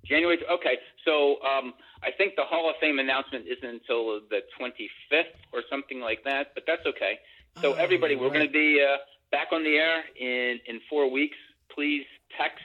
January. 0.03 0.39
Okay, 0.51 0.78
so 1.05 1.38
um, 1.43 1.73
I 2.03 2.09
think 2.17 2.36
the 2.36 2.43
Hall 2.43 2.69
of 2.69 2.76
Fame 2.82 2.99
announcement 2.99 3.45
isn't 3.47 3.67
until 3.67 4.19
the 4.30 4.41
25th 4.59 5.23
or 5.53 5.61
something 5.69 5.99
like 5.99 6.23
that, 6.26 6.47
but 6.53 6.63
that's 6.67 6.86
okay. 6.86 7.19
So 7.61 7.73
Oh, 7.73 7.76
everybody, 7.76 8.15
we're 8.15 8.26
right. 8.28 8.34
going 8.34 8.47
to 8.47 8.51
be 8.53 8.84
uh, 8.84 8.97
back 9.32 9.47
on 9.51 9.63
the 9.63 9.78
air 9.78 10.03
in 10.19 10.59
in 10.67 10.80
four 10.89 11.09
weeks. 11.09 11.38
Please 11.74 12.05
text 12.38 12.63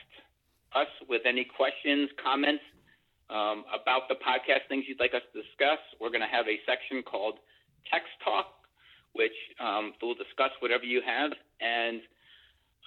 us 0.75 0.89
with 1.09 1.23
any 1.27 1.45
questions, 1.45 2.11
comments, 2.23 2.63
um, 3.31 3.65
about 3.71 4.09
the 4.09 4.15
podcast, 4.15 4.69
things 4.69 4.85
you'd 4.89 5.01
like 5.01 5.15
us 5.15 5.23
to 5.33 5.43
discuss. 5.43 5.79
We're 6.01 6.11
going 6.11 6.27
to 6.27 6.31
have 6.31 6.47
a 6.47 6.59
section 6.67 7.03
called 7.03 7.39
Text 7.91 8.11
Talk, 8.25 8.47
which 9.13 9.35
um, 9.59 9.93
will 10.03 10.15
discuss 10.15 10.51
whatever 10.61 10.85
you 10.85 11.03
have. 11.05 11.31
And 11.61 12.01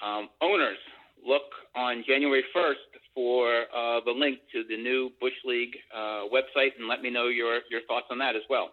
um, 0.03 0.29
owners, 0.41 0.77
look 1.25 1.47
on 1.75 2.03
January 2.07 2.43
1st 2.55 2.91
for 3.13 3.63
uh, 3.75 3.99
the 4.05 4.11
link 4.11 4.39
to 4.51 4.63
the 4.67 4.77
new 4.77 5.11
Bush 5.19 5.33
League 5.45 5.75
uh, 5.95 6.27
website 6.31 6.75
and 6.77 6.87
let 6.87 7.01
me 7.01 7.09
know 7.09 7.27
your, 7.27 7.59
your 7.69 7.81
thoughts 7.87 8.07
on 8.11 8.19
that 8.19 8.35
as 8.35 8.43
well. 8.49 8.71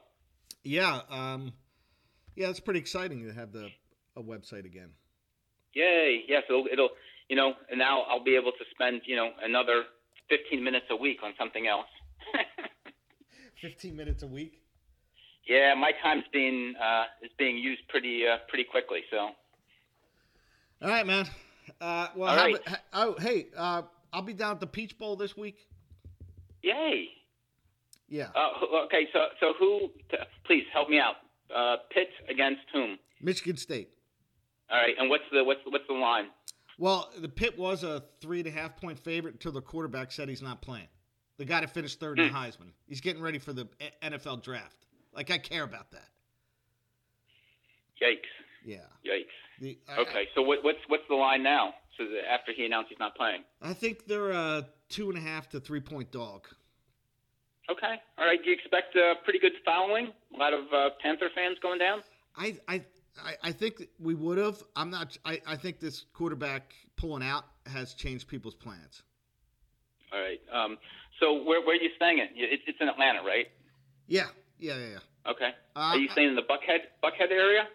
Yeah, 0.62 1.01
um, 1.09 1.53
yeah, 2.36 2.49
it's 2.49 2.61
pretty 2.61 2.80
exciting 2.80 3.26
to 3.26 3.32
have 3.32 3.53
the 3.53 3.70
a 4.16 4.22
website 4.22 4.64
again. 4.64 4.91
Yay! 5.72 6.24
Yes, 6.28 6.43
it'll, 6.49 6.66
it'll 6.70 6.91
you 7.31 7.37
know, 7.37 7.55
and 7.70 7.78
now 7.78 8.03
I'll 8.03 8.22
be 8.22 8.35
able 8.37 8.53
to 8.53 8.64
spend 8.74 9.03
you 9.07 9.16
know 9.16 9.31
another 9.43 9.85
15 10.28 10.62
minutes 10.62 10.87
a 10.91 10.97
week 10.97 11.18
on 11.24 11.33
something 11.39 11.66
else. 11.66 11.87
15 13.62 13.97
minutes 13.97 14.22
a 14.22 14.26
week. 14.26 14.61
Yeah, 15.47 15.74
my 15.74 15.93
time's 16.03 16.24
being 16.33 16.74
uh, 16.83 17.05
is 17.22 17.31
being 17.39 17.57
used 17.57 17.83
pretty 17.89 18.24
uh, 18.26 18.37
pretty 18.49 18.64
quickly. 18.64 19.01
So. 19.11 19.16
All 20.83 20.89
right, 20.89 21.07
man. 21.07 21.26
Uh, 21.81 22.09
well, 22.16 22.31
All 22.31 22.37
how 22.37 22.45
right. 22.45 22.57
about- 22.66 22.78
oh, 22.95 23.14
hey, 23.20 23.47
uh, 23.57 23.83
I'll 24.12 24.22
be 24.22 24.33
down 24.33 24.53
at 24.53 24.61
the 24.61 24.66
Peach 24.66 24.99
Bowl 24.99 25.14
this 25.16 25.37
week. 25.37 25.59
Yay! 26.62 27.09
Yeah, 28.09 28.28
Uh, 28.35 28.85
okay, 28.87 29.07
so 29.12 29.20
so 29.39 29.53
who? 29.59 29.89
T- 30.11 30.16
please 30.45 30.64
help 30.72 30.89
me 30.89 30.99
out. 30.99 31.16
Uh, 31.55 31.76
Pitt 31.93 32.09
against 32.28 32.62
whom? 32.72 32.99
Michigan 33.20 33.57
State. 33.57 33.91
All 34.70 34.76
right, 34.78 34.95
and 34.99 35.09
what's 35.11 35.24
the 35.33 35.45
what's 35.45 35.61
what's 35.66 35.87
the 35.89 35.95
line? 35.95 36.26
Well, 36.81 37.11
the 37.18 37.28
Pitt 37.28 37.59
was 37.59 37.85
a 37.85 38.03
three 38.22 38.39
and 38.39 38.49
a 38.49 38.51
half 38.51 38.74
point 38.78 38.99
favorite 38.99 39.35
until 39.35 39.53
the 39.53 39.61
quarterback 39.61 40.11
said 40.11 40.31
he's 40.31 40.41
not 40.41 40.62
playing. 40.62 40.89
The 41.37 41.45
guy 41.45 41.61
that 41.61 41.68
finished 41.70 42.01
third 42.01 42.18
in 42.18 42.28
the 42.28 42.35
Heisman. 42.35 42.72
He's 42.87 43.03
getting 43.03 43.20
ready 43.22 43.39
for 43.39 43.53
the 43.53 43.68
NFL 44.03 44.43
draft. 44.43 44.87
Like 45.12 45.31
I 45.31 45.37
care 45.37 45.62
about 45.62 45.91
that. 45.93 46.09
Yikes! 48.03 48.16
Yeah. 48.64 48.78
Yikes! 49.07 49.26
The, 49.61 49.78
I- 49.89 50.01
Okay, 50.01 50.28
so 50.35 50.41
what, 50.41 50.64
what's 50.64 50.78
what's 50.89 51.03
the 51.11 51.14
line 51.16 51.43
now? 51.43 51.74
So 51.99 52.05
the, 52.05 52.20
after 52.31 52.53
he 52.57 52.64
announced 52.64 52.89
he's 52.89 52.99
not 52.99 53.14
playing. 53.14 53.43
I 53.61 53.74
think 53.74 54.07
they're 54.07 54.31
a 54.31 54.66
two 54.89 55.11
and 55.11 55.18
a 55.18 55.20
half 55.20 55.51
to 55.51 55.61
three 55.61 55.81
point 55.81 56.11
dog. 56.11 56.47
Okay, 57.70 57.97
all 58.18 58.24
right. 58.24 58.43
Do 58.43 58.49
you 58.49 58.57
expect 58.57 58.97
a 58.97 59.14
pretty 59.22 59.39
good 59.39 59.53
following? 59.66 60.12
A 60.35 60.39
lot 60.39 60.55
of 60.55 60.61
uh, 60.72 60.91
Panther 61.03 61.28
fans 61.35 61.59
going 61.62 61.78
down. 61.78 62.03
I 62.37 62.57
I 62.66 62.85
I, 63.24 63.48
I 63.48 63.52
think 63.52 63.88
we 63.98 64.14
would 64.14 64.38
have. 64.38 64.62
I'm 64.76 64.90
not. 64.90 65.16
I, 65.24 65.40
I 65.46 65.56
think 65.56 65.80
this 65.80 66.04
quarterback 66.14 66.72
pulling 66.96 67.22
out 67.22 67.44
has 67.66 67.94
changed 67.94 68.28
people's 68.28 68.54
plans. 68.54 69.02
All 70.12 70.20
right. 70.20 70.40
Um, 70.52 70.78
so 71.20 71.34
where 71.42 71.60
where 71.60 71.76
are 71.76 71.80
you 71.80 71.90
staying 71.96 72.20
at? 72.20 72.28
It's, 72.34 72.62
it's 72.66 72.78
in 72.80 72.88
Atlanta, 72.88 73.22
right? 73.22 73.46
Yeah. 74.06 74.26
Yeah. 74.58 74.76
Yeah. 74.76 74.86
yeah. 74.86 75.30
Okay. 75.30 75.50
Uh, 75.76 75.78
are 75.78 75.98
you 75.98 76.08
staying 76.08 76.28
in 76.28 76.36
the 76.36 76.42
Buckhead 76.42 76.80
Buckhead 77.02 77.30
area? 77.30 77.68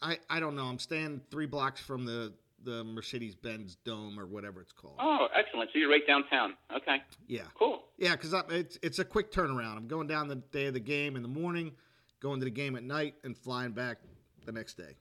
I 0.00 0.18
I 0.28 0.40
don't 0.40 0.56
know. 0.56 0.64
I'm 0.64 0.78
staying 0.78 1.20
three 1.30 1.46
blocks 1.46 1.80
from 1.80 2.04
the 2.04 2.32
the 2.64 2.84
Mercedes 2.84 3.34
Benz 3.34 3.76
Dome 3.84 4.18
or 4.18 4.26
whatever 4.26 4.60
it's 4.60 4.72
called. 4.72 4.96
Oh, 5.00 5.26
excellent. 5.34 5.70
So 5.72 5.78
you're 5.78 5.90
right 5.90 6.06
downtown. 6.06 6.54
Okay. 6.74 7.02
Yeah. 7.26 7.42
Cool. 7.58 7.82
Yeah, 7.98 8.12
because 8.12 8.34
it's 8.50 8.78
it's 8.82 8.98
a 8.98 9.04
quick 9.04 9.32
turnaround. 9.32 9.76
I'm 9.76 9.88
going 9.88 10.06
down 10.06 10.28
the 10.28 10.36
day 10.36 10.66
of 10.66 10.74
the 10.74 10.80
game 10.80 11.16
in 11.16 11.22
the 11.22 11.28
morning, 11.28 11.72
going 12.20 12.40
to 12.40 12.44
the 12.44 12.50
game 12.50 12.76
at 12.76 12.82
night, 12.82 13.14
and 13.24 13.36
flying 13.36 13.72
back 13.72 13.98
the 14.44 14.52
next 14.52 14.74
day. 14.76 14.96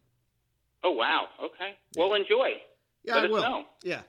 Oh 0.84 0.92
wow. 0.92 1.28
Okay. 1.44 1.76
Well, 1.96 2.14
enjoy. 2.14 2.54
Yeah, 3.04 3.16
Let 3.16 3.26
I 3.26 3.28
will. 3.28 3.42
know. 3.42 3.64
Yeah, 3.84 4.02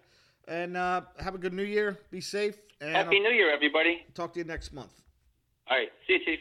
and 0.48 0.76
uh, 0.76 1.02
have 1.18 1.34
a 1.34 1.38
good 1.38 1.52
New 1.52 1.62
Year. 1.64 1.98
Be 2.10 2.20
safe, 2.20 2.56
and 2.80 2.94
Happy 2.94 3.16
I'll 3.16 3.22
New 3.22 3.30
Year, 3.30 3.52
everybody. 3.52 4.04
talk 4.14 4.32
to 4.34 4.38
you 4.38 4.44
next 4.44 4.72
month. 4.72 4.92
All 5.70 5.76
right. 5.76 5.88
See 6.06 6.14
you, 6.14 6.18
Chief. 6.24 6.38